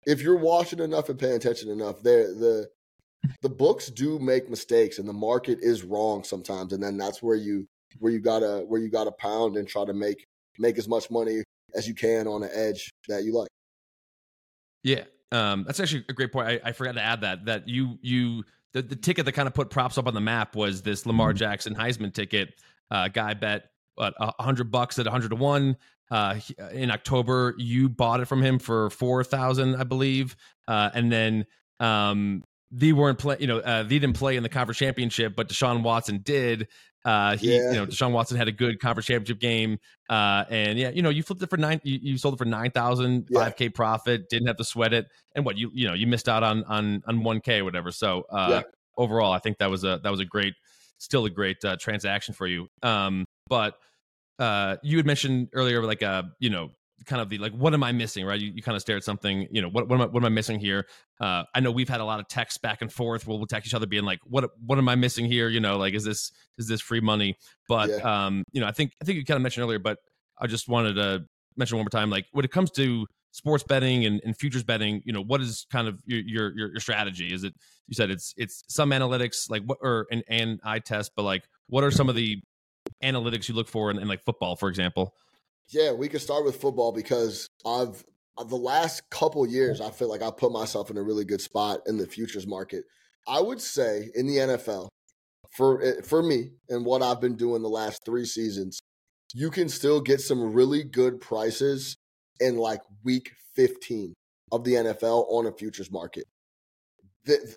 if 0.04 0.20
you're 0.20 0.36
watching 0.36 0.80
enough 0.80 1.08
and 1.08 1.18
paying 1.18 1.36
attention 1.36 1.70
enough, 1.70 2.02
there 2.02 2.34
the 2.34 2.68
the 3.42 3.48
books 3.48 3.86
do 3.86 4.18
make 4.18 4.50
mistakes 4.50 4.98
and 4.98 5.08
the 5.08 5.12
market 5.12 5.60
is 5.62 5.84
wrong 5.84 6.24
sometimes. 6.24 6.72
And 6.72 6.82
then 6.82 6.96
that's 6.96 7.22
where 7.22 7.36
you 7.36 7.68
where 8.00 8.10
you 8.10 8.18
gotta 8.18 8.64
where 8.66 8.80
you 8.80 8.88
gotta 8.88 9.12
pound 9.12 9.56
and 9.56 9.68
try 9.68 9.84
to 9.84 9.94
make 9.94 10.26
make 10.58 10.78
as 10.78 10.88
much 10.88 11.12
money 11.12 11.44
as 11.74 11.88
you 11.88 11.94
can 11.94 12.26
on 12.26 12.42
an 12.42 12.50
edge 12.52 12.92
that 13.08 13.24
you 13.24 13.35
like. 13.35 13.48
Yeah, 14.82 15.04
um, 15.30 15.64
that's 15.64 15.80
actually 15.80 16.04
a 16.08 16.12
great 16.12 16.32
point. 16.32 16.48
I, 16.48 16.61
I 16.64 16.72
forgot 16.72 16.94
to 16.96 17.02
add 17.02 17.20
that 17.22 17.44
that 17.46 17.68
you 17.68 17.98
you 18.02 18.44
the, 18.72 18.82
the 18.82 18.96
ticket 18.96 19.24
that 19.26 19.32
kind 19.32 19.46
of 19.46 19.54
put 19.54 19.70
props 19.70 19.98
up 19.98 20.06
on 20.06 20.14
the 20.14 20.20
map 20.20 20.56
was 20.56 20.82
this 20.82 21.06
Lamar 21.06 21.32
Jackson 21.32 21.74
Heisman 21.74 22.12
ticket. 22.12 22.54
Uh, 22.90 23.08
guy 23.08 23.35
bet 23.35 23.70
what 23.94 24.14
a 24.18 24.42
hundred 24.42 24.70
bucks 24.70 24.98
at 24.98 25.06
a 25.06 25.11
hundred 25.11 25.30
to 25.30 25.37
one. 25.37 25.76
Uh, 26.11 26.38
in 26.72 26.90
October, 26.90 27.54
you 27.56 27.88
bought 27.88 28.20
it 28.20 28.26
from 28.26 28.42
him 28.42 28.58
for 28.58 28.90
four 28.90 29.24
thousand, 29.24 29.76
I 29.76 29.85
believe, 29.85 30.37
uh, 30.68 30.90
and 30.92 31.11
then 31.11 31.46
um, 31.80 32.44
they 32.70 32.92
weren't 32.92 33.18
play. 33.18 33.37
You 33.40 33.46
know, 33.46 33.58
uh, 33.58 33.82
they 33.82 33.98
didn't 33.98 34.16
play 34.16 34.37
in 34.37 34.42
the 34.42 34.48
conference 34.48 34.78
championship, 34.78 35.35
but 35.37 35.48
Deshaun 35.48 35.82
Watson 35.82 36.18
did. 36.18 36.68
Uh, 37.04 37.36
he, 37.36 37.54
Yeah. 37.56 37.70
you 37.70 37.76
know, 37.76 37.86
Deshaun 37.86 38.12
Watson 38.12 38.36
had 38.36 38.48
a 38.48 38.52
good 38.52 38.78
conference 38.80 39.06
championship 39.06 39.40
game. 39.40 39.78
Uh, 40.08 40.44
and 40.50 40.78
yeah, 40.78 40.90
you 40.90 41.02
know, 41.02 41.10
you 41.10 41.22
flipped 41.22 41.42
it 41.42 41.50
for 41.50 41.56
nine, 41.56 41.80
you, 41.84 41.98
you 42.02 42.18
sold 42.18 42.34
it 42.34 42.38
for 42.38 42.44
nine 42.44 42.70
thousand, 42.70 43.26
Yeah. 43.28 43.40
five 43.40 43.56
K 43.56 43.68
profit, 43.68 44.28
didn't 44.28 44.46
have 44.46 44.56
to 44.58 44.64
sweat 44.64 44.92
it. 44.92 45.06
And 45.34 45.44
what 45.44 45.56
you, 45.56 45.70
you 45.74 45.88
know, 45.88 45.94
you 45.94 46.06
missed 46.06 46.28
out 46.28 46.42
on, 46.42 46.62
on, 46.64 47.02
on 47.06 47.20
1K 47.20 47.58
or 47.60 47.64
whatever. 47.64 47.90
So, 47.90 48.24
uh, 48.30 48.48
Yeah. 48.50 48.62
overall, 48.96 49.32
I 49.32 49.38
think 49.38 49.58
that 49.58 49.70
was 49.70 49.84
a, 49.84 50.00
that 50.02 50.10
was 50.10 50.20
a 50.20 50.24
great, 50.24 50.54
still 50.98 51.24
a 51.24 51.30
great, 51.30 51.64
uh, 51.64 51.76
transaction 51.80 52.34
for 52.34 52.46
you. 52.46 52.68
Um, 52.82 53.24
but, 53.48 53.76
uh, 54.38 54.76
you 54.82 54.96
had 54.96 55.06
mentioned 55.06 55.48
earlier, 55.52 55.82
like, 55.84 56.02
uh, 56.02 56.22
you 56.38 56.50
know, 56.50 56.70
kind 57.06 57.22
of 57.22 57.28
the, 57.28 57.38
like, 57.38 57.52
what 57.52 57.74
am 57.74 57.82
I 57.82 57.92
missing? 57.92 58.24
Right. 58.24 58.40
You, 58.40 58.52
you 58.54 58.62
kind 58.62 58.76
of 58.76 58.82
stare 58.82 58.96
at 58.96 59.04
something, 59.04 59.48
you 59.50 59.62
know, 59.62 59.68
what, 59.68 59.88
what 59.88 59.96
am 59.96 60.02
I, 60.02 60.06
what 60.06 60.22
am 60.22 60.26
I 60.26 60.30
missing 60.30 60.58
here? 60.58 60.86
Uh, 61.20 61.44
I 61.54 61.60
know 61.60 61.70
we've 61.70 61.88
had 61.88 62.00
a 62.00 62.04
lot 62.04 62.20
of 62.20 62.28
texts 62.28 62.58
back 62.58 62.82
and 62.82 62.92
forth. 62.92 63.26
We'll, 63.26 63.38
we'll 63.38 63.46
text 63.46 63.68
each 63.68 63.74
other 63.74 63.86
being 63.86 64.04
like, 64.04 64.20
what, 64.24 64.50
what 64.64 64.78
am 64.78 64.88
I 64.88 64.94
missing 64.94 65.26
here? 65.26 65.48
You 65.48 65.60
know, 65.60 65.76
like, 65.76 65.94
is 65.94 66.04
this, 66.04 66.32
is 66.58 66.68
this 66.68 66.80
free 66.80 67.00
money? 67.00 67.36
But, 67.68 67.90
Yeah. 67.90 68.26
um, 68.26 68.44
you 68.52 68.60
know, 68.60 68.66
I 68.66 68.72
think, 68.72 68.92
I 69.00 69.04
think 69.04 69.16
you 69.16 69.24
kind 69.24 69.36
of 69.36 69.42
mentioned 69.42 69.64
earlier, 69.64 69.78
but 69.78 69.98
I 70.38 70.46
just 70.46 70.68
wanted 70.68 70.94
to 70.94 71.24
mention 71.56 71.76
one 71.76 71.84
more 71.84 71.90
time, 71.90 72.10
like 72.10 72.26
when 72.32 72.44
it 72.44 72.50
comes 72.50 72.70
to 72.72 73.06
sports 73.30 73.64
betting 73.64 74.04
and, 74.04 74.20
and 74.24 74.36
futures 74.36 74.62
betting, 74.62 75.02
you 75.04 75.12
know, 75.12 75.22
what 75.22 75.40
is 75.40 75.66
kind 75.70 75.88
of 75.88 76.02
your, 76.06 76.50
your 76.50 76.70
your 76.70 76.80
strategy? 76.80 77.32
Is 77.32 77.44
it 77.44 77.54
you 77.86 77.94
said 77.94 78.10
it's 78.10 78.34
it's 78.36 78.64
some 78.68 78.90
analytics 78.90 79.48
like 79.50 79.62
what 79.64 79.78
or 79.80 80.06
and 80.10 80.22
and 80.28 80.60
eye 80.64 80.80
test, 80.80 81.12
but 81.16 81.22
like 81.22 81.44
what 81.68 81.82
are 81.84 81.90
some 81.90 82.08
of 82.08 82.14
the 82.14 82.42
analytics 83.02 83.48
you 83.48 83.54
look 83.54 83.68
for 83.68 83.90
in, 83.90 83.98
in 83.98 84.08
like 84.08 84.22
football, 84.22 84.56
for 84.56 84.68
example? 84.68 85.14
Yeah, 85.70 85.92
we 85.92 86.09
could 86.09 86.20
start 86.20 86.44
with 86.44 86.61
football 86.61 86.92
because 86.92 87.48
I've 87.66 88.05
uh, 88.38 88.44
the 88.44 88.57
last 88.57 89.09
couple 89.11 89.46
years 89.46 89.81
I 89.81 89.90
feel 89.90 90.09
like 90.09 90.22
I 90.22 90.31
put 90.31 90.53
myself 90.53 90.90
in 90.90 90.96
a 90.96 91.03
really 91.03 91.25
good 91.25 91.40
spot 91.40 91.81
in 91.87 91.98
the 91.98 92.07
futures 92.07 92.46
market. 92.46 92.85
I 93.27 93.40
would 93.40 93.61
say 93.61 94.11
in 94.14 94.27
the 94.27 94.37
NFL 94.37 94.88
for 95.57 95.83
eh, 95.83 96.01
for 96.03 96.22
me 96.22 96.51
and 96.68 96.85
what 96.85 97.03
I've 97.03 97.20
been 97.20 97.37
doing 97.37 97.62
the 97.62 97.68
last 97.68 98.05
3 98.05 98.25
seasons, 98.25 98.81
you 99.35 99.51
can 99.51 99.68
still 99.68 100.01
get 100.01 100.20
some 100.20 100.53
really 100.53 100.83
good 100.83 101.20
prices 101.20 101.96
in 102.40 102.57
like 102.57 102.81
week 103.05 103.33
15 103.55 104.14
of 104.51 104.64
the 104.64 104.75
NFL 104.75 105.27
on 105.31 105.46
a 105.46 105.53
futures 105.53 105.90
market. 105.90 106.25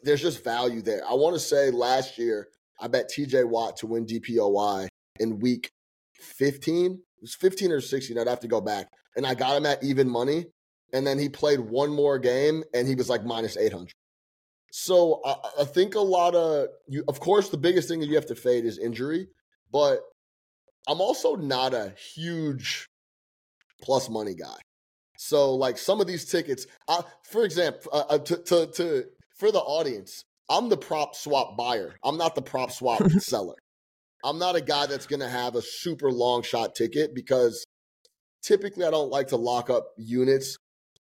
There's 0.04 0.22
just 0.22 0.44
value 0.44 0.82
there. 0.82 1.02
I 1.10 1.14
want 1.14 1.36
to 1.36 1.40
say 1.40 1.72
last 1.72 2.18
year 2.20 2.48
I 2.80 2.88
bet 2.88 3.10
TJ 3.10 3.46
Watt 3.46 3.78
to 3.78 3.88
win 3.88 4.06
DPOY 4.06 4.88
in 5.20 5.40
week 5.40 5.72
15. 6.20 7.02
Was 7.26 7.34
15 7.34 7.72
or 7.72 7.82
16. 7.82 8.20
I'd 8.20 8.28
have 8.28 8.40
to 8.42 8.48
go 8.48 8.62
back. 8.62 8.88
And 9.16 9.26
I 9.26 9.34
got 9.34 9.58
him 9.58 9.66
at 9.66 9.84
even 9.84 10.08
money. 10.08 10.46
And 10.94 11.08
then 11.08 11.18
he 11.18 11.28
played 11.28 11.60
one 11.60 11.90
more 11.90 12.20
game 12.20 12.64
and 12.72 12.88
he 12.88 12.94
was 12.94 13.10
like 13.10 13.26
minus 13.26 13.58
800. 13.58 13.92
So 14.72 15.22
I, 15.26 15.36
I 15.62 15.64
think 15.64 15.96
a 15.96 16.00
lot 16.00 16.36
of 16.36 16.68
you, 16.88 17.04
of 17.08 17.20
course, 17.20 17.50
the 17.50 17.58
biggest 17.58 17.88
thing 17.88 18.00
that 18.02 18.08
you 18.08 18.16
have 18.16 18.28
to 18.28 18.36
fade 18.36 18.64
is 18.64 18.78
injury. 18.78 19.28
But 19.72 20.02
I'm 20.88 21.02
also 21.02 21.36
not 21.36 21.74
a 21.74 21.94
huge 22.14 22.86
plus 23.82 24.08
money 24.08 24.36
guy. 24.36 24.58
So 25.18 25.56
like 25.56 25.80
some 25.80 26.00
of 26.00 26.06
these 26.06 26.26
tickets, 26.26 26.68
I, 26.88 27.02
for 27.24 27.44
example, 27.44 27.90
uh, 27.92 28.04
uh, 28.10 28.18
to, 28.20 28.38
to, 28.38 28.68
to, 28.68 29.06
for 29.36 29.52
the 29.52 29.60
audience, 29.60 30.26
I'm 30.48 30.70
the 30.70 30.78
prop 30.78 31.16
swap 31.16 31.58
buyer. 31.58 31.96
I'm 32.04 32.18
not 32.18 32.36
the 32.36 32.44
prop 32.44 32.72
swap 32.72 33.02
seller. 33.20 33.56
I'm 34.26 34.40
not 34.40 34.56
a 34.56 34.62
guy 34.62 34.88
that's 34.88 35.06
going 35.06 35.20
to 35.20 35.30
have 35.30 35.56
a 35.56 35.62
super 35.62 36.12
long 36.12 36.42
shot 36.42 36.74
ticket 36.74 37.14
because 37.14 37.64
typically 38.42 38.84
I 38.84 38.90
don't 38.90 39.12
like 39.12 39.28
to 39.28 39.38
lock 39.38 39.70
up 39.70 39.88
units 39.98 40.58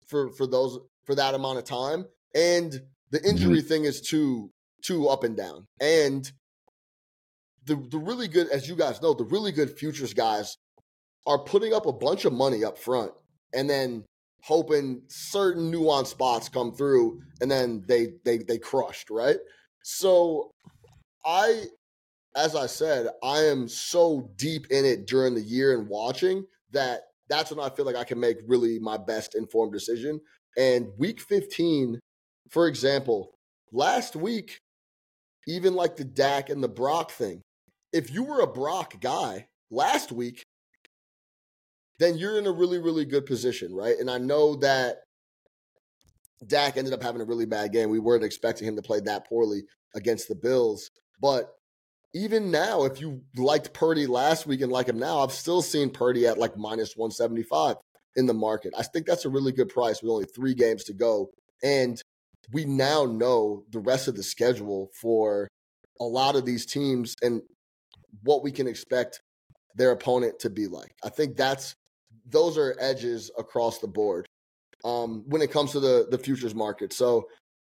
for 0.07 0.31
for 0.31 0.45
those 0.45 0.79
for 1.05 1.15
that 1.15 1.33
amount 1.33 1.57
of 1.57 1.63
time 1.63 2.05
and 2.35 2.71
the 3.11 3.17
mm-hmm. 3.17 3.29
injury 3.29 3.61
thing 3.61 3.85
is 3.85 4.01
too 4.01 4.51
too 4.83 5.07
up 5.07 5.23
and 5.23 5.35
down. 5.35 5.65
And 5.81 6.31
the 7.65 7.75
the 7.75 7.97
really 7.97 8.27
good 8.27 8.49
as 8.49 8.69
you 8.69 8.75
guys 8.75 9.01
know, 9.01 9.13
the 9.13 9.25
really 9.25 9.51
good 9.51 9.77
futures 9.77 10.13
guys 10.13 10.57
are 11.25 11.39
putting 11.39 11.73
up 11.73 11.87
a 11.87 11.93
bunch 11.93 12.25
of 12.25 12.33
money 12.33 12.63
up 12.63 12.77
front 12.77 13.11
and 13.53 13.67
then 13.67 14.05
hoping 14.43 15.01
certain 15.07 15.71
nuanced 15.71 16.07
spots 16.07 16.49
come 16.49 16.71
through 16.71 17.19
and 17.41 17.49
then 17.49 17.83
they 17.87 18.09
they 18.23 18.37
they 18.37 18.59
crushed, 18.59 19.09
right? 19.09 19.37
So 19.83 20.51
I 21.25 21.65
as 22.35 22.55
I 22.55 22.67
said, 22.67 23.07
I 23.23 23.39
am 23.39 23.67
so 23.67 24.29
deep 24.35 24.67
in 24.69 24.85
it 24.85 25.07
during 25.07 25.35
the 25.35 25.41
year 25.41 25.77
and 25.77 25.87
watching 25.87 26.45
that 26.71 27.01
that's 27.29 27.51
when 27.51 27.65
I 27.65 27.73
feel 27.73 27.85
like 27.85 27.95
I 27.95 28.03
can 28.03 28.19
make 28.19 28.37
really 28.45 28.79
my 28.79 28.97
best 28.97 29.35
informed 29.35 29.73
decision. 29.73 30.19
And 30.57 30.89
week 30.97 31.21
15, 31.21 31.99
for 32.49 32.67
example, 32.67 33.31
last 33.71 34.15
week, 34.15 34.59
even 35.47 35.75
like 35.75 35.95
the 35.95 36.03
Dak 36.03 36.49
and 36.49 36.63
the 36.63 36.67
Brock 36.67 37.11
thing, 37.11 37.41
if 37.93 38.11
you 38.13 38.23
were 38.23 38.41
a 38.41 38.47
Brock 38.47 38.99
guy 38.99 39.47
last 39.71 40.11
week, 40.11 40.43
then 41.99 42.17
you're 42.17 42.37
in 42.37 42.47
a 42.47 42.51
really, 42.51 42.79
really 42.79 43.05
good 43.05 43.25
position, 43.25 43.73
right? 43.73 43.97
And 43.97 44.11
I 44.11 44.17
know 44.17 44.57
that 44.57 44.97
Dak 46.45 46.75
ended 46.75 46.93
up 46.93 47.01
having 47.01 47.21
a 47.21 47.25
really 47.25 47.45
bad 47.45 47.71
game. 47.71 47.89
We 47.89 47.99
weren't 47.99 48.23
expecting 48.23 48.67
him 48.67 48.75
to 48.75 48.81
play 48.81 48.99
that 49.01 49.27
poorly 49.27 49.63
against 49.95 50.27
the 50.27 50.35
Bills. 50.35 50.91
But 51.21 51.53
even 52.15 52.49
now, 52.49 52.85
if 52.85 53.01
you 53.01 53.21
liked 53.35 53.73
Purdy 53.73 54.07
last 54.07 54.47
week 54.47 54.61
and 54.61 54.71
like 54.71 54.87
him 54.87 54.97
now, 54.97 55.19
I've 55.19 55.33
still 55.33 55.61
seen 55.61 55.89
Purdy 55.89 56.25
at 56.25 56.37
like 56.37 56.55
minus 56.55 56.95
175 56.95 57.75
in 58.15 58.25
the 58.25 58.33
market. 58.33 58.73
I 58.77 58.83
think 58.83 59.05
that's 59.05 59.25
a 59.25 59.29
really 59.29 59.51
good 59.51 59.67
price 59.67 60.01
with 60.01 60.09
only 60.09 60.25
three 60.25 60.53
games 60.53 60.85
to 60.85 60.93
go. 60.93 61.31
And 61.61 62.01
we 62.53 62.63
now 62.63 63.03
know 63.03 63.65
the 63.69 63.79
rest 63.79 64.07
of 64.07 64.15
the 64.15 64.23
schedule 64.23 64.91
for 65.01 65.49
a 65.99 66.05
lot 66.05 66.37
of 66.37 66.45
these 66.45 66.65
teams 66.65 67.15
and 67.21 67.41
what 68.23 68.43
we 68.43 68.51
can 68.51 68.65
expect 68.65 69.19
their 69.75 69.91
opponent 69.91 70.39
to 70.39 70.49
be 70.49 70.67
like. 70.67 70.95
I 71.03 71.09
think 71.09 71.35
that's 71.35 71.75
those 72.25 72.57
are 72.57 72.77
edges 72.79 73.29
across 73.37 73.79
the 73.79 73.87
board 73.87 74.25
um, 74.85 75.25
when 75.27 75.41
it 75.41 75.51
comes 75.51 75.73
to 75.73 75.81
the 75.81 76.07
the 76.09 76.17
futures 76.17 76.55
market. 76.55 76.93
So 76.93 77.27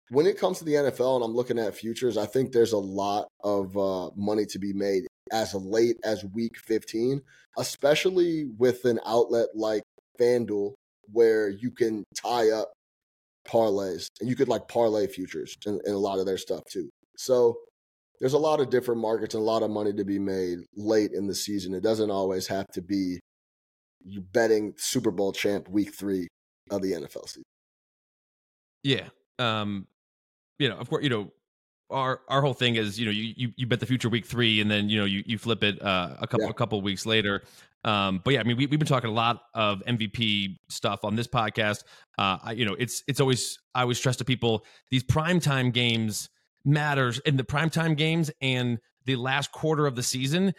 when 0.10 0.26
it 0.26 0.38
comes 0.38 0.60
to 0.60 0.65
the 0.65 0.74
NFL 0.74 1.15
and 1.15 1.24
I'm 1.24 1.36
looking 1.36 1.60
at 1.60 1.76
futures, 1.76 2.17
I 2.17 2.26
think 2.26 2.52
there's 2.52 2.74
a 2.74 2.78
lot 2.78 3.28
of 3.43 3.78
uh, 3.78 4.10
money 4.15 4.45
to 4.48 4.60
be 4.60 4.74
made 4.74 5.04
as 5.32 5.54
late 5.54 5.98
as 6.04 6.26
week 6.34 6.58
15, 6.58 7.22
especially 7.58 8.45
with 8.58 8.86
an 8.86 9.00
outlet 9.06 9.48
like 9.54 9.84
FanDuel 10.19 10.74
where 11.12 11.50
you 11.50 11.72
can 11.72 12.04
tie 12.15 12.50
up 12.50 12.72
parlays, 13.48 14.08
and 14.19 14.30
you 14.30 14.36
could 14.36 14.48
like 14.48 14.67
parlay 14.67 15.08
futures 15.08 15.56
in, 15.65 15.80
in 15.86 15.93
a 15.93 15.98
lot 15.98 16.19
of 16.19 16.26
their 16.26 16.38
stuff 16.38 16.63
too. 16.72 16.89
So 17.17 17.58
there's 18.19 18.34
a 18.34 18.38
lot 18.38 18.60
of 18.60 18.69
different 18.69 19.02
markets 19.02 19.34
and 19.34 19.41
a 19.41 19.45
lot 19.45 19.63
of 19.63 19.72
money 19.72 19.93
to 19.93 20.04
be 20.04 20.19
made 20.19 20.60
late 20.76 21.12
in 21.13 21.28
the 21.28 21.36
season. 21.36 21.74
It 21.74 21.84
doesn't 21.84 22.12
always 22.12 22.48
have 22.48 22.67
to 22.74 22.82
be 22.82 23.19
you 24.04 24.22
betting 24.22 24.74
Super 24.78 25.12
Bowl 25.12 25.32
champ 25.32 25.69
week 25.69 25.93
three 25.95 26.28
of 26.69 26.82
the 26.82 26.93
NFL 26.93 27.28
season. 27.28 27.43
Yeah. 28.84 29.10
Um, 29.38 29.88
you 30.60 30.69
know, 30.69 30.78
of 30.78 30.89
course, 30.89 31.04
you 31.04 31.10
know, 31.10 31.32
our 31.89 32.22
our 32.28 32.41
whole 32.41 32.54
thing 32.54 32.76
is, 32.76 33.00
you 33.00 33.06
know, 33.06 33.12
you 33.12 33.34
you, 33.36 33.54
you 33.56 33.65
bet 33.65 33.80
the 33.80 33.86
future 33.86 34.10
week 34.10 34.26
three 34.26 34.62
and 34.62 34.69
then, 34.69 34.89
you 34.89 35.00
know, 35.00 35.06
you, 35.06 35.24
you 35.26 35.38
flip 35.38 35.63
it 35.63 35.82
uh, 35.82 36.15
a 36.19 36.28
couple 36.28 36.45
yeah. 36.45 36.52
a 36.52 36.54
couple 36.54 36.82
weeks 36.82 37.06
later. 37.06 37.43
Um, 37.86 38.22
but 38.24 38.34
yeah, 38.34 38.41
I 38.41 38.43
mean, 38.43 38.58
we, 38.58 38.65
we've 38.67 38.80
been 38.80 38.88
talking 38.88 39.10
a 39.10 39.13
lot 39.13 39.41
of 39.54 39.82
MVP 39.88 40.58
stuff 40.67 41.06
on 41.06 41.15
this 41.15 41.28
podcast. 41.28 41.84
Uh, 42.17 42.38
I, 42.43 42.52
you 42.52 42.65
know, 42.65 42.76
it's 42.78 43.04
it's 43.08 43.19
always 43.19 43.58
I 43.74 43.82
always 43.82 43.98
stress 43.98 44.17
to 44.17 44.26
people 44.26 44.65
these 44.91 45.04
primetime 45.04 45.74
games 45.74 46.30
matters 46.65 47.19
in 47.19 47.38
the 47.38 47.43
primetime 47.43 47.95
games 47.95 48.30
and 48.41 48.80
the 49.06 49.15
last 49.15 49.52
quarter 49.52 49.88
of 49.88 49.95
the 49.95 50.04
season 50.04 50.54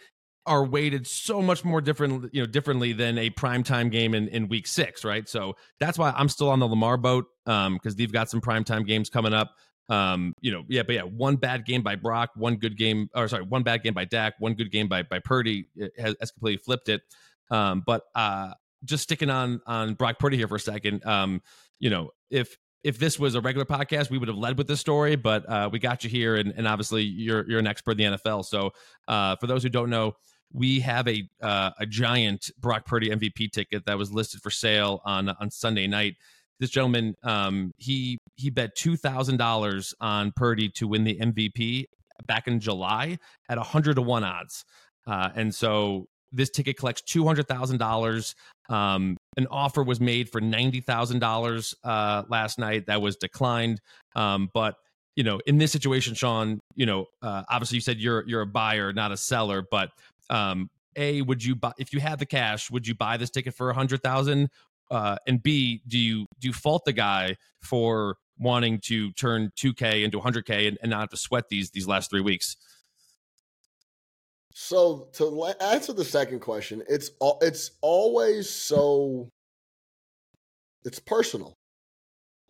are 0.47 0.65
weighted 0.65 1.05
so 1.05 1.41
much 1.41 1.63
more 1.63 1.81
different, 1.81 2.33
you 2.33 2.41
know, 2.41 2.47
differently 2.47 2.93
than 2.93 3.17
a 3.17 3.29
primetime 3.29 3.91
game 3.91 4.15
in, 4.15 4.27
in 4.29 4.47
week 4.47 4.65
six, 4.65 5.05
right? 5.05 5.29
So 5.29 5.55
that's 5.79 5.99
why 5.99 6.11
I'm 6.15 6.29
still 6.29 6.49
on 6.49 6.59
the 6.59 6.67
Lamar 6.67 6.97
boat 6.97 7.27
um, 7.45 7.75
because 7.75 7.95
they've 7.95 8.11
got 8.11 8.29
some 8.29 8.41
primetime 8.41 8.85
games 8.85 9.09
coming 9.09 9.33
up. 9.33 9.55
Um, 9.91 10.35
you 10.39 10.51
know, 10.51 10.63
yeah, 10.69 10.83
but 10.83 10.95
yeah, 10.95 11.01
one 11.01 11.35
bad 11.35 11.65
game 11.65 11.83
by 11.83 11.97
Brock, 11.97 12.31
one 12.35 12.55
good 12.55 12.77
game, 12.77 13.09
or 13.13 13.27
sorry, 13.27 13.43
one 13.43 13.63
bad 13.63 13.83
game 13.83 13.93
by 13.93 14.05
Dak, 14.05 14.35
one 14.39 14.53
good 14.53 14.71
game 14.71 14.87
by 14.87 15.03
by 15.03 15.19
Purdy 15.19 15.67
has, 15.99 16.15
has 16.19 16.31
completely 16.31 16.63
flipped 16.63 16.87
it. 16.87 17.01
Um, 17.49 17.83
but 17.85 18.03
uh, 18.15 18.53
just 18.85 19.03
sticking 19.03 19.29
on 19.29 19.61
on 19.67 19.95
Brock 19.95 20.17
Purdy 20.17 20.37
here 20.37 20.47
for 20.47 20.55
a 20.55 20.59
second. 20.59 21.05
Um, 21.05 21.41
you 21.79 21.89
know, 21.89 22.11
if 22.29 22.57
if 22.85 22.99
this 22.99 23.19
was 23.19 23.35
a 23.35 23.41
regular 23.41 23.65
podcast, 23.65 24.09
we 24.09 24.17
would 24.17 24.29
have 24.29 24.37
led 24.37 24.57
with 24.57 24.67
this 24.67 24.79
story, 24.79 25.17
but 25.17 25.47
uh, 25.49 25.69
we 25.69 25.77
got 25.77 26.05
you 26.05 26.09
here, 26.09 26.37
and, 26.37 26.53
and 26.55 26.67
obviously 26.67 27.03
you're 27.03 27.47
you're 27.49 27.59
an 27.59 27.67
expert 27.67 27.99
in 27.99 28.11
the 28.11 28.17
NFL. 28.17 28.45
So 28.45 28.71
uh, 29.09 29.35
for 29.35 29.47
those 29.47 29.61
who 29.61 29.69
don't 29.69 29.89
know, 29.89 30.15
we 30.53 30.79
have 30.79 31.05
a 31.09 31.27
uh, 31.41 31.71
a 31.79 31.85
giant 31.85 32.49
Brock 32.59 32.85
Purdy 32.85 33.09
MVP 33.09 33.51
ticket 33.51 33.85
that 33.87 33.97
was 33.97 34.13
listed 34.13 34.41
for 34.41 34.49
sale 34.49 35.01
on 35.03 35.27
on 35.27 35.51
Sunday 35.51 35.87
night. 35.87 36.15
This 36.61 36.69
gentleman, 36.69 37.15
um, 37.23 37.71
he 37.77 38.19
he 38.35 38.51
bet 38.51 38.75
two 38.75 38.95
thousand 38.95 39.37
dollars 39.37 39.95
on 39.99 40.31
Purdy 40.35 40.69
to 40.75 40.87
win 40.87 41.03
the 41.03 41.15
MVP 41.15 41.85
back 42.27 42.47
in 42.47 42.59
July 42.59 43.17
at 43.49 43.57
hundred 43.57 43.95
to 43.95 44.03
one 44.03 44.23
odds, 44.23 44.63
uh, 45.07 45.29
and 45.35 45.53
so 45.53 46.05
this 46.31 46.51
ticket 46.51 46.77
collects 46.77 47.01
two 47.01 47.25
hundred 47.25 47.47
thousand 47.47 47.79
dollars. 47.79 48.35
Um, 48.69 49.17
an 49.37 49.47
offer 49.49 49.81
was 49.81 49.99
made 49.99 50.29
for 50.29 50.39
ninety 50.39 50.81
thousand 50.81 51.17
uh, 51.17 51.27
dollars 51.27 51.73
last 51.83 52.59
night 52.59 52.85
that 52.85 53.01
was 53.01 53.15
declined. 53.15 53.81
Um, 54.15 54.49
but 54.53 54.75
you 55.15 55.23
know, 55.23 55.39
in 55.47 55.57
this 55.57 55.71
situation, 55.71 56.13
Sean, 56.13 56.59
you 56.75 56.85
know, 56.85 57.07
uh, 57.23 57.41
obviously 57.49 57.77
you 57.77 57.81
said 57.81 57.97
you're 57.97 58.23
you're 58.27 58.41
a 58.41 58.47
buyer, 58.47 58.93
not 58.93 59.11
a 59.11 59.17
seller. 59.17 59.63
But 59.69 59.89
um, 60.29 60.69
a, 60.95 61.21
would 61.21 61.43
you 61.43 61.55
buy 61.55 61.73
if 61.77 61.93
you 61.93 61.99
had 61.99 62.19
the 62.19 62.25
cash? 62.25 62.69
Would 62.71 62.87
you 62.87 62.95
buy 62.95 63.17
this 63.17 63.29
ticket 63.29 63.53
for 63.53 63.69
a 63.69 63.73
hundred 63.73 64.03
thousand? 64.03 64.49
Uh, 64.91 65.15
and 65.25 65.41
B, 65.41 65.81
do 65.87 65.97
you 65.97 66.27
do 66.39 66.49
you 66.49 66.53
fault 66.53 66.83
the 66.85 66.91
guy 66.91 67.37
for 67.61 68.17
wanting 68.37 68.79
to 68.79 69.11
turn 69.13 69.49
2K 69.57 70.03
into 70.03 70.19
100K 70.19 70.67
and, 70.67 70.77
and 70.81 70.91
not 70.91 70.99
have 70.99 71.09
to 71.09 71.17
sweat 71.17 71.45
these 71.49 71.71
these 71.71 71.87
last 71.87 72.09
three 72.09 72.21
weeks? 72.21 72.57
So 74.53 75.07
to 75.13 75.45
answer 75.61 75.93
the 75.93 76.03
second 76.03 76.41
question, 76.41 76.83
it's 76.89 77.11
all 77.21 77.39
it's 77.41 77.71
always 77.81 78.49
so 78.49 79.29
it's 80.83 80.99
personal. 80.99 81.55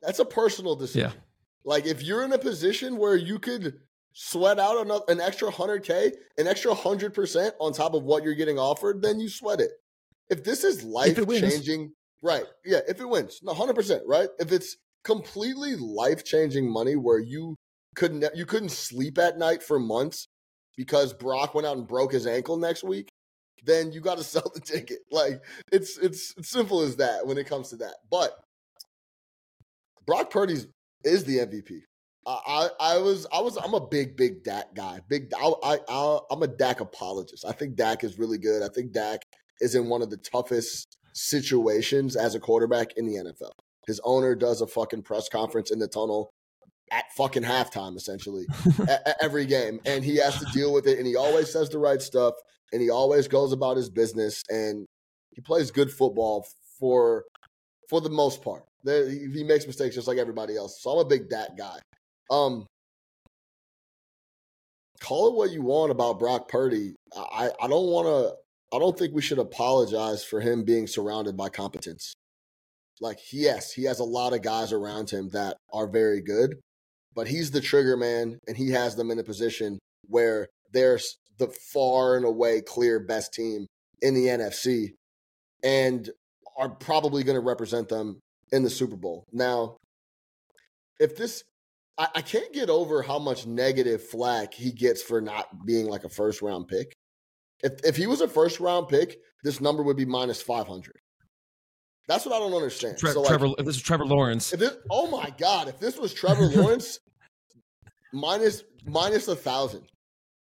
That's 0.01 0.17
a 0.17 0.25
personal 0.25 0.75
decision. 0.75 1.11
Yeah. 1.13 1.21
Like 1.63 1.85
if 1.85 2.01
you're 2.01 2.23
in 2.23 2.33
a 2.33 2.39
position 2.39 2.97
where 2.97 3.15
you 3.15 3.37
could 3.37 3.81
sweat 4.13 4.57
out 4.57 4.83
another, 4.83 5.03
an 5.09 5.21
extra 5.21 5.51
100k, 5.51 6.13
an 6.39 6.47
extra 6.47 6.73
100% 6.73 7.51
on 7.59 7.71
top 7.71 7.93
of 7.93 8.03
what 8.03 8.23
you're 8.23 8.33
getting 8.33 8.57
offered, 8.57 9.03
then 9.03 9.19
you 9.19 9.29
sweat 9.29 9.59
it. 9.59 9.71
If 10.29 10.43
this 10.43 10.63
is 10.63 10.83
life 10.83 11.17
changing, 11.27 11.91
right? 12.21 12.45
Yeah, 12.65 12.79
if 12.87 12.99
it 12.99 13.07
wins, 13.07 13.39
no, 13.43 13.53
100%, 13.53 14.01
right? 14.05 14.29
If 14.39 14.51
it's 14.51 14.77
completely 15.03 15.75
life 15.75 16.23
changing 16.23 16.71
money 16.71 16.95
where 16.95 17.19
you 17.19 17.55
couldn't 17.95 18.23
you 18.35 18.45
couldn't 18.45 18.69
sleep 18.69 19.17
at 19.17 19.37
night 19.37 19.61
for 19.63 19.79
months 19.79 20.27
because 20.77 21.13
Brock 21.13 21.53
went 21.53 21.67
out 21.67 21.77
and 21.77 21.87
broke 21.87 22.13
his 22.13 22.25
ankle 22.25 22.57
next 22.57 22.83
week, 22.83 23.09
then 23.65 23.91
you 23.91 24.01
got 24.01 24.17
to 24.17 24.23
sell 24.23 24.49
the 24.53 24.61
ticket. 24.61 24.99
Like 25.11 25.43
it's 25.71 25.97
it's 25.97 26.33
it's 26.37 26.49
simple 26.49 26.81
as 26.81 26.97
that 26.97 27.25
when 27.25 27.37
it 27.37 27.47
comes 27.47 27.69
to 27.69 27.77
that. 27.77 27.95
But 28.09 28.31
Brock 30.05 30.29
Purdy's 30.29 30.67
is 31.03 31.23
the 31.23 31.39
MVP. 31.39 31.81
I, 32.25 32.69
I 32.79 32.97
was 32.97 33.25
I 33.33 33.41
was 33.41 33.57
I'm 33.57 33.73
a 33.73 33.85
big 33.85 34.15
big 34.15 34.43
Dak 34.43 34.75
guy. 34.75 35.01
Big 35.09 35.31
I, 35.35 35.51
I, 35.63 35.77
I 35.89 36.19
I'm 36.29 36.43
a 36.43 36.47
Dak 36.47 36.79
apologist. 36.79 37.45
I 37.47 37.51
think 37.51 37.75
Dak 37.75 38.03
is 38.03 38.19
really 38.19 38.37
good. 38.37 38.61
I 38.61 38.69
think 38.69 38.91
Dak 38.91 39.23
is 39.59 39.73
in 39.73 39.89
one 39.89 40.03
of 40.03 40.11
the 40.11 40.17
toughest 40.17 40.97
situations 41.13 42.15
as 42.15 42.35
a 42.35 42.39
quarterback 42.39 42.93
in 42.97 43.05
the 43.05 43.15
NFL. 43.15 43.51
His 43.87 43.99
owner 44.03 44.35
does 44.35 44.61
a 44.61 44.67
fucking 44.67 45.03
press 45.03 45.27
conference 45.29 45.71
in 45.71 45.79
the 45.79 45.87
tunnel 45.87 46.31
at 46.91 47.05
fucking 47.15 47.43
halftime, 47.43 47.95
essentially, 47.95 48.45
at, 48.87 49.15
every 49.21 49.45
game. 49.45 49.79
And 49.85 50.03
he 50.03 50.17
has 50.17 50.37
to 50.39 50.45
deal 50.53 50.73
with 50.73 50.87
it. 50.87 50.97
And 50.97 51.07
he 51.07 51.15
always 51.15 51.51
says 51.51 51.69
the 51.69 51.79
right 51.79 52.01
stuff. 52.01 52.35
And 52.73 52.81
he 52.81 52.89
always 52.89 53.27
goes 53.27 53.53
about 53.53 53.77
his 53.77 53.89
business. 53.89 54.43
And 54.49 54.85
he 55.31 55.41
plays 55.41 55.71
good 55.71 55.91
football 55.91 56.45
for 56.79 57.23
for 57.89 58.01
the 58.01 58.09
most 58.09 58.41
part. 58.41 58.63
There, 58.83 59.09
he, 59.09 59.43
makes 59.43 59.67
mistakes 59.67 59.95
just 59.95 60.07
like 60.07 60.17
everybody 60.17 60.55
else. 60.55 60.81
So 60.81 60.91
I'm 60.91 61.05
a 61.05 61.07
big 61.07 61.29
Dak 61.29 61.57
guy. 61.57 61.77
Um, 62.31 62.65
call 65.01 65.27
it 65.27 65.35
what 65.35 65.51
you 65.51 65.61
want 65.61 65.91
about 65.91 66.17
Brock 66.17 66.47
Purdy. 66.47 66.95
I, 67.15 67.49
I 67.61 67.67
don't 67.67 67.89
want 67.89 68.07
to. 68.07 68.40
I 68.73 68.79
don't 68.79 68.97
think 68.97 69.13
we 69.13 69.21
should 69.21 69.39
apologize 69.39 70.23
for 70.23 70.39
him 70.39 70.63
being 70.63 70.87
surrounded 70.87 71.35
by 71.35 71.49
competence. 71.49 72.13
Like, 73.01 73.19
yes, 73.33 73.71
he 73.73 73.83
has 73.85 73.99
a 73.99 74.05
lot 74.05 74.33
of 74.33 74.41
guys 74.41 74.71
around 74.71 75.09
him 75.09 75.29
that 75.29 75.57
are 75.73 75.87
very 75.87 76.21
good, 76.21 76.55
but 77.15 77.27
he's 77.27 77.51
the 77.51 77.59
trigger 77.59 77.97
man 77.97 78.39
and 78.47 78.55
he 78.55 78.69
has 78.69 78.95
them 78.95 79.11
in 79.11 79.19
a 79.19 79.23
position 79.23 79.79
where 80.07 80.47
they're 80.71 80.99
the 81.37 81.47
far 81.73 82.15
and 82.15 82.25
away 82.25 82.61
clear 82.61 82.99
best 82.99 83.33
team 83.33 83.65
in 84.01 84.13
the 84.13 84.27
NFC 84.27 84.93
and 85.63 86.09
are 86.57 86.69
probably 86.69 87.23
going 87.23 87.35
to 87.35 87.45
represent 87.45 87.89
them 87.89 88.19
in 88.51 88.63
the 88.63 88.69
Super 88.69 88.95
Bowl. 88.95 89.25
Now, 89.31 89.77
if 90.99 91.17
this, 91.17 91.43
I, 91.97 92.07
I, 92.15 92.21
can't 92.21 92.53
get 92.53 92.69
over 92.69 93.01
how 93.01 93.17
much 93.17 93.47
negative 93.47 94.03
flack 94.03 94.53
he 94.53 94.71
gets 94.71 95.01
for 95.01 95.21
not 95.21 95.65
being 95.65 95.87
like 95.87 96.03
a 96.03 96.09
first 96.09 96.41
round 96.41 96.67
pick. 96.67 96.93
If, 97.63 97.73
if 97.83 97.95
he 97.95 98.07
was 98.07 98.21
a 98.21 98.27
first 98.27 98.59
round 98.59 98.87
pick, 98.87 99.19
this 99.43 99.61
number 99.61 99.83
would 99.83 99.97
be 99.97 100.05
minus 100.05 100.41
500. 100.41 100.95
That's 102.07 102.25
what 102.25 102.35
I 102.35 102.39
don't 102.39 102.53
understand. 102.53 102.97
Tre- 102.97 103.11
so 103.11 103.21
like, 103.21 103.29
Trevor, 103.29 103.53
if 103.57 103.65
this 103.65 103.75
is 103.75 103.81
Trevor 103.81 104.05
Lawrence, 104.05 104.53
if 104.53 104.59
this, 104.59 104.75
oh 104.89 105.09
my 105.09 105.31
god, 105.37 105.67
if 105.67 105.79
this 105.79 105.97
was 105.97 106.13
Trevor 106.13 106.45
Lawrence, 106.55 106.99
minus 108.13 108.63
minus 108.85 109.27
a 109.27 109.35
thousand. 109.35 109.83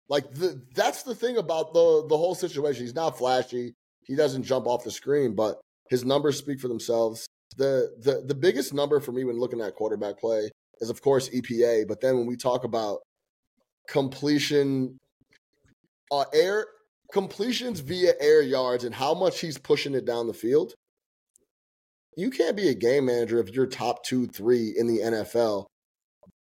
Like 0.08 0.32
the, 0.34 0.60
that's 0.74 1.04
the 1.04 1.14
thing 1.14 1.36
about 1.36 1.72
the 1.72 2.06
the 2.08 2.16
whole 2.16 2.34
situation. 2.34 2.84
He's 2.84 2.94
not 2.94 3.16
flashy. 3.16 3.74
He 4.02 4.16
doesn't 4.16 4.42
jump 4.42 4.66
off 4.66 4.82
the 4.82 4.90
screen, 4.90 5.34
but 5.34 5.60
his 5.88 6.04
numbers 6.04 6.36
speak 6.36 6.60
for 6.60 6.68
themselves. 6.68 7.26
The 7.56 7.90
the 8.02 8.24
the 8.26 8.34
biggest 8.34 8.74
number 8.74 8.98
for 8.98 9.12
me 9.12 9.24
when 9.24 9.38
looking 9.38 9.60
at 9.60 9.74
quarterback 9.74 10.18
play 10.18 10.50
is 10.80 10.90
of 10.90 11.00
course 11.02 11.28
EPA, 11.28 11.86
but 11.86 12.00
then 12.00 12.16
when 12.16 12.26
we 12.26 12.36
talk 12.36 12.64
about 12.64 12.98
completion 13.88 14.98
uh 16.10 16.24
air 16.32 16.66
completions 17.12 17.80
via 17.80 18.12
air 18.20 18.42
yards 18.42 18.84
and 18.84 18.94
how 18.94 19.14
much 19.14 19.40
he's 19.40 19.58
pushing 19.58 19.94
it 19.94 20.04
down 20.04 20.26
the 20.26 20.34
field, 20.34 20.74
you 22.16 22.30
can't 22.30 22.56
be 22.56 22.68
a 22.68 22.74
game 22.74 23.06
manager 23.06 23.38
if 23.38 23.50
you're 23.50 23.66
top 23.66 24.04
two, 24.04 24.26
three 24.26 24.74
in 24.76 24.86
the 24.86 24.98
NFL 24.98 25.66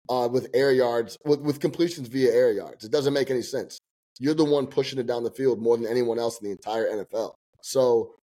uh, 0.09 0.29
with 0.31 0.49
air 0.55 0.73
yards, 0.73 1.17
with, 1.25 1.41
with 1.41 1.61
completions 1.61 2.09
via 2.09 2.33
air 2.33 2.53
yards. 2.53 2.85
It 2.85 2.93
doesn't 2.93 3.15
make 3.15 3.31
any 3.31 3.43
sense. 3.43 3.79
You're 4.21 4.35
the 4.35 4.45
one 4.45 4.67
pushing 4.67 4.99
it 4.99 5.07
down 5.07 5.25
the 5.25 5.31
field 5.31 5.61
more 5.61 5.77
than 5.77 5.87
anyone 5.87 6.19
else 6.19 6.41
in 6.41 6.47
the 6.47 6.53
entire 6.53 6.89
NFL. 6.89 7.33
So 7.63 8.15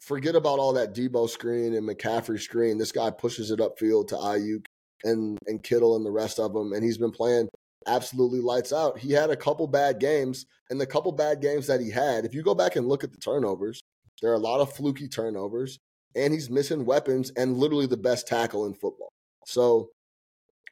forget 0.00 0.36
about 0.36 0.58
all 0.58 0.74
that 0.74 0.94
Deebo 0.94 1.28
screen 1.28 1.74
and 1.74 1.88
McCaffrey 1.88 2.40
screen. 2.40 2.78
This 2.78 2.92
guy 2.92 3.10
pushes 3.10 3.50
it 3.50 3.58
upfield 3.58 4.08
to 4.08 4.16
Aiyuk 4.16 4.64
and 5.04 5.38
and 5.46 5.62
Kittle 5.62 5.96
and 5.96 6.06
the 6.06 6.10
rest 6.10 6.38
of 6.38 6.52
them, 6.52 6.72
and 6.72 6.84
he's 6.84 6.98
been 6.98 7.10
playing 7.10 7.48
absolutely 7.86 8.40
lights 8.40 8.72
out. 8.72 8.98
He 8.98 9.12
had 9.12 9.30
a 9.30 9.36
couple 9.36 9.66
bad 9.66 10.00
games, 10.00 10.46
and 10.70 10.80
the 10.80 10.86
couple 10.86 11.12
bad 11.12 11.40
games 11.40 11.66
that 11.66 11.80
he 11.80 11.90
had, 11.90 12.24
if 12.24 12.34
you 12.34 12.42
go 12.42 12.54
back 12.54 12.76
and 12.76 12.88
look 12.88 13.04
at 13.04 13.12
the 13.12 13.18
turnovers, 13.18 13.82
there 14.20 14.30
are 14.30 14.34
a 14.34 14.38
lot 14.38 14.60
of 14.60 14.72
fluky 14.72 15.08
turnovers 15.08 15.78
and 16.14 16.32
he's 16.32 16.50
missing 16.50 16.84
weapons 16.84 17.30
and 17.36 17.58
literally 17.58 17.86
the 17.86 17.96
best 17.96 18.26
tackle 18.26 18.66
in 18.66 18.74
football. 18.74 19.12
So 19.44 19.90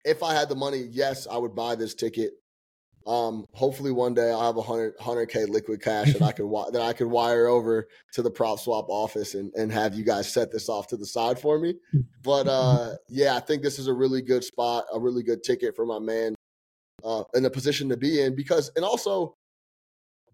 if 0.05 0.23
I 0.23 0.35
had 0.35 0.49
the 0.49 0.57
money, 0.57 0.89
yes, 0.91 1.27
I 1.31 1.37
would 1.37 1.55
buy 1.55 1.75
this 1.75 1.95
ticket. 1.95 2.33
Um, 3.07 3.45
hopefully 3.53 3.93
one 3.93 4.15
day 4.15 4.31
I'll 4.31 4.47
have 4.47 4.57
a 4.57 4.63
hundred 4.63 4.95
hundred 4.99 5.27
k 5.27 5.45
liquid 5.45 5.83
cash 5.83 6.15
that 6.15 6.23
I 6.23 6.33
could 6.33 6.45
wi- 6.45 6.71
that 6.71 6.81
I 6.81 6.95
could 6.95 7.07
wire 7.07 7.47
over 7.47 7.87
to 8.15 8.23
the 8.23 8.31
PropSwap 8.31 8.87
office 8.89 9.35
and 9.35 9.53
and 9.55 9.71
have 9.71 9.95
you 9.95 10.05
guys 10.05 10.33
set 10.33 10.51
this 10.51 10.71
off 10.71 10.87
to 10.89 10.97
the 10.97 11.05
side 11.05 11.39
for 11.39 11.59
me. 11.59 11.75
But 12.23 12.49
uh, 12.49 12.95
yeah, 13.11 13.37
I 13.37 13.41
think 13.41 13.63
this 13.63 13.79
is 13.79 13.89
a 13.89 13.93
really 13.93 14.23
good 14.23 14.43
spot, 14.43 14.87
a 14.91 14.99
really 14.99 15.23
good 15.23 15.45
ticket 15.45 15.77
for 15.77 15.85
my 15.85 15.99
man 15.99 16.35
uh, 17.05 17.25
in 17.35 17.45
a 17.45 17.51
position 17.51 17.89
to 17.91 17.97
be 17.97 18.21
in 18.21 18.35
because, 18.35 18.71
and 18.77 18.85
also 18.85 19.37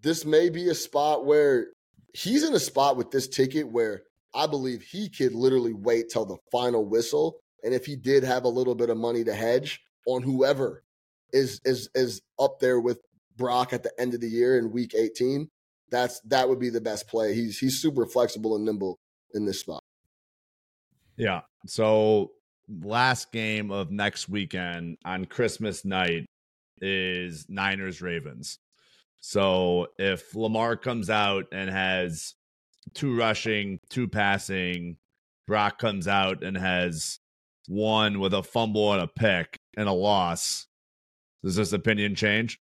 this 0.02 0.24
may 0.24 0.48
be 0.48 0.68
a 0.68 0.74
spot 0.74 1.26
where 1.26 1.68
he's 2.14 2.44
in 2.44 2.54
a 2.54 2.60
spot 2.60 2.96
with 2.96 3.10
this 3.10 3.28
ticket 3.28 3.70
where 3.70 4.02
I 4.34 4.46
believe 4.46 4.82
he 4.82 5.08
could 5.08 5.34
literally 5.34 5.72
wait 5.72 6.08
till 6.10 6.24
the 6.24 6.38
final 6.52 6.84
whistle. 6.84 7.40
And 7.62 7.74
if 7.74 7.84
he 7.84 7.96
did 7.96 8.22
have 8.24 8.44
a 8.44 8.48
little 8.48 8.74
bit 8.74 8.90
of 8.90 8.96
money 8.96 9.24
to 9.24 9.34
hedge 9.34 9.80
on 10.06 10.22
whoever 10.22 10.82
is 11.32 11.60
is 11.64 11.88
is 11.94 12.22
up 12.38 12.58
there 12.60 12.80
with 12.80 13.00
Brock 13.36 13.72
at 13.72 13.82
the 13.82 13.92
end 13.98 14.14
of 14.14 14.20
the 14.20 14.28
year 14.28 14.58
in 14.58 14.72
week 14.72 14.94
18, 14.94 15.48
that's 15.90 16.20
that 16.20 16.48
would 16.48 16.58
be 16.58 16.70
the 16.70 16.80
best 16.80 17.08
play. 17.08 17.34
He's 17.34 17.58
he's 17.58 17.80
super 17.80 18.06
flexible 18.06 18.56
and 18.56 18.64
nimble 18.64 18.98
in 19.34 19.44
this 19.44 19.60
spot. 19.60 19.82
Yeah. 21.16 21.42
So 21.66 22.32
last 22.82 23.32
game 23.32 23.70
of 23.70 23.90
next 23.90 24.28
weekend 24.28 24.96
on 25.04 25.26
Christmas 25.26 25.84
night 25.84 26.29
is 26.80 27.46
Niners 27.48 28.00
Ravens. 28.00 28.58
So 29.20 29.88
if 29.98 30.34
Lamar 30.34 30.76
comes 30.76 31.10
out 31.10 31.46
and 31.52 31.68
has 31.70 32.34
two 32.94 33.16
rushing, 33.16 33.80
two 33.90 34.08
passing, 34.08 34.96
Brock 35.46 35.78
comes 35.78 36.08
out 36.08 36.42
and 36.42 36.56
has 36.56 37.18
one 37.68 38.18
with 38.18 38.32
a 38.34 38.42
fumble 38.42 38.92
and 38.92 39.02
a 39.02 39.06
pick 39.06 39.58
and 39.76 39.88
a 39.88 39.92
loss, 39.92 40.66
does 41.44 41.56
this 41.56 41.72
opinion 41.72 42.14
change? 42.14 42.58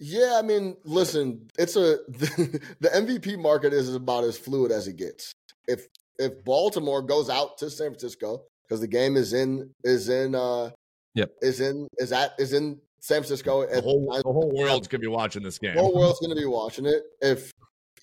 Yeah, 0.00 0.36
I 0.38 0.42
mean, 0.42 0.76
listen, 0.84 1.48
it's 1.58 1.76
a 1.76 1.98
the 2.08 2.90
MVP 2.92 3.38
market 3.38 3.72
is 3.72 3.94
about 3.94 4.24
as 4.24 4.36
fluid 4.36 4.72
as 4.72 4.88
it 4.88 4.96
gets. 4.96 5.34
If 5.66 5.86
if 6.18 6.44
Baltimore 6.44 7.02
goes 7.02 7.30
out 7.30 7.58
to 7.58 7.70
San 7.70 7.90
Francisco 7.90 8.42
because 8.68 8.80
the 8.80 8.88
game 8.88 9.16
is 9.16 9.32
in 9.32 9.70
is 9.84 10.08
in 10.08 10.34
uh 10.34 10.70
Yep. 11.14 11.30
is 11.42 11.60
in 11.60 11.86
is 11.98 12.10
at 12.12 12.32
is 12.38 12.52
in 12.52 12.80
San 13.00 13.18
Francisco 13.20 13.64
The 13.66 13.80
whole, 13.82 14.06
the 14.16 14.22
whole 14.32 14.50
world's 14.52 14.88
gonna 14.88 15.00
be 15.00 15.06
watching 15.06 15.42
this 15.42 15.58
game. 15.58 15.74
the 15.74 15.80
whole 15.80 15.94
world's 15.94 16.18
going 16.20 16.30
to 16.34 16.40
be 16.40 16.46
watching 16.46 16.86
it. 16.86 17.02
If 17.20 17.52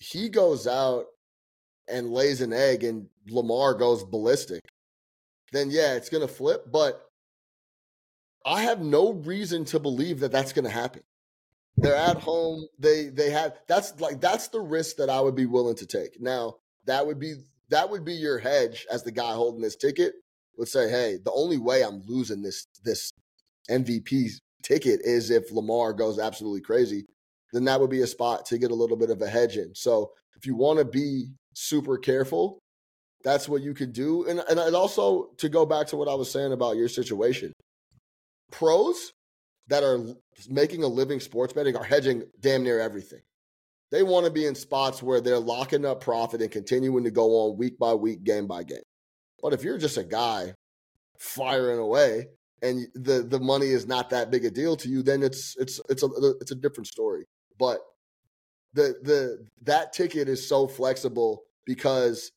he 0.00 0.28
goes 0.28 0.66
out 0.66 1.06
and 1.88 2.10
lays 2.10 2.40
an 2.40 2.52
egg 2.52 2.84
and 2.84 3.08
Lamar 3.28 3.74
goes 3.74 4.02
ballistic, 4.04 4.62
then 5.52 5.70
yeah, 5.70 5.94
it's 5.94 6.08
going 6.08 6.26
to 6.26 6.32
flip. 6.32 6.64
But 6.72 7.04
I 8.46 8.62
have 8.62 8.80
no 8.80 9.12
reason 9.12 9.64
to 9.66 9.78
believe 9.78 10.20
that 10.20 10.32
that's 10.32 10.52
going 10.52 10.64
to 10.64 10.70
happen. 10.70 11.02
They're 11.76 11.94
at 11.96 12.16
home. 12.18 12.66
They 12.78 13.08
they 13.08 13.30
have 13.30 13.58
that's 13.66 13.98
like 14.00 14.20
that's 14.20 14.48
the 14.48 14.60
risk 14.60 14.96
that 14.96 15.10
I 15.10 15.20
would 15.20 15.34
be 15.34 15.46
willing 15.46 15.76
to 15.76 15.86
take. 15.86 16.20
Now 16.20 16.56
that 16.86 17.06
would 17.06 17.18
be 17.18 17.34
that 17.70 17.90
would 17.90 18.04
be 18.04 18.14
your 18.14 18.38
hedge 18.38 18.86
as 18.90 19.02
the 19.02 19.12
guy 19.12 19.32
holding 19.34 19.60
this 19.62 19.76
ticket 19.76 20.14
would 20.56 20.68
say, 20.68 20.88
hey, 20.90 21.18
the 21.24 21.32
only 21.32 21.58
way 21.58 21.82
I'm 21.82 22.02
losing 22.06 22.42
this 22.42 22.66
this 22.84 23.12
MVP 23.70 24.30
ticket 24.62 25.00
is 25.04 25.30
if 25.30 25.50
Lamar 25.52 25.92
goes 25.92 26.18
absolutely 26.18 26.60
crazy. 26.60 27.04
Then 27.52 27.64
that 27.64 27.80
would 27.80 27.90
be 27.90 28.00
a 28.00 28.06
spot 28.06 28.46
to 28.46 28.58
get 28.58 28.70
a 28.70 28.74
little 28.74 28.96
bit 28.96 29.10
of 29.10 29.20
a 29.20 29.28
hedge 29.28 29.56
in. 29.56 29.74
So 29.74 30.12
if 30.36 30.46
you 30.46 30.54
want 30.56 30.78
to 30.78 30.84
be 30.84 31.26
super 31.54 31.98
careful, 31.98 32.58
that's 33.24 33.48
what 33.48 33.62
you 33.62 33.74
could 33.74 33.92
do. 33.92 34.26
And 34.26 34.40
and 34.48 34.74
also 34.74 35.30
to 35.38 35.48
go 35.48 35.66
back 35.66 35.86
to 35.88 35.96
what 35.96 36.08
I 36.08 36.14
was 36.14 36.30
saying 36.30 36.52
about 36.52 36.76
your 36.76 36.88
situation, 36.88 37.52
pros 38.50 39.12
that 39.68 39.82
are 39.82 40.00
making 40.48 40.82
a 40.82 40.88
living 40.88 41.20
sports 41.20 41.52
betting 41.52 41.76
are 41.76 41.84
hedging 41.84 42.24
damn 42.40 42.62
near 42.62 42.80
everything. 42.80 43.20
They 43.90 44.02
want 44.02 44.24
to 44.24 44.32
be 44.32 44.46
in 44.46 44.54
spots 44.54 45.02
where 45.02 45.20
they're 45.20 45.38
locking 45.38 45.84
up 45.84 46.00
profit 46.00 46.40
and 46.40 46.50
continuing 46.50 47.04
to 47.04 47.10
go 47.10 47.30
on 47.42 47.58
week 47.58 47.78
by 47.78 47.92
week, 47.94 48.24
game 48.24 48.46
by 48.46 48.64
game. 48.64 48.82
But 49.42 49.52
if 49.52 49.64
you're 49.64 49.78
just 49.78 49.96
a 49.96 50.04
guy 50.04 50.54
firing 51.18 51.78
away 51.78 52.28
and 52.62 52.86
the 52.94 53.22
the 53.22 53.40
money 53.40 53.66
is 53.66 53.86
not 53.86 54.10
that 54.10 54.30
big 54.30 54.44
a 54.44 54.50
deal 54.50 54.76
to 54.76 54.88
you, 54.88 55.02
then 55.02 55.22
it's 55.22 55.56
it's 55.58 55.80
it's 55.88 56.02
a 56.02 56.08
it's 56.40 56.52
a 56.52 56.56
different 56.56 56.86
story. 56.86 57.24
But 57.58 57.80
the 58.74 58.94
the 59.02 59.46
that 59.62 59.92
ticket 59.92 60.28
is 60.28 60.48
so 60.48 60.66
flexible 60.66 61.42
because 61.66 62.30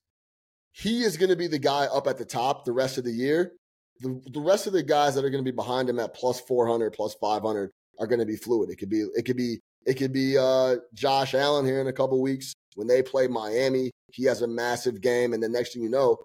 he 0.71 1.03
is 1.03 1.15
going 1.15 1.29
to 1.29 1.35
be 1.35 1.47
the 1.47 1.59
guy 1.59 1.85
up 1.85 2.07
at 2.07 2.17
the 2.17 2.25
top 2.25 2.65
the 2.65 2.73
rest 2.73 2.97
of 2.97 3.03
the 3.03 3.11
year. 3.11 3.53
The 4.01 4.21
the 4.33 4.41
rest 4.41 4.67
of 4.67 4.73
the 4.73 4.83
guys 4.83 5.15
that 5.15 5.23
are 5.23 5.29
going 5.29 5.43
to 5.43 5.49
be 5.49 5.55
behind 5.55 5.89
him 5.89 5.99
at 5.99 6.13
plus 6.13 6.41
400, 6.41 6.91
plus 6.91 7.15
500 7.21 7.71
are 7.99 8.07
going 8.07 8.19
to 8.19 8.25
be 8.25 8.35
fluid. 8.35 8.69
It 8.69 8.77
could 8.77 8.89
be 8.89 9.05
it 9.15 9.25
could 9.25 9.37
be 9.37 9.59
it 9.85 9.93
could 9.93 10.11
be 10.11 10.37
uh, 10.37 10.77
Josh 10.93 11.33
Allen 11.33 11.65
here 11.65 11.79
in 11.79 11.87
a 11.87 11.93
couple 11.93 12.21
weeks 12.21 12.53
when 12.75 12.87
they 12.87 13.01
play 13.01 13.27
Miami. 13.27 13.91
He 14.11 14.25
has 14.25 14.41
a 14.41 14.47
massive 14.47 14.99
game, 14.99 15.33
and 15.33 15.41
the 15.41 15.49
next 15.49 15.73
thing 15.73 15.83
you 15.83 15.89
know, 15.89 16.17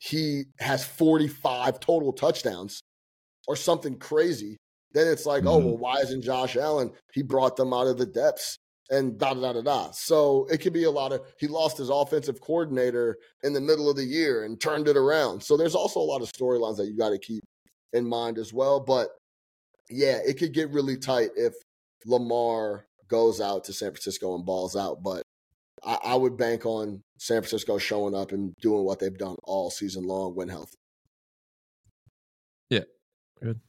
he 0.00 0.44
has 0.60 0.84
45 0.84 1.80
total 1.80 2.12
touchdowns 2.12 2.80
or 3.46 3.56
something 3.56 3.98
crazy. 3.98 4.56
Then 4.92 5.06
it's 5.08 5.26
like, 5.26 5.44
oh, 5.44 5.60
Mhm. 5.60 5.64
well, 5.64 5.78
why 5.78 6.00
isn't 6.00 6.22
Josh 6.22 6.56
Allen? 6.56 6.92
He 7.12 7.22
brought 7.22 7.56
them 7.56 7.72
out 7.72 7.86
of 7.86 7.98
the 7.98 8.06
depths 8.06 8.56
and 8.90 9.18
da 9.18 9.34
da 9.34 9.40
da 9.40 9.52
da 9.54 9.60
da. 9.62 9.90
So 9.90 10.46
it 10.50 10.58
could 10.58 10.72
be 10.72 10.84
a 10.84 10.90
lot 10.90 11.12
of 11.12 11.20
he 11.38 11.46
lost 11.46 11.76
his 11.76 11.90
offensive 11.90 12.40
coordinator 12.40 13.18
in 13.42 13.52
the 13.52 13.60
middle 13.60 13.90
of 13.90 13.96
the 13.96 14.04
year 14.04 14.44
and 14.44 14.58
turned 14.60 14.88
it 14.88 14.96
around. 14.96 15.42
So 15.42 15.56
there's 15.56 15.74
also 15.74 16.00
a 16.00 16.02
lot 16.10 16.22
of 16.22 16.32
storylines 16.32 16.76
that 16.78 16.86
you 16.86 16.96
got 16.96 17.10
to 17.10 17.18
keep 17.18 17.42
in 17.92 18.06
mind 18.08 18.38
as 18.38 18.52
well. 18.52 18.80
But 18.80 19.10
yeah, 19.90 20.18
it 20.24 20.38
could 20.38 20.52
get 20.54 20.70
really 20.70 20.96
tight 20.96 21.30
if 21.36 21.54
Lamar 22.06 22.86
goes 23.08 23.40
out 23.40 23.64
to 23.64 23.72
San 23.72 23.90
Francisco 23.90 24.34
and 24.34 24.44
balls 24.46 24.76
out. 24.76 25.02
But 25.02 25.22
I, 25.84 25.98
I 26.04 26.14
would 26.14 26.36
bank 26.36 26.66
on 26.66 27.02
San 27.18 27.42
Francisco 27.42 27.78
showing 27.78 28.14
up 28.14 28.32
and 28.32 28.54
doing 28.60 28.84
what 28.84 28.98
they've 28.98 29.16
done 29.16 29.36
all 29.44 29.70
season 29.70 30.04
long 30.04 30.34
when 30.34 30.48
healthy. 30.48 30.76
Yeah. 32.70 32.84
Good. 33.42 33.60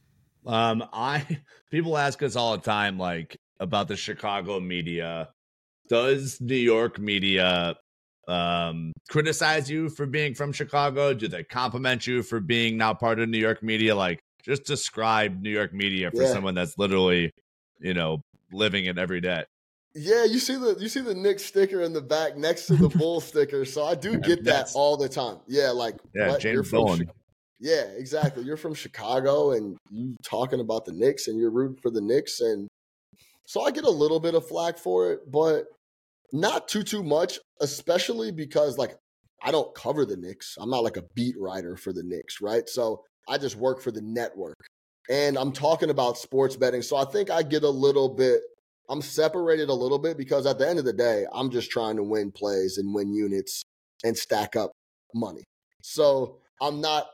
Um, 0.46 0.84
I 0.92 1.26
people 1.70 1.96
ask 1.96 2.22
us 2.22 2.36
all 2.36 2.56
the 2.56 2.62
time, 2.62 2.98
like 2.98 3.36
about 3.58 3.88
the 3.88 3.96
Chicago 3.96 4.60
media. 4.60 5.28
Does 5.88 6.40
New 6.40 6.54
York 6.54 6.98
media 6.98 7.76
um 8.28 8.92
criticize 9.08 9.68
you 9.70 9.88
for 9.88 10.06
being 10.06 10.34
from 10.34 10.52
Chicago? 10.52 11.14
Do 11.14 11.28
they 11.28 11.44
compliment 11.44 12.06
you 12.06 12.22
for 12.22 12.40
being 12.40 12.76
now 12.76 12.94
part 12.94 13.18
of 13.18 13.28
New 13.28 13.38
York 13.38 13.62
media? 13.62 13.94
Like, 13.96 14.20
just 14.44 14.64
describe 14.64 15.42
New 15.42 15.50
York 15.50 15.72
media 15.72 16.10
for 16.10 16.22
Yeah. 16.22 16.32
someone 16.32 16.54
that's 16.54 16.78
literally, 16.78 17.30
you 17.80 17.94
know, 17.94 18.22
living 18.52 18.86
it 18.86 18.98
every 18.98 19.20
day. 19.20 19.44
Yeah, 19.94 20.24
you 20.24 20.38
see 20.38 20.56
the 20.56 20.76
you 20.78 20.88
see 20.88 21.00
the 21.00 21.14
Knick 21.14 21.40
sticker 21.40 21.82
in 21.82 21.92
the 21.92 22.00
back 22.00 22.36
next 22.36 22.66
to 22.66 22.76
the 22.76 22.88
bull 22.98 23.20
sticker. 23.20 23.64
So 23.64 23.84
I 23.84 23.94
do 23.94 24.18
get 24.18 24.44
that 24.44 24.70
all 24.74 24.96
the 24.96 25.08
time. 25.08 25.38
Yeah, 25.48 25.70
like 25.70 25.96
Yeah, 26.14 26.28
what? 26.28 26.44
You're 26.44 26.54
James 26.54 26.70
from 26.70 26.78
Dolan. 26.84 27.06
Chi- 27.06 27.12
Yeah, 27.58 27.82
exactly. 27.96 28.44
You're 28.44 28.56
from 28.56 28.74
Chicago 28.74 29.52
and 29.52 29.76
you 29.90 30.14
talking 30.22 30.60
about 30.60 30.84
the 30.84 30.92
Knicks 30.92 31.26
and 31.26 31.38
you're 31.38 31.50
rooting 31.50 31.78
for 31.82 31.90
the 31.90 32.00
Knicks 32.00 32.40
and 32.40 32.68
so 33.46 33.62
I 33.62 33.72
get 33.72 33.82
a 33.82 33.90
little 33.90 34.20
bit 34.20 34.36
of 34.36 34.46
flack 34.46 34.78
for 34.78 35.10
it, 35.10 35.28
but 35.28 35.64
not 36.32 36.68
too 36.68 36.84
too 36.84 37.02
much, 37.02 37.40
especially 37.60 38.30
because 38.30 38.78
like 38.78 38.94
I 39.42 39.50
don't 39.50 39.74
cover 39.74 40.06
the 40.06 40.16
Knicks. 40.16 40.56
I'm 40.60 40.70
not 40.70 40.84
like 40.84 40.98
a 40.98 41.04
beat 41.14 41.34
writer 41.36 41.76
for 41.76 41.92
the 41.92 42.04
Knicks, 42.04 42.40
right? 42.40 42.68
So 42.68 43.02
I 43.28 43.38
just 43.38 43.56
work 43.56 43.80
for 43.80 43.90
the 43.90 44.02
network. 44.02 44.56
And 45.08 45.36
I'm 45.36 45.50
talking 45.50 45.90
about 45.90 46.16
sports 46.16 46.54
betting. 46.54 46.82
So 46.82 46.96
I 46.96 47.04
think 47.06 47.30
I 47.30 47.42
get 47.42 47.64
a 47.64 47.68
little 47.68 48.08
bit 48.08 48.42
I'm 48.90 49.00
separated 49.00 49.68
a 49.68 49.74
little 49.74 49.98
bit 49.98 50.18
because 50.18 50.46
at 50.46 50.58
the 50.58 50.68
end 50.68 50.78
of 50.80 50.84
the 50.84 50.92
day, 50.92 51.24
I'm 51.32 51.50
just 51.50 51.70
trying 51.70 51.96
to 51.96 52.02
win 52.02 52.32
plays 52.32 52.76
and 52.76 52.92
win 52.92 53.14
units 53.14 53.62
and 54.04 54.18
stack 54.18 54.56
up 54.56 54.72
money. 55.14 55.44
So 55.82 56.38
I'm 56.60 56.80
not 56.80 57.06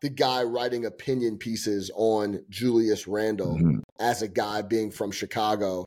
the 0.00 0.08
guy 0.08 0.42
writing 0.42 0.86
opinion 0.86 1.36
pieces 1.36 1.90
on 1.94 2.42
Julius 2.48 3.06
Randle 3.06 3.56
Mhm. 3.56 3.82
as 3.98 4.22
a 4.22 4.28
guy 4.28 4.62
being 4.62 4.90
from 4.90 5.10
Chicago 5.10 5.84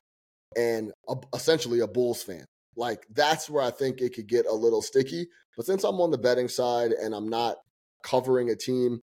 and 0.56 0.94
a, 1.10 1.16
essentially 1.34 1.80
a 1.80 1.88
Bulls 1.88 2.22
fan. 2.22 2.46
Like 2.76 3.08
that's 3.12 3.50
where 3.50 3.64
I 3.64 3.72
think 3.72 4.02
it 4.02 4.14
could 4.14 4.28
get 4.28 4.46
a 4.46 4.54
little 4.54 4.84
sticky. 4.84 5.28
But 5.58 5.66
since 5.66 5.84
I'm 5.84 6.00
on 6.00 6.12
the 6.12 6.18
betting 6.20 6.48
side 6.48 6.92
and 6.92 7.16
I'm 7.16 7.28
not 7.28 7.58
covering 8.04 8.52
a 8.52 8.56
team 8.56 9.00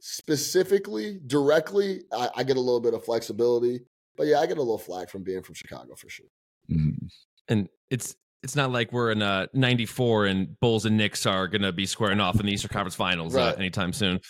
specifically, 0.00 1.18
directly, 1.26 2.02
I, 2.12 2.28
I 2.36 2.42
get 2.44 2.56
a 2.56 2.60
little 2.60 2.80
bit 2.80 2.92
of 2.94 3.04
flexibility. 3.04 3.86
But 4.16 4.26
yeah, 4.26 4.40
I 4.40 4.46
get 4.46 4.58
a 4.58 4.60
little 4.62 4.78
flag 4.78 5.10
from 5.10 5.22
being 5.22 5.42
from 5.42 5.54
Chicago 5.54 5.94
for 5.96 6.08
sure. 6.08 6.26
Mhm. 6.70 7.08
and 7.48 7.68
it's 7.90 8.14
it's 8.44 8.54
not 8.54 8.70
like 8.70 8.92
we're 8.92 9.10
in 9.10 9.20
uh 9.20 9.46
94 9.52 10.26
and 10.26 10.60
Bulls 10.60 10.84
and 10.86 10.96
Knicks 10.96 11.26
are 11.26 11.48
going 11.48 11.62
to 11.62 11.72
be 11.72 11.86
squaring 11.86 12.20
off 12.20 12.38
in 12.38 12.46
the 12.46 12.52
Eastern 12.52 12.68
Conference 12.70 12.94
Finals 12.94 13.34
uh, 13.36 13.54
anytime 13.58 13.92
soon. 13.92 14.20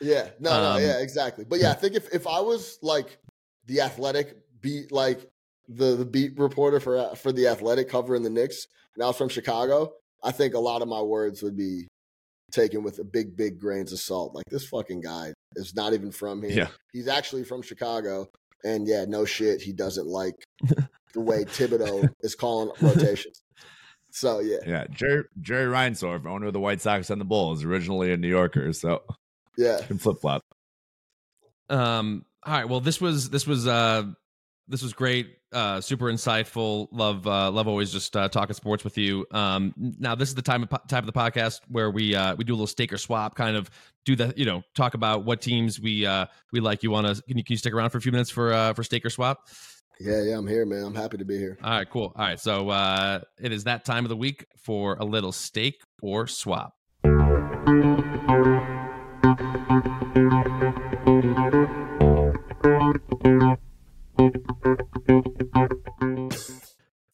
Yeah, 0.00 0.28
no, 0.40 0.50
no, 0.50 0.70
Um, 0.76 0.82
yeah, 0.82 0.98
exactly. 1.00 1.44
But 1.44 1.60
yeah, 1.60 1.70
I 1.70 1.74
think 1.74 1.94
if, 1.94 2.12
if 2.14 2.26
I 2.26 2.40
was 2.40 2.78
like 2.82 3.18
the 3.66 3.80
athletic 3.80 4.36
beat, 4.60 4.92
like 4.92 5.28
the, 5.68 5.96
the 5.96 6.04
beat 6.04 6.38
reporter 6.38 6.80
for 6.80 7.14
for 7.16 7.32
the 7.32 7.46
athletic 7.48 7.88
covering 7.88 8.22
the 8.22 8.30
Knicks, 8.30 8.66
and 8.94 9.02
I 9.02 9.06
was 9.08 9.16
from 9.16 9.28
Chicago, 9.28 9.92
I 10.22 10.30
think 10.32 10.54
a 10.54 10.58
lot 10.60 10.82
of 10.82 10.88
my 10.88 11.02
words 11.02 11.42
would 11.42 11.56
be 11.56 11.88
taken 12.52 12.82
with 12.82 12.98
a 13.00 13.04
big, 13.04 13.36
big 13.36 13.58
grains 13.60 13.92
of 13.92 13.98
salt. 13.98 14.34
Like 14.34 14.44
this 14.50 14.66
fucking 14.66 15.00
guy 15.02 15.34
is 15.56 15.74
not 15.74 15.92
even 15.92 16.10
from 16.10 16.42
here. 16.42 16.50
Yeah. 16.52 16.68
He's 16.92 17.08
actually 17.08 17.44
from 17.44 17.60
Chicago. 17.62 18.28
And 18.64 18.86
yeah, 18.86 19.04
no 19.06 19.24
shit, 19.24 19.60
he 19.60 19.72
doesn't 19.72 20.06
like 20.06 20.34
the 21.14 21.20
way 21.20 21.44
Thibodeau 21.44 22.08
is 22.20 22.34
calling 22.34 22.70
rotations. 22.80 23.42
So 24.10 24.40
yeah, 24.40 24.58
Yeah, 24.66 24.84
Jerry 24.90 25.24
Jerry 25.40 25.66
Reinsdorf, 25.66 26.26
owner 26.26 26.46
of 26.48 26.52
the 26.52 26.60
White 26.60 26.80
Sox 26.80 27.10
and 27.10 27.20
the 27.20 27.24
Bulls, 27.24 27.64
originally 27.64 28.12
a 28.12 28.16
New 28.16 28.28
Yorker, 28.28 28.72
so 28.72 29.02
yeah. 29.56 29.80
can 29.86 29.98
flip 29.98 30.20
flop. 30.20 30.42
Um. 31.68 32.24
All 32.42 32.54
right. 32.54 32.68
Well, 32.68 32.80
this 32.80 33.00
was 33.00 33.30
this 33.30 33.46
was 33.46 33.66
uh 33.66 34.04
this 34.66 34.82
was 34.82 34.92
great. 34.92 35.37
Uh, 35.50 35.80
super 35.80 36.06
insightful. 36.06 36.88
Love 36.92 37.26
uh, 37.26 37.50
love 37.50 37.66
always 37.68 37.90
just 37.90 38.14
uh, 38.16 38.28
talking 38.28 38.54
sports 38.54 38.84
with 38.84 38.98
you. 38.98 39.26
Um. 39.30 39.72
Now 39.76 40.14
this 40.14 40.28
is 40.28 40.34
the 40.34 40.42
time 40.42 40.62
of 40.62 40.70
po- 40.70 40.80
type 40.88 41.04
of 41.04 41.06
the 41.06 41.12
podcast 41.12 41.60
where 41.68 41.90
we 41.90 42.14
uh 42.14 42.34
we 42.36 42.44
do 42.44 42.52
a 42.52 42.56
little 42.56 42.66
stake 42.66 42.92
or 42.92 42.98
swap, 42.98 43.34
kind 43.34 43.56
of 43.56 43.70
do 44.04 44.14
the 44.14 44.34
you 44.36 44.44
know 44.44 44.62
talk 44.74 44.92
about 44.92 45.24
what 45.24 45.40
teams 45.40 45.80
we 45.80 46.04
uh 46.04 46.26
we 46.52 46.60
like. 46.60 46.82
You 46.82 46.90
want 46.90 47.06
to 47.06 47.22
can 47.22 47.38
you 47.38 47.44
can 47.44 47.54
you 47.54 47.58
stick 47.58 47.72
around 47.72 47.90
for 47.90 47.98
a 47.98 48.00
few 48.00 48.12
minutes 48.12 48.28
for 48.28 48.52
uh 48.52 48.74
for 48.74 48.82
stake 48.82 49.06
or 49.06 49.10
swap? 49.10 49.48
Yeah, 50.00 50.22
yeah, 50.22 50.38
I'm 50.38 50.46
here, 50.46 50.66
man. 50.66 50.84
I'm 50.84 50.94
happy 50.94 51.16
to 51.16 51.24
be 51.24 51.38
here. 51.38 51.58
All 51.62 51.70
right. 51.70 51.88
Cool. 51.88 52.12
All 52.14 52.24
right. 52.24 52.38
So 52.38 52.68
uh 52.68 53.20
it 53.40 53.50
is 53.50 53.64
that 53.64 53.86
time 53.86 54.04
of 54.04 54.10
the 54.10 54.16
week 54.16 54.46
for 54.56 54.96
a 55.00 55.04
little 55.04 55.32
stake 55.32 55.82
or 56.02 56.26
swap. 56.26 56.74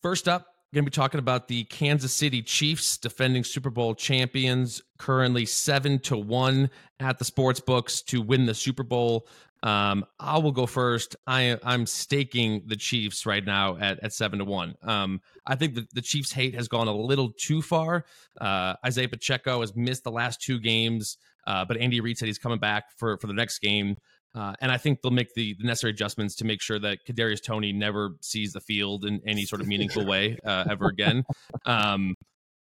First 0.03 0.28
up, 0.28 0.47
going 0.74 0.84
to 0.84 0.90
be 0.90 0.95
talking 0.95 1.20
about 1.20 1.47
the 1.47 1.64
Kansas 1.64 2.12
City 2.12 2.42
Chiefs, 2.42 2.99
defending 2.99 3.45
Super 3.45 3.70
Bowl 3.70 3.95
champions, 3.95 4.82
currently 4.99 5.47
seven 5.47 6.01
to 6.01 6.16
one 6.16 6.68
at 6.99 7.18
the 7.18 7.24
sports 7.24 7.61
books 7.61 8.03
to 8.03 8.20
win 8.20 8.47
the 8.47 8.55
Super 8.55 8.82
Bowl. 8.82 9.28
Um, 9.62 10.05
I 10.20 10.36
will 10.38 10.53
go 10.53 10.66
first. 10.66 11.16
I 11.26 11.59
I'm 11.62 11.86
staking 11.86 12.64
the 12.66 12.76
Chiefs 12.76 13.24
right 13.24 13.45
now 13.45 13.78
at, 13.78 14.03
at 14.03 14.12
seven 14.12 14.40
to 14.40 14.45
one. 14.45 14.74
Um, 14.82 15.22
I 15.47 15.55
think 15.55 15.74
the, 15.74 15.86
the 15.95 16.03
Chiefs 16.03 16.32
hate 16.32 16.55
has 16.55 16.68
gone 16.68 16.88
a 16.88 16.95
little 16.95 17.32
too 17.32 17.62
far. 17.62 18.05
Uh, 18.38 18.74
Isaiah 18.84 19.09
Pacheco 19.09 19.61
has 19.61 19.74
missed 19.74 20.05
the 20.05 20.11
last 20.11 20.42
two 20.42 20.61
games, 20.61 21.16
uh, 21.47 21.64
but 21.64 21.78
Andy 21.78 22.01
Reid 22.01 22.18
said 22.18 22.26
he's 22.26 22.38
coming 22.38 22.59
back 22.59 22.90
for 22.99 23.16
for 23.16 23.26
the 23.26 23.32
next 23.32 23.61
game. 23.61 23.97
Uh, 24.35 24.53
and 24.61 24.72
I 24.72 24.78
think 24.78 25.01
they'll 25.01 25.12
make 25.12 25.32
the, 25.35 25.55
the 25.55 25.64
necessary 25.64 25.93
adjustments 25.93 26.35
to 26.37 26.45
make 26.45 26.61
sure 26.61 26.78
that 26.80 27.07
Kadarius 27.07 27.43
Toney 27.43 27.72
never 27.72 28.16
sees 28.20 28.53
the 28.53 28.61
field 28.61 29.05
in 29.05 29.20
any 29.26 29.45
sort 29.45 29.61
of 29.61 29.68
meaningful 29.68 30.05
way 30.07 30.39
uh, 30.45 30.64
ever 30.68 30.87
again. 30.87 31.24
Um, 31.66 32.16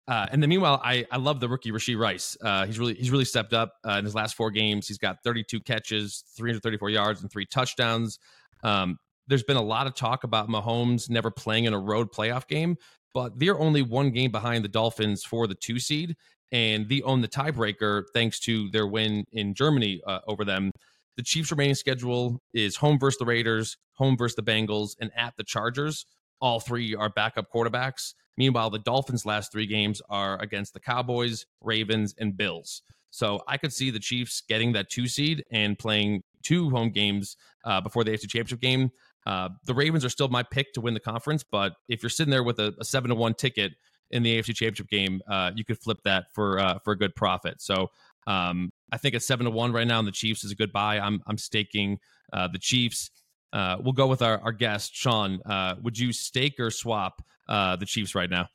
uh, 0.08 0.26
and 0.32 0.42
then 0.42 0.50
meanwhile, 0.50 0.80
I, 0.84 1.06
I 1.12 1.18
love 1.18 1.38
the 1.38 1.48
rookie 1.48 1.70
Rasheed 1.70 1.96
Rice. 1.96 2.36
Uh, 2.42 2.66
he's 2.66 2.80
really 2.80 2.94
he's 2.94 3.12
really 3.12 3.24
stepped 3.24 3.52
up 3.52 3.74
uh, 3.86 3.92
in 3.92 4.04
his 4.04 4.14
last 4.14 4.34
four 4.34 4.50
games. 4.50 4.88
He's 4.88 4.98
got 4.98 5.18
32 5.22 5.60
catches, 5.60 6.24
334 6.36 6.90
yards, 6.90 7.22
and 7.22 7.30
three 7.30 7.46
touchdowns. 7.46 8.18
Um, 8.64 8.98
there's 9.28 9.44
been 9.44 9.56
a 9.56 9.62
lot 9.62 9.86
of 9.86 9.94
talk 9.94 10.24
about 10.24 10.48
Mahomes 10.48 11.08
never 11.08 11.30
playing 11.30 11.66
in 11.66 11.74
a 11.74 11.78
road 11.78 12.10
playoff 12.10 12.48
game, 12.48 12.76
but 13.14 13.38
they're 13.38 13.58
only 13.58 13.82
one 13.82 14.10
game 14.10 14.32
behind 14.32 14.64
the 14.64 14.68
Dolphins 14.68 15.22
for 15.22 15.46
the 15.46 15.54
two 15.54 15.78
seed, 15.78 16.16
and 16.50 16.88
they 16.88 17.02
own 17.02 17.20
the 17.20 17.28
tiebreaker 17.28 18.02
thanks 18.12 18.40
to 18.40 18.68
their 18.70 18.88
win 18.88 19.24
in 19.30 19.54
Germany 19.54 20.02
uh, 20.04 20.18
over 20.26 20.44
them. 20.44 20.72
The 21.20 21.24
Chiefs' 21.24 21.50
remaining 21.50 21.74
schedule 21.74 22.40
is 22.54 22.76
home 22.76 22.98
versus 22.98 23.18
the 23.18 23.26
Raiders, 23.26 23.76
home 23.92 24.16
versus 24.16 24.36
the 24.36 24.42
Bengals, 24.42 24.96
and 24.98 25.10
at 25.14 25.34
the 25.36 25.44
Chargers. 25.44 26.06
All 26.40 26.60
three 26.60 26.94
are 26.94 27.10
backup 27.10 27.52
quarterbacks. 27.54 28.14
Meanwhile, 28.38 28.70
the 28.70 28.78
Dolphins' 28.78 29.26
last 29.26 29.52
three 29.52 29.66
games 29.66 30.00
are 30.08 30.40
against 30.40 30.72
the 30.72 30.80
Cowboys, 30.80 31.44
Ravens, 31.60 32.14
and 32.18 32.38
Bills. 32.38 32.80
So 33.10 33.42
I 33.46 33.58
could 33.58 33.70
see 33.70 33.90
the 33.90 33.98
Chiefs 33.98 34.42
getting 34.48 34.72
that 34.72 34.88
two 34.88 35.06
seed 35.06 35.44
and 35.52 35.78
playing 35.78 36.22
two 36.42 36.70
home 36.70 36.88
games 36.88 37.36
uh, 37.66 37.82
before 37.82 38.02
the 38.02 38.12
AFC 38.12 38.22
Championship 38.22 38.60
game. 38.62 38.90
Uh, 39.26 39.50
the 39.66 39.74
Ravens 39.74 40.06
are 40.06 40.08
still 40.08 40.28
my 40.28 40.42
pick 40.42 40.72
to 40.72 40.80
win 40.80 40.94
the 40.94 41.00
conference, 41.00 41.44
but 41.44 41.74
if 41.90 42.02
you're 42.02 42.08
sitting 42.08 42.30
there 42.30 42.44
with 42.44 42.58
a, 42.58 42.72
a 42.80 42.84
seven 42.86 43.10
to 43.10 43.14
one 43.14 43.34
ticket 43.34 43.72
in 44.10 44.22
the 44.22 44.38
AFC 44.38 44.54
Championship 44.54 44.88
game, 44.88 45.20
uh, 45.28 45.50
you 45.54 45.66
could 45.66 45.78
flip 45.78 45.98
that 46.04 46.32
for 46.32 46.58
uh, 46.58 46.78
for 46.82 46.94
a 46.94 46.96
good 46.96 47.14
profit. 47.14 47.60
So 47.60 47.88
um, 48.26 48.70
I 48.92 48.96
think 48.98 49.14
it's 49.14 49.26
seven 49.26 49.44
to 49.44 49.50
one 49.50 49.72
right 49.72 49.86
now, 49.86 49.98
and 49.98 50.08
the 50.08 50.12
Chiefs 50.12 50.44
is 50.44 50.52
a 50.52 50.54
good 50.54 50.72
buy. 50.72 50.98
I'm 50.98 51.22
I'm 51.26 51.38
staking 51.38 51.98
uh, 52.32 52.48
the 52.48 52.58
Chiefs. 52.58 53.10
Uh, 53.52 53.76
we'll 53.80 53.92
go 53.92 54.06
with 54.06 54.22
our, 54.22 54.40
our 54.40 54.52
guest 54.52 54.94
Sean. 54.94 55.40
Uh, 55.44 55.74
would 55.82 55.98
you 55.98 56.12
stake 56.12 56.60
or 56.60 56.70
swap 56.70 57.22
uh, 57.48 57.76
the 57.76 57.86
Chiefs 57.86 58.14
right 58.14 58.30
now? 58.30 58.46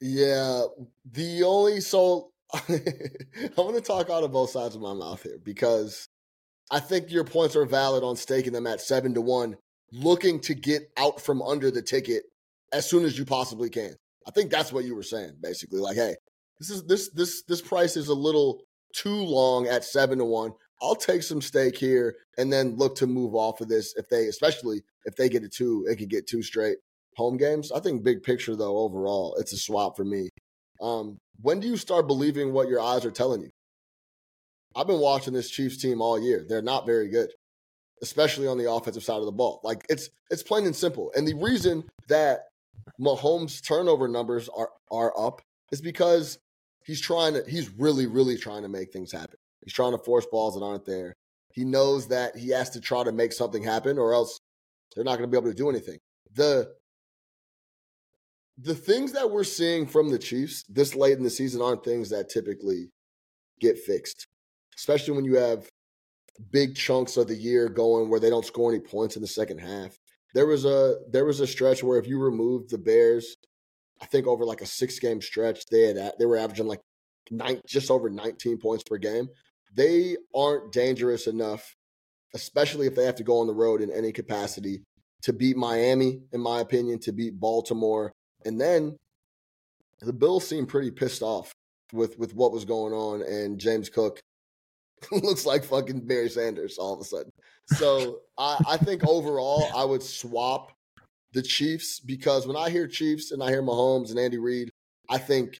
Yeah, 0.00 0.64
the 1.10 1.42
only 1.44 1.80
so 1.80 2.32
I'm 2.54 3.54
going 3.56 3.74
to 3.74 3.80
talk 3.80 4.10
out 4.10 4.24
of 4.24 4.32
both 4.32 4.50
sides 4.50 4.74
of 4.74 4.82
my 4.82 4.92
mouth 4.92 5.22
here 5.22 5.38
because 5.42 6.08
I 6.70 6.80
think 6.80 7.10
your 7.10 7.24
points 7.24 7.56
are 7.56 7.64
valid 7.64 8.02
on 8.02 8.16
staking 8.16 8.52
them 8.52 8.66
at 8.66 8.80
seven 8.80 9.14
to 9.14 9.20
one, 9.20 9.56
looking 9.92 10.40
to 10.40 10.54
get 10.54 10.90
out 10.96 11.20
from 11.20 11.40
under 11.42 11.70
the 11.70 11.82
ticket 11.82 12.24
as 12.72 12.88
soon 12.88 13.04
as 13.04 13.18
you 13.18 13.24
possibly 13.24 13.70
can. 13.70 13.94
I 14.26 14.30
think 14.30 14.50
that's 14.50 14.72
what 14.72 14.84
you 14.84 14.94
were 14.94 15.02
saying, 15.02 15.36
basically. 15.40 15.80
Like, 15.80 15.96
hey, 15.96 16.14
this 16.58 16.70
is 16.70 16.84
this 16.84 17.10
this 17.10 17.42
this 17.44 17.60
price 17.60 17.96
is 17.96 18.08
a 18.08 18.14
little 18.14 18.62
too 18.92 19.24
long 19.24 19.66
at 19.66 19.84
seven 19.84 20.18
to 20.18 20.24
one. 20.24 20.52
I'll 20.80 20.96
take 20.96 21.22
some 21.22 21.40
stake 21.40 21.78
here 21.78 22.16
and 22.38 22.52
then 22.52 22.76
look 22.76 22.96
to 22.96 23.06
move 23.06 23.34
off 23.34 23.60
of 23.60 23.68
this 23.68 23.94
if 23.96 24.08
they, 24.08 24.26
especially 24.26 24.82
if 25.04 25.14
they 25.14 25.28
get 25.28 25.44
a 25.44 25.48
two, 25.48 25.86
it 25.88 25.96
could 25.96 26.10
get 26.10 26.26
two 26.26 26.42
straight 26.42 26.78
home 27.16 27.36
games. 27.36 27.70
I 27.70 27.80
think 27.80 28.02
big 28.02 28.22
picture 28.22 28.56
though, 28.56 28.78
overall, 28.78 29.36
it's 29.38 29.52
a 29.52 29.56
swap 29.56 29.96
for 29.96 30.04
me. 30.04 30.28
Um, 30.80 31.18
when 31.40 31.60
do 31.60 31.68
you 31.68 31.76
start 31.76 32.08
believing 32.08 32.52
what 32.52 32.68
your 32.68 32.80
eyes 32.80 33.04
are 33.04 33.10
telling 33.10 33.42
you? 33.42 33.50
I've 34.74 34.86
been 34.86 35.00
watching 35.00 35.34
this 35.34 35.50
Chiefs 35.50 35.76
team 35.76 36.00
all 36.00 36.20
year. 36.20 36.44
They're 36.48 36.62
not 36.62 36.86
very 36.86 37.08
good, 37.08 37.30
especially 38.02 38.48
on 38.48 38.58
the 38.58 38.70
offensive 38.70 39.04
side 39.04 39.18
of 39.18 39.26
the 39.26 39.32
ball. 39.32 39.60
Like 39.62 39.84
it's 39.88 40.08
it's 40.30 40.42
plain 40.42 40.66
and 40.66 40.74
simple. 40.74 41.12
And 41.14 41.28
the 41.28 41.34
reason 41.34 41.84
that 42.08 42.46
Mahomes' 43.00 43.64
turnover 43.64 44.08
numbers 44.08 44.48
are 44.48 44.70
are 44.90 45.12
up 45.18 45.42
is 45.70 45.80
because 45.80 46.38
he's 46.84 47.00
trying 47.00 47.34
to 47.34 47.44
he's 47.48 47.70
really 47.70 48.06
really 48.06 48.36
trying 48.36 48.62
to 48.62 48.68
make 48.68 48.92
things 48.92 49.12
happen. 49.12 49.36
He's 49.64 49.74
trying 49.74 49.92
to 49.92 49.98
force 49.98 50.26
balls 50.26 50.54
that 50.54 50.64
aren't 50.64 50.86
there. 50.86 51.14
He 51.52 51.64
knows 51.64 52.08
that 52.08 52.36
he 52.36 52.50
has 52.50 52.70
to 52.70 52.80
try 52.80 53.04
to 53.04 53.12
make 53.12 53.32
something 53.32 53.62
happen 53.62 53.98
or 53.98 54.14
else 54.14 54.40
they're 54.94 55.04
not 55.04 55.18
going 55.18 55.28
to 55.28 55.32
be 55.32 55.38
able 55.38 55.50
to 55.50 55.56
do 55.56 55.70
anything. 55.70 55.98
The 56.34 56.72
the 58.58 58.74
things 58.74 59.12
that 59.12 59.30
we're 59.30 59.44
seeing 59.44 59.86
from 59.86 60.10
the 60.10 60.18
Chiefs 60.18 60.64
this 60.68 60.94
late 60.94 61.16
in 61.16 61.24
the 61.24 61.30
season 61.30 61.62
aren't 61.62 61.84
things 61.84 62.10
that 62.10 62.28
typically 62.28 62.90
get 63.60 63.78
fixed. 63.78 64.26
Especially 64.76 65.14
when 65.14 65.24
you 65.24 65.36
have 65.36 65.68
big 66.50 66.74
chunks 66.74 67.16
of 67.16 67.28
the 67.28 67.36
year 67.36 67.68
going 67.68 68.08
where 68.08 68.20
they 68.20 68.30
don't 68.30 68.44
score 68.46 68.72
any 68.72 68.80
points 68.80 69.16
in 69.16 69.22
the 69.22 69.28
second 69.28 69.58
half. 69.58 69.96
There 70.34 70.46
was 70.46 70.64
a 70.64 70.96
there 71.10 71.24
was 71.24 71.40
a 71.40 71.46
stretch 71.46 71.82
where 71.82 71.98
if 71.98 72.06
you 72.06 72.18
removed 72.18 72.70
the 72.70 72.78
Bears, 72.78 73.36
I 74.02 74.06
think 74.06 74.26
over 74.26 74.44
like 74.44 74.60
a 74.60 74.66
six 74.66 74.98
game 74.98 75.22
stretch, 75.22 75.66
they 75.66 75.82
had 75.82 76.12
they 76.18 76.26
were 76.26 76.36
averaging 76.36 76.66
like 76.66 76.80
nine, 77.30 77.60
just 77.66 77.90
over 77.90 78.10
19 78.10 78.58
points 78.58 78.82
per 78.82 78.98
game. 78.98 79.28
They 79.74 80.16
aren't 80.34 80.72
dangerous 80.72 81.28
enough, 81.28 81.76
especially 82.34 82.86
if 82.86 82.96
they 82.96 83.04
have 83.04 83.14
to 83.16 83.24
go 83.24 83.38
on 83.38 83.46
the 83.46 83.54
road 83.54 83.80
in 83.80 83.90
any 83.90 84.12
capacity, 84.12 84.82
to 85.22 85.32
beat 85.32 85.56
Miami, 85.56 86.20
in 86.32 86.40
my 86.40 86.60
opinion, 86.60 86.98
to 87.00 87.12
beat 87.12 87.38
Baltimore. 87.38 88.12
And 88.44 88.60
then 88.60 88.96
the 90.00 90.12
Bills 90.12 90.46
seem 90.46 90.66
pretty 90.66 90.90
pissed 90.90 91.22
off 91.22 91.54
with 91.92 92.18
with 92.18 92.34
what 92.34 92.52
was 92.52 92.64
going 92.64 92.92
on, 92.92 93.22
and 93.22 93.58
James 93.58 93.88
Cook 93.88 94.20
looks 95.12 95.46
like 95.46 95.64
fucking 95.64 96.06
Barry 96.06 96.28
Sanders 96.28 96.76
all 96.76 96.94
of 96.94 97.00
a 97.00 97.04
sudden. 97.04 97.30
So 97.66 98.18
I, 98.36 98.56
I 98.70 98.76
think 98.78 99.06
overall, 99.06 99.68
I 99.76 99.84
would 99.84 100.02
swap 100.02 100.72
the 101.32 101.42
Chiefs 101.42 102.00
because 102.00 102.46
when 102.46 102.56
I 102.56 102.70
hear 102.70 102.86
Chiefs 102.86 103.32
and 103.32 103.42
I 103.42 103.50
hear 103.50 103.62
Mahomes 103.62 104.10
and 104.10 104.18
Andy 104.18 104.38
Reid, 104.38 104.70
I 105.08 105.18
think 105.18 105.58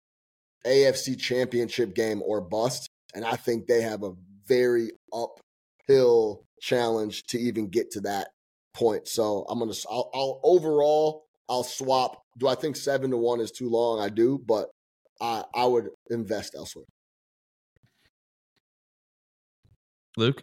AFC 0.66 1.18
Championship 1.18 1.94
game 1.94 2.22
or 2.24 2.40
bust, 2.40 2.88
and 3.14 3.24
I 3.24 3.36
think 3.36 3.66
they 3.66 3.82
have 3.82 4.02
a 4.02 4.12
very 4.46 4.90
uphill 5.12 6.44
challenge 6.60 7.24
to 7.24 7.38
even 7.38 7.68
get 7.68 7.90
to 7.92 8.00
that 8.02 8.28
point. 8.74 9.08
So 9.08 9.44
I'm 9.48 9.58
gonna, 9.58 9.72
I'll, 9.90 10.10
I'll 10.14 10.40
overall, 10.44 11.24
I'll 11.48 11.64
swap. 11.64 12.22
Do 12.38 12.48
I 12.48 12.54
think 12.54 12.76
seven 12.76 13.10
to 13.10 13.16
one 13.16 13.40
is 13.40 13.50
too 13.50 13.68
long? 13.68 14.00
I 14.00 14.08
do, 14.08 14.40
but 14.46 14.68
I 15.20 15.44
I 15.54 15.64
would 15.64 15.88
invest 16.10 16.54
elsewhere. 16.54 16.86
Luke? 20.16 20.42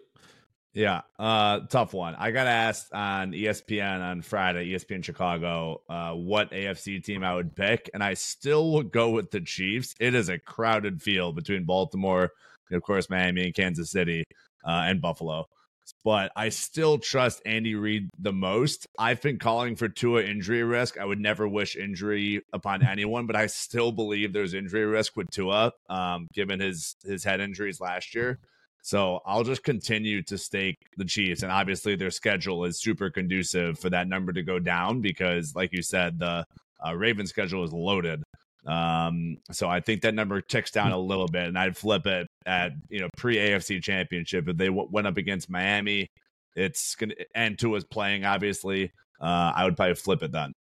Yeah, 0.73 1.01
uh, 1.17 1.61
tough 1.61 1.93
one. 1.93 2.15
I 2.15 2.29
got 2.29 2.45
asked 2.45 2.93
on 2.93 3.31
ESPN 3.31 4.01
on 4.01 4.21
Friday, 4.21 4.71
ESPN 4.71 5.03
Chicago, 5.03 5.81
uh, 5.89 6.11
what 6.11 6.51
AFC 6.51 7.03
team 7.03 7.23
I 7.23 7.33
would 7.33 7.55
pick, 7.55 7.89
and 7.93 8.03
I 8.03 8.13
still 8.13 8.73
would 8.73 8.91
go 8.91 9.09
with 9.09 9.31
the 9.31 9.41
Chiefs. 9.41 9.95
It 9.99 10.13
is 10.13 10.29
a 10.29 10.37
crowded 10.37 11.01
field 11.01 11.35
between 11.35 11.65
Baltimore, 11.65 12.31
of 12.71 12.83
course, 12.83 13.09
Miami 13.09 13.45
and 13.45 13.53
Kansas 13.55 13.89
City, 13.89 14.23
uh, 14.63 14.85
and 14.85 15.01
Buffalo. 15.01 15.45
but 16.05 16.31
I 16.35 16.49
still 16.49 16.99
trust 16.99 17.41
Andy 17.47 17.73
Reid 17.73 18.09
the 18.19 18.31
most. 18.31 18.85
I've 18.99 19.21
been 19.21 19.39
calling 19.39 19.75
for 19.75 19.89
Tua 19.89 20.21
injury 20.23 20.63
risk. 20.63 20.99
I 20.99 21.05
would 21.05 21.19
never 21.19 21.47
wish 21.47 21.75
injury 21.75 22.43
upon 22.53 22.85
anyone, 22.85 23.25
but 23.25 23.35
I 23.35 23.47
still 23.47 23.91
believe 23.91 24.33
there's 24.33 24.53
injury 24.53 24.85
risk 24.85 25.17
with 25.17 25.31
Tua, 25.31 25.71
um, 25.89 26.27
given 26.33 26.59
his 26.59 26.95
his 27.03 27.23
head 27.23 27.41
injuries 27.41 27.81
last 27.81 28.13
year. 28.13 28.39
So 28.81 29.19
I'll 29.25 29.43
just 29.43 29.63
continue 29.63 30.21
to 30.23 30.37
stake 30.37 30.77
the 30.97 31.05
Chiefs, 31.05 31.43
and 31.43 31.51
obviously 31.51 31.95
their 31.95 32.11
schedule 32.11 32.65
is 32.65 32.79
super 32.79 33.09
conducive 33.09 33.77
for 33.77 33.89
that 33.89 34.07
number 34.07 34.31
to 34.33 34.41
go 34.41 34.57
down 34.59 35.01
because, 35.01 35.53
like 35.55 35.73
you 35.73 35.81
said, 35.81 36.19
the 36.19 36.45
uh, 36.85 36.95
Ravens 36.95 37.29
schedule 37.29 37.63
is 37.63 37.73
loaded. 37.73 38.23
Um, 38.65 39.37
so 39.51 39.69
I 39.69 39.79
think 39.79 40.01
that 40.01 40.13
number 40.13 40.41
ticks 40.41 40.71
down 40.71 40.91
a 40.91 40.97
little 40.97 41.27
bit, 41.27 41.47
and 41.47 41.57
I'd 41.57 41.77
flip 41.77 42.05
it 42.05 42.27
at 42.45 42.71
you 42.89 42.99
know 42.99 43.09
pre 43.17 43.37
AFC 43.37 43.81
Championship 43.81 44.47
if 44.47 44.57
they 44.57 44.67
w- 44.67 44.87
went 44.91 45.07
up 45.07 45.17
against 45.17 45.49
Miami. 45.49 46.07
It's 46.55 46.95
gonna 46.95 47.15
and 47.35 47.57
Tua's 47.57 47.85
playing 47.85 48.25
obviously. 48.25 48.91
Uh, 49.19 49.51
I 49.55 49.65
would 49.65 49.75
probably 49.75 49.95
flip 49.95 50.23
it 50.23 50.31
then. 50.31 50.53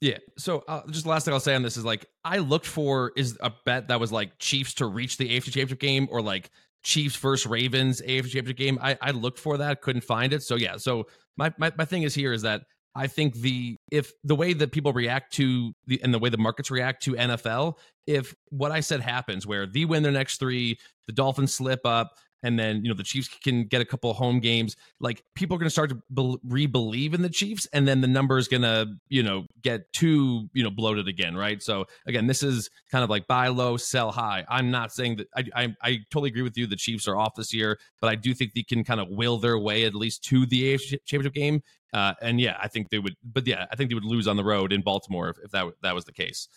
Yeah. 0.00 0.18
So 0.38 0.64
uh, 0.66 0.82
just 0.90 1.04
the 1.04 1.10
last 1.10 1.24
thing 1.24 1.34
I'll 1.34 1.40
say 1.40 1.54
on 1.54 1.62
this 1.62 1.76
is 1.76 1.84
like 1.84 2.06
I 2.24 2.38
looked 2.38 2.66
for 2.66 3.12
is 3.16 3.36
a 3.40 3.52
bet 3.64 3.88
that 3.88 4.00
was 4.00 4.10
like 4.10 4.38
Chiefs 4.38 4.74
to 4.74 4.86
reach 4.86 5.18
the 5.18 5.28
AFC 5.28 5.44
Championship 5.44 5.78
game 5.78 6.08
or 6.10 6.22
like 6.22 6.50
Chiefs 6.82 7.16
versus 7.16 7.46
Ravens 7.46 8.00
AFC 8.00 8.30
Championship 8.30 8.56
game. 8.56 8.78
I, 8.80 8.96
I 9.00 9.10
looked 9.10 9.38
for 9.38 9.58
that, 9.58 9.82
couldn't 9.82 10.04
find 10.04 10.32
it. 10.32 10.42
So 10.42 10.56
yeah. 10.56 10.76
So 10.76 11.06
my, 11.36 11.52
my 11.58 11.72
my 11.76 11.84
thing 11.84 12.02
is 12.02 12.14
here 12.14 12.32
is 12.32 12.42
that 12.42 12.62
I 12.94 13.06
think 13.06 13.34
the 13.34 13.76
if 13.92 14.12
the 14.24 14.34
way 14.34 14.52
that 14.52 14.72
people 14.72 14.92
react 14.92 15.32
to 15.34 15.72
the 15.86 16.00
and 16.02 16.12
the 16.12 16.18
way 16.18 16.28
the 16.28 16.38
markets 16.38 16.70
react 16.70 17.02
to 17.04 17.12
NFL, 17.12 17.74
if 18.06 18.34
what 18.48 18.72
I 18.72 18.80
said 18.80 19.00
happens, 19.00 19.46
where 19.46 19.66
they 19.66 19.84
win 19.84 20.02
their 20.02 20.12
next 20.12 20.38
three, 20.38 20.78
the 21.06 21.12
Dolphins 21.12 21.54
slip 21.54 21.80
up, 21.84 22.12
and 22.42 22.58
then 22.58 22.82
you 22.82 22.88
know 22.88 22.94
the 22.94 23.02
Chiefs 23.02 23.28
can 23.28 23.64
get 23.64 23.80
a 23.80 23.84
couple 23.84 24.12
home 24.12 24.40
games. 24.40 24.76
Like 25.00 25.22
people 25.34 25.56
are 25.56 25.58
going 25.58 25.66
to 25.66 25.70
start 25.70 25.90
to 25.90 26.02
be- 26.12 26.38
re-believe 26.44 27.14
in 27.14 27.22
the 27.22 27.28
Chiefs, 27.28 27.66
and 27.72 27.86
then 27.86 28.00
the 28.00 28.08
number 28.08 28.38
is 28.38 28.48
going 28.48 28.62
to 28.62 28.94
you 29.08 29.22
know 29.22 29.46
get 29.62 29.92
too 29.92 30.48
you 30.52 30.62
know 30.62 30.70
bloated 30.70 31.08
again, 31.08 31.36
right? 31.36 31.62
So 31.62 31.86
again, 32.06 32.26
this 32.26 32.42
is 32.42 32.70
kind 32.90 33.04
of 33.04 33.10
like 33.10 33.26
buy 33.26 33.48
low, 33.48 33.76
sell 33.76 34.10
high. 34.10 34.44
I'm 34.48 34.70
not 34.70 34.92
saying 34.92 35.16
that 35.16 35.28
I 35.36 35.44
I, 35.54 35.76
I 35.82 35.98
totally 36.10 36.28
agree 36.28 36.42
with 36.42 36.56
you. 36.56 36.66
The 36.66 36.76
Chiefs 36.76 37.06
are 37.08 37.16
off 37.16 37.34
this 37.34 37.52
year, 37.52 37.78
but 38.00 38.08
I 38.08 38.14
do 38.14 38.34
think 38.34 38.54
they 38.54 38.62
can 38.62 38.84
kind 38.84 39.00
of 39.00 39.08
will 39.08 39.38
their 39.38 39.58
way 39.58 39.84
at 39.84 39.94
least 39.94 40.24
to 40.24 40.46
the 40.46 40.74
AFC 40.74 40.98
Championship 41.04 41.34
game. 41.34 41.62
Uh, 41.92 42.14
and 42.22 42.40
yeah, 42.40 42.56
I 42.62 42.68
think 42.68 42.90
they 42.90 43.00
would, 43.00 43.16
but 43.24 43.46
yeah, 43.46 43.66
I 43.70 43.76
think 43.76 43.90
they 43.90 43.94
would 43.94 44.04
lose 44.04 44.28
on 44.28 44.36
the 44.36 44.44
road 44.44 44.72
in 44.72 44.80
Baltimore 44.80 45.28
if, 45.30 45.38
if 45.44 45.50
that 45.50 45.66
that 45.82 45.94
was 45.94 46.04
the 46.04 46.12
case. 46.12 46.48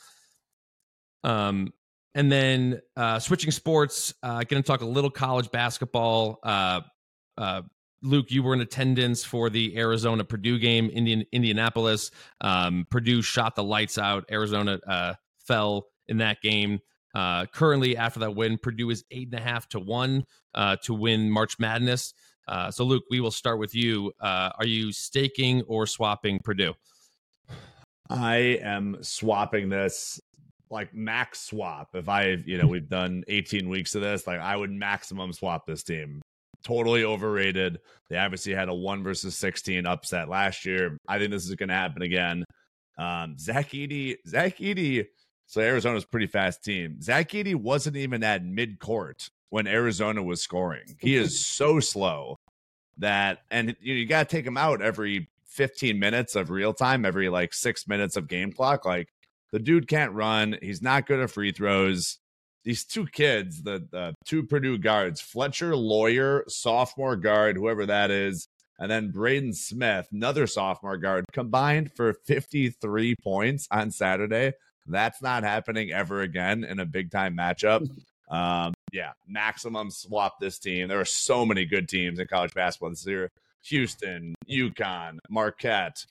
Um, 1.23 1.73
and 2.15 2.31
then 2.31 2.81
uh, 2.95 3.19
switching 3.19 3.51
sports, 3.51 4.13
uh, 4.23 4.43
going 4.43 4.61
to 4.61 4.67
talk 4.67 4.81
a 4.81 4.85
little 4.85 5.09
college 5.09 5.49
basketball. 5.51 6.39
Uh, 6.43 6.81
uh, 7.37 7.61
Luke, 8.03 8.31
you 8.31 8.43
were 8.43 8.53
in 8.53 8.61
attendance 8.61 9.23
for 9.23 9.49
the 9.49 9.77
Arizona 9.77 10.23
Purdue 10.23 10.59
game, 10.59 10.89
Indian 10.93 11.23
Indianapolis. 11.31 12.11
Um, 12.41 12.85
Purdue 12.91 13.21
shot 13.21 13.55
the 13.55 13.63
lights 13.63 13.97
out. 13.97 14.25
Arizona 14.29 14.79
uh, 14.87 15.13
fell 15.39 15.87
in 16.07 16.17
that 16.17 16.41
game. 16.41 16.79
Uh, 17.15 17.45
currently, 17.45 17.95
after 17.95 18.19
that 18.19 18.35
win, 18.35 18.57
Purdue 18.57 18.89
is 18.89 19.03
eight 19.11 19.29
and 19.31 19.39
a 19.39 19.43
half 19.43 19.69
to 19.69 19.79
one 19.79 20.25
uh, 20.53 20.75
to 20.83 20.93
win 20.93 21.29
March 21.29 21.59
Madness. 21.59 22.13
Uh, 22.47 22.69
so, 22.69 22.83
Luke, 22.83 23.03
we 23.09 23.21
will 23.21 23.31
start 23.31 23.57
with 23.57 23.73
you. 23.73 24.11
Uh, 24.19 24.49
are 24.57 24.65
you 24.65 24.91
staking 24.91 25.61
or 25.63 25.87
swapping 25.87 26.39
Purdue? 26.43 26.73
I 28.09 28.59
am 28.61 28.97
swapping 29.01 29.69
this 29.69 30.19
like 30.73 30.93
max 30.93 31.39
swap. 31.41 31.89
If 31.93 32.09
I, 32.09 32.37
you 32.45 32.57
know, 32.57 32.67
we've 32.67 32.89
done 32.89 33.23
18 33.27 33.69
weeks 33.69 33.95
of 33.95 34.01
this, 34.01 34.27
like 34.27 34.39
I 34.39 34.55
would 34.55 34.71
maximum 34.71 35.31
swap 35.31 35.65
this 35.65 35.83
team. 35.83 36.21
Totally 36.63 37.03
overrated. 37.03 37.79
They 38.09 38.17
obviously 38.17 38.53
had 38.53 38.69
a 38.69 38.73
one 38.73 39.03
versus 39.03 39.37
16 39.37 39.85
upset 39.85 40.29
last 40.29 40.65
year. 40.65 40.97
I 41.07 41.19
think 41.19 41.31
this 41.31 41.45
is 41.45 41.55
going 41.55 41.69
to 41.69 41.75
happen 41.75 42.01
again. 42.01 42.43
Um, 42.97 43.37
Zach 43.37 43.69
Edey, 43.69 44.17
Zach 44.27 44.57
Edey. 44.57 45.05
So 45.45 45.61
Arizona's 45.61 46.05
pretty 46.05 46.27
fast 46.27 46.63
team. 46.63 47.01
Zach 47.01 47.29
Edey 47.29 47.55
wasn't 47.55 47.97
even 47.97 48.23
at 48.23 48.43
mid 48.43 48.79
court 48.79 49.29
when 49.49 49.67
Arizona 49.67 50.23
was 50.23 50.41
scoring. 50.41 50.95
He 50.99 51.15
is 51.15 51.45
so 51.45 51.79
slow 51.79 52.37
that, 52.97 53.39
and 53.51 53.75
you, 53.79 53.93
know, 53.93 53.99
you 53.99 54.05
got 54.05 54.29
to 54.29 54.35
take 54.35 54.45
him 54.45 54.57
out 54.57 54.81
every 54.81 55.29
15 55.49 55.99
minutes 55.99 56.35
of 56.35 56.49
real 56.49 56.73
time, 56.73 57.05
every 57.05 57.29
like 57.29 57.53
six 57.53 57.87
minutes 57.87 58.15
of 58.15 58.27
game 58.27 58.51
clock. 58.51 58.85
Like 58.85 59.09
the 59.53 59.59
dude 59.59 59.87
can't 59.87 60.11
run. 60.13 60.57
He's 60.61 60.81
not 60.81 61.05
good 61.05 61.19
at 61.19 61.29
free 61.29 61.51
throws. 61.51 62.17
These 62.65 62.85
two 62.85 63.05
kids, 63.05 63.61
the, 63.61 63.87
the 63.91 64.15
two 64.25 64.43
Purdue 64.43 64.79
guards, 64.79 65.21
Fletcher 65.21 65.75
Loyer, 65.75 66.43
sophomore 66.47 67.15
guard, 67.15 67.55
whoever 67.55 67.85
that 67.85 68.09
is, 68.09 68.47
and 68.79 68.89
then 68.89 69.11
Braden 69.11 69.53
Smith, 69.53 70.07
another 70.11 70.47
sophomore 70.47 70.97
guard, 70.97 71.25
combined 71.31 71.91
for 71.95 72.13
53 72.25 73.15
points 73.21 73.67
on 73.69 73.91
Saturday. 73.91 74.53
That's 74.87 75.21
not 75.21 75.43
happening 75.43 75.91
ever 75.91 76.21
again 76.21 76.63
in 76.63 76.79
a 76.79 76.85
big 76.85 77.11
time 77.11 77.37
matchup. 77.37 77.87
Um, 78.31 78.73
yeah, 78.91 79.11
maximum 79.27 79.91
swap 79.91 80.39
this 80.39 80.57
team. 80.57 80.87
There 80.87 80.99
are 80.99 81.05
so 81.05 81.45
many 81.45 81.65
good 81.65 81.87
teams 81.87 82.17
in 82.17 82.25
college 82.25 82.53
basketball 82.55 82.89
this 82.89 83.05
year. 83.05 83.29
Houston, 83.65 84.33
UConn, 84.49 85.19
Marquette, 85.29 86.03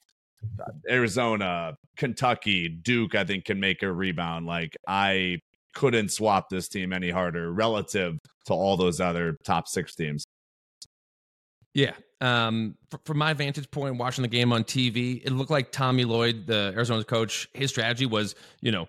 Arizona, 0.89 1.77
Kentucky, 1.97 2.69
Duke, 2.69 3.15
I 3.15 3.25
think 3.25 3.45
can 3.45 3.61
make 3.61 3.83
a 3.83 3.93
rebound. 3.93 4.47
Like 4.47 4.77
I 4.87 5.41
couldn't 5.75 6.11
swap 6.11 6.49
this 6.49 6.69
team 6.69 6.93
any 6.93 7.11
harder 7.11 7.53
relative 7.53 8.19
to 8.47 8.53
all 8.53 8.77
those 8.77 9.01
other 9.01 9.39
top 9.45 9.69
six 9.69 9.95
teams. 9.95 10.25
Yeah. 11.75 11.93
Um, 12.21 12.77
from 13.05 13.19
my 13.19 13.33
vantage 13.33 13.71
point, 13.71 13.97
watching 13.97 14.23
the 14.23 14.29
game 14.29 14.53
on 14.53 14.63
TV, 14.63 15.25
it 15.25 15.33
looked 15.33 15.51
like 15.51 15.73
Tommy 15.73 16.05
Lloyd, 16.05 16.47
the 16.47 16.73
Arizona's 16.77 17.05
coach, 17.05 17.49
his 17.53 17.71
strategy 17.71 18.07
was, 18.07 18.35
you 18.61 18.71
know, 18.71 18.89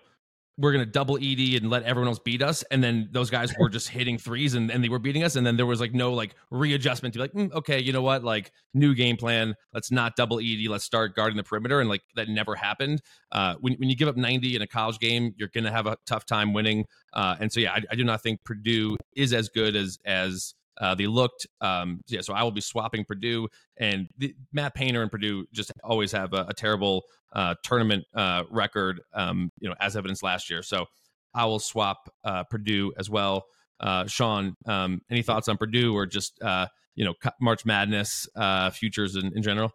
we're 0.56 0.72
going 0.72 0.84
to 0.84 0.90
double 0.90 1.16
Edey 1.18 1.56
and 1.56 1.68
let 1.68 1.82
everyone 1.82 2.08
else 2.08 2.20
beat 2.20 2.40
us. 2.40 2.62
And 2.70 2.82
then 2.82 3.08
those 3.10 3.28
guys 3.28 3.52
were 3.58 3.68
just 3.68 3.88
hitting 3.88 4.18
threes 4.18 4.54
and, 4.54 4.70
and 4.70 4.84
they 4.84 4.88
were 4.88 4.98
beating 5.00 5.24
us. 5.24 5.34
And 5.36 5.44
then 5.44 5.56
there 5.56 5.66
was 5.66 5.80
like 5.80 5.92
no 5.92 6.12
like 6.12 6.34
readjustment 6.50 7.12
to 7.14 7.18
be 7.18 7.22
like, 7.22 7.32
mm, 7.32 7.52
okay, 7.52 7.80
you 7.80 7.92
know 7.92 8.02
what? 8.02 8.22
Like 8.22 8.52
new 8.72 8.94
game 8.94 9.16
plan. 9.16 9.54
Let's 9.72 9.90
not 9.90 10.14
double 10.16 10.36
Edey. 10.36 10.68
Let's 10.68 10.84
start 10.84 11.16
guarding 11.16 11.36
the 11.36 11.42
perimeter. 11.42 11.80
And 11.80 11.88
like 11.88 12.02
that 12.14 12.28
never 12.28 12.54
happened. 12.54 13.02
Uh, 13.32 13.56
when, 13.60 13.74
when 13.74 13.88
you 13.88 13.96
give 13.96 14.08
up 14.08 14.16
90 14.16 14.54
in 14.54 14.62
a 14.62 14.66
college 14.66 14.98
game, 14.98 15.34
you're 15.36 15.50
going 15.52 15.64
to 15.64 15.72
have 15.72 15.86
a 15.86 15.96
tough 16.06 16.24
time 16.24 16.52
winning. 16.52 16.84
Uh, 17.12 17.34
and 17.40 17.52
so, 17.52 17.60
yeah, 17.60 17.72
I, 17.72 17.82
I 17.90 17.94
do 17.96 18.04
not 18.04 18.22
think 18.22 18.44
Purdue 18.44 18.96
is 19.16 19.32
as 19.32 19.48
good 19.48 19.74
as, 19.74 19.98
as, 20.04 20.54
uh, 20.80 20.94
they 20.94 21.06
looked, 21.06 21.46
um, 21.60 22.00
yeah. 22.08 22.20
So 22.20 22.34
I 22.34 22.42
will 22.42 22.50
be 22.50 22.60
swapping 22.60 23.04
Purdue 23.04 23.48
and 23.76 24.08
the, 24.18 24.34
Matt 24.52 24.74
Painter 24.74 25.02
and 25.02 25.10
Purdue 25.10 25.46
just 25.52 25.72
always 25.82 26.12
have 26.12 26.32
a, 26.32 26.46
a 26.48 26.54
terrible 26.54 27.02
uh, 27.32 27.54
tournament 27.62 28.04
uh, 28.14 28.44
record, 28.50 29.00
um, 29.12 29.50
you 29.60 29.68
know, 29.68 29.74
as 29.80 29.96
evidence 29.96 30.22
last 30.22 30.50
year. 30.50 30.62
So 30.62 30.86
I 31.34 31.46
will 31.46 31.58
swap 31.58 32.08
uh, 32.24 32.44
Purdue 32.44 32.92
as 32.98 33.10
well. 33.10 33.44
Uh, 33.80 34.06
Sean, 34.06 34.54
um, 34.66 35.00
any 35.10 35.22
thoughts 35.22 35.48
on 35.48 35.56
Purdue 35.56 35.94
or 35.94 36.06
just 36.06 36.40
uh, 36.42 36.66
you 36.94 37.04
know 37.04 37.14
March 37.40 37.66
Madness 37.66 38.28
futures 38.72 39.16
in, 39.16 39.32
in 39.34 39.42
general? 39.42 39.72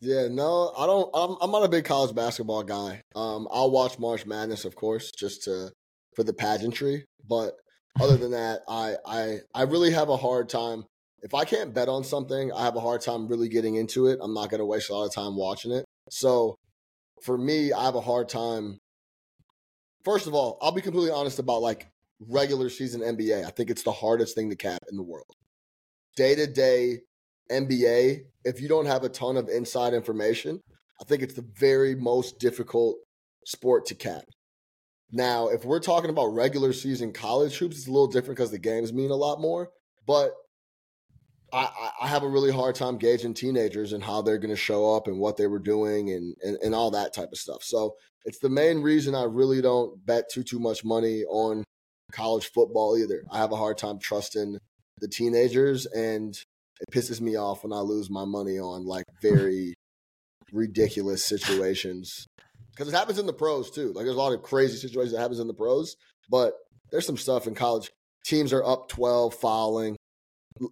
Yeah, 0.00 0.28
no, 0.28 0.72
I 0.78 0.86
don't. 0.86 1.10
I'm, 1.12 1.36
I'm 1.40 1.50
not 1.50 1.64
a 1.64 1.68
big 1.68 1.84
college 1.84 2.14
basketball 2.14 2.62
guy. 2.62 3.02
Um, 3.16 3.48
I'll 3.50 3.70
watch 3.70 3.98
March 3.98 4.26
Madness, 4.26 4.64
of 4.64 4.76
course, 4.76 5.10
just 5.10 5.42
to 5.44 5.72
for 6.14 6.22
the 6.22 6.32
pageantry. 6.32 7.04
But 7.28 7.54
other 8.00 8.16
than 8.16 8.32
that, 8.32 8.60
I 8.68 8.96
I 9.06 9.38
I 9.54 9.62
really 9.62 9.92
have 9.92 10.08
a 10.08 10.16
hard 10.16 10.48
time. 10.48 10.84
If 11.22 11.34
I 11.34 11.44
can't 11.44 11.74
bet 11.74 11.88
on 11.88 12.04
something, 12.04 12.52
I 12.52 12.62
have 12.64 12.76
a 12.76 12.80
hard 12.80 13.00
time 13.00 13.26
really 13.26 13.48
getting 13.48 13.74
into 13.74 14.06
it. 14.06 14.20
I'm 14.22 14.34
not 14.34 14.50
going 14.50 14.60
to 14.60 14.66
waste 14.66 14.88
a 14.88 14.94
lot 14.94 15.06
of 15.06 15.14
time 15.14 15.36
watching 15.36 15.72
it. 15.72 15.84
So 16.10 16.56
for 17.22 17.36
me, 17.36 17.72
I 17.72 17.84
have 17.84 17.96
a 17.96 18.00
hard 18.00 18.28
time. 18.28 18.78
First 20.04 20.28
of 20.28 20.34
all, 20.34 20.58
I'll 20.62 20.72
be 20.72 20.80
completely 20.80 21.10
honest 21.10 21.40
about 21.40 21.60
like 21.60 21.88
regular 22.20 22.70
season 22.70 23.00
NBA. 23.00 23.44
I 23.44 23.50
think 23.50 23.70
it's 23.70 23.82
the 23.82 23.92
hardest 23.92 24.34
thing 24.34 24.50
to 24.50 24.56
cap 24.56 24.80
in 24.90 24.96
the 24.96 25.02
world. 25.02 25.34
Day 26.16 26.34
to 26.36 26.46
day 26.46 27.00
NBA, 27.50 28.20
if 28.44 28.60
you 28.60 28.68
don't 28.68 28.86
have 28.86 29.04
a 29.04 29.08
ton 29.08 29.36
of 29.36 29.48
inside 29.48 29.94
information, 29.94 30.60
I 31.00 31.04
think 31.04 31.22
it's 31.22 31.34
the 31.34 31.46
very 31.56 31.94
most 31.94 32.38
difficult 32.38 32.96
sport 33.44 33.86
to 33.86 33.94
cap. 33.94 34.24
Now, 35.10 35.48
if 35.48 35.64
we're 35.64 35.80
talking 35.80 36.10
about 36.10 36.34
regular 36.34 36.72
season 36.72 37.12
college 37.12 37.56
hoops, 37.56 37.78
it's 37.78 37.88
a 37.88 37.90
little 37.90 38.08
different 38.08 38.36
because 38.36 38.50
the 38.50 38.58
games 38.58 38.92
mean 38.92 39.10
a 39.10 39.16
lot 39.16 39.40
more. 39.40 39.70
But 40.06 40.32
I, 41.52 41.90
I 42.02 42.08
have 42.08 42.22
a 42.22 42.28
really 42.28 42.52
hard 42.52 42.74
time 42.74 42.98
gauging 42.98 43.32
teenagers 43.32 43.92
and 43.94 44.04
how 44.04 44.20
they're 44.20 44.38
going 44.38 44.50
to 44.50 44.56
show 44.56 44.94
up 44.94 45.06
and 45.06 45.18
what 45.18 45.38
they 45.38 45.46
were 45.46 45.58
doing 45.58 46.10
and, 46.10 46.34
and, 46.42 46.58
and 46.62 46.74
all 46.74 46.90
that 46.90 47.14
type 47.14 47.30
of 47.32 47.38
stuff. 47.38 47.62
So 47.62 47.94
it's 48.26 48.38
the 48.38 48.50
main 48.50 48.82
reason 48.82 49.14
I 49.14 49.24
really 49.24 49.62
don't 49.62 50.04
bet 50.04 50.24
too 50.30 50.42
too 50.42 50.58
much 50.58 50.84
money 50.84 51.24
on 51.24 51.64
college 52.12 52.50
football 52.52 52.98
either. 52.98 53.22
I 53.30 53.38
have 53.38 53.52
a 53.52 53.56
hard 53.56 53.78
time 53.78 53.98
trusting 53.98 54.58
the 55.00 55.08
teenagers, 55.08 55.86
and 55.86 56.34
it 56.80 56.92
pisses 56.92 57.20
me 57.20 57.36
off 57.36 57.64
when 57.64 57.72
I 57.72 57.80
lose 57.80 58.10
my 58.10 58.26
money 58.26 58.58
on 58.58 58.84
like 58.84 59.04
very 59.22 59.74
ridiculous 60.52 61.24
situations 61.24 62.26
because 62.78 62.92
it 62.92 62.96
happens 62.96 63.18
in 63.18 63.26
the 63.26 63.32
pros 63.32 63.70
too. 63.70 63.92
Like 63.92 64.04
there's 64.04 64.16
a 64.16 64.20
lot 64.20 64.32
of 64.32 64.42
crazy 64.42 64.76
situations 64.76 65.12
that 65.12 65.20
happens 65.20 65.40
in 65.40 65.48
the 65.48 65.54
pros, 65.54 65.96
but 66.30 66.54
there's 66.92 67.06
some 67.06 67.16
stuff 67.16 67.48
in 67.48 67.54
college. 67.54 67.90
Teams 68.24 68.52
are 68.52 68.64
up 68.64 68.88
12 68.88 69.34
fouling 69.34 69.96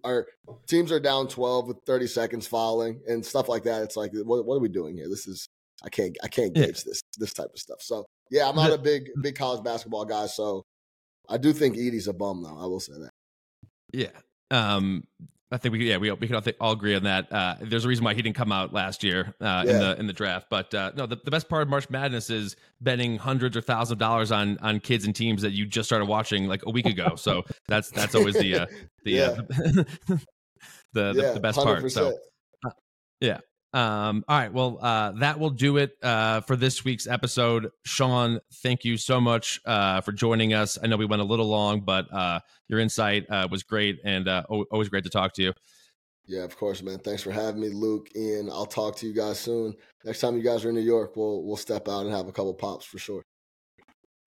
our 0.03 0.27
teams 0.67 0.91
are 0.91 0.99
down 0.99 1.27
12 1.27 1.67
with 1.67 1.77
30 1.85 2.07
seconds 2.07 2.47
falling 2.47 3.01
and 3.07 3.25
stuff 3.25 3.49
like 3.49 3.63
that. 3.63 3.83
It's 3.83 3.95
like, 3.95 4.11
what, 4.13 4.45
what 4.45 4.55
are 4.55 4.59
we 4.59 4.69
doing 4.69 4.95
here? 4.95 5.09
This 5.09 5.27
is, 5.27 5.47
I 5.83 5.89
can't, 5.89 6.17
I 6.23 6.27
can't 6.27 6.53
gauge 6.53 6.65
yeah. 6.65 6.83
this, 6.85 7.01
this 7.17 7.33
type 7.33 7.49
of 7.53 7.59
stuff. 7.59 7.81
So 7.81 8.05
yeah, 8.31 8.49
I'm 8.49 8.55
not 8.55 8.73
a 8.73 8.77
big, 8.77 9.09
big 9.21 9.35
college 9.35 9.63
basketball 9.63 10.05
guy. 10.05 10.25
So 10.27 10.63
I 11.29 11.37
do 11.37 11.53
think 11.53 11.77
Edey's 11.77 12.07
a 12.07 12.13
bum 12.13 12.43
though. 12.43 12.57
I 12.57 12.65
will 12.65 12.79
say 12.79 12.93
that. 12.93 13.11
Yeah. 13.93 14.19
Um, 14.51 15.03
I 15.49 15.57
think 15.57 15.71
we 15.71 15.89
yeah 15.89 15.97
we 15.97 16.11
we 16.11 16.27
can 16.27 16.35
all, 16.35 16.41
think, 16.41 16.57
all 16.59 16.73
agree 16.73 16.95
on 16.95 17.03
that. 17.03 17.31
Uh, 17.31 17.55
there's 17.61 17.85
a 17.85 17.87
reason 17.87 18.03
why 18.03 18.13
he 18.13 18.21
didn't 18.21 18.35
come 18.35 18.51
out 18.51 18.73
last 18.73 19.01
year 19.01 19.33
uh, 19.39 19.63
yeah. 19.65 19.71
in 19.71 19.79
the 19.79 19.99
in 19.99 20.07
the 20.07 20.13
draft. 20.13 20.47
But 20.49 20.73
uh, 20.73 20.91
no, 20.95 21.05
the, 21.05 21.17
the 21.23 21.31
best 21.31 21.47
part 21.47 21.61
of 21.61 21.69
March 21.69 21.89
Madness 21.89 22.29
is 22.29 22.57
betting 22.81 23.17
hundreds 23.17 23.55
or 23.55 23.61
thousands 23.61 23.91
of 23.93 23.97
dollars 23.97 24.31
on 24.31 24.57
on 24.59 24.81
kids 24.81 25.05
and 25.05 25.15
teams 25.15 25.41
that 25.43 25.51
you 25.51 25.65
just 25.65 25.87
started 25.87 26.05
watching 26.05 26.47
like 26.47 26.65
a 26.65 26.71
week 26.71 26.85
ago. 26.85 27.15
So 27.15 27.43
that's 27.67 27.89
that's 27.91 28.13
always 28.13 28.35
the 28.35 28.59
uh, 28.59 28.65
the, 29.05 29.21
uh, 29.21 29.35
the, 29.47 30.25
the, 30.93 31.13
yeah, 31.15 31.31
the 31.31 31.39
best 31.39 31.59
100%. 31.59 31.63
part. 31.63 31.91
So 31.91 32.17
uh, 32.65 32.71
yeah, 33.21 33.39
um, 33.77 34.25
all 34.27 34.39
right. 34.39 34.51
Well, 34.51 34.79
uh, 34.81 35.11
that 35.19 35.39
will 35.39 35.51
do 35.51 35.77
it 35.77 35.97
uh, 36.01 36.41
for 36.41 36.55
this 36.55 36.83
week's 36.83 37.05
episode. 37.05 37.69
Sean, 37.85 38.39
thank 38.63 38.83
you 38.83 38.97
so 38.97 39.21
much 39.21 39.61
uh, 39.65 40.01
for 40.01 40.11
joining 40.11 40.55
us. 40.55 40.79
I 40.81 40.87
know 40.87 40.97
we 40.97 41.05
went 41.05 41.21
a 41.21 41.25
little 41.25 41.45
long, 41.45 41.81
but 41.81 42.11
uh, 42.11 42.39
your 42.67 42.79
insight 42.79 43.29
uh, 43.29 43.47
was 43.51 43.61
great 43.61 43.99
and 44.03 44.27
uh, 44.27 44.41
always 44.49 44.89
great 44.89 45.03
to 45.03 45.11
talk 45.11 45.33
to 45.33 45.43
you. 45.43 45.53
Yeah, 46.25 46.43
of 46.43 46.57
course, 46.57 46.81
man. 46.81 46.97
Thanks 46.97 47.21
for 47.21 47.31
having 47.31 47.61
me, 47.61 47.69
Luke. 47.69 48.09
And 48.15 48.49
I'll 48.49 48.65
talk 48.65 48.95
to 48.97 49.05
you 49.05 49.13
guys 49.13 49.39
soon. 49.39 49.75
Next 50.03 50.21
time 50.21 50.35
you 50.35 50.43
guys 50.43 50.65
are 50.65 50.69
in 50.69 50.75
New 50.75 50.81
York, 50.81 51.15
we'll 51.15 51.43
we'll 51.43 51.55
step 51.55 51.87
out 51.87 52.05
and 52.05 52.11
have 52.11 52.27
a 52.27 52.31
couple 52.31 52.55
pops 52.55 52.83
for 52.83 52.97
sure. 52.97 53.23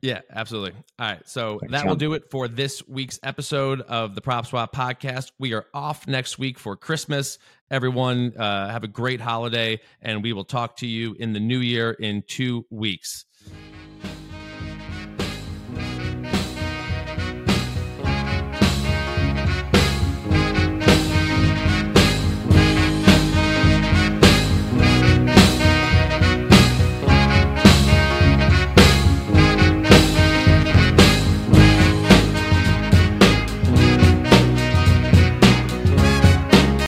Yeah, 0.02 0.20
absolutely. 0.32 0.72
All 0.98 1.08
right. 1.08 1.28
So 1.28 1.58
Thanks, 1.58 1.72
that 1.72 1.86
will 1.86 1.96
do 1.96 2.14
it 2.14 2.30
for 2.30 2.48
this 2.48 2.86
week's 2.88 3.20
episode 3.22 3.82
of 3.82 4.14
the 4.14 4.22
PropSwap 4.22 4.72
podcast. 4.72 5.32
We 5.38 5.52
are 5.52 5.66
off 5.74 6.08
next 6.08 6.38
week 6.38 6.58
for 6.58 6.74
Christmas. 6.74 7.38
Everyone, 7.70 8.34
uh, 8.36 8.70
have 8.70 8.82
a 8.82 8.88
great 8.88 9.20
holiday, 9.20 9.80
and 10.00 10.22
we 10.22 10.32
will 10.32 10.44
talk 10.44 10.76
to 10.76 10.86
you 10.86 11.14
in 11.18 11.34
the 11.34 11.40
new 11.40 11.58
year 11.58 11.90
in 11.92 12.22
two 12.26 12.66
weeks. 12.70 13.26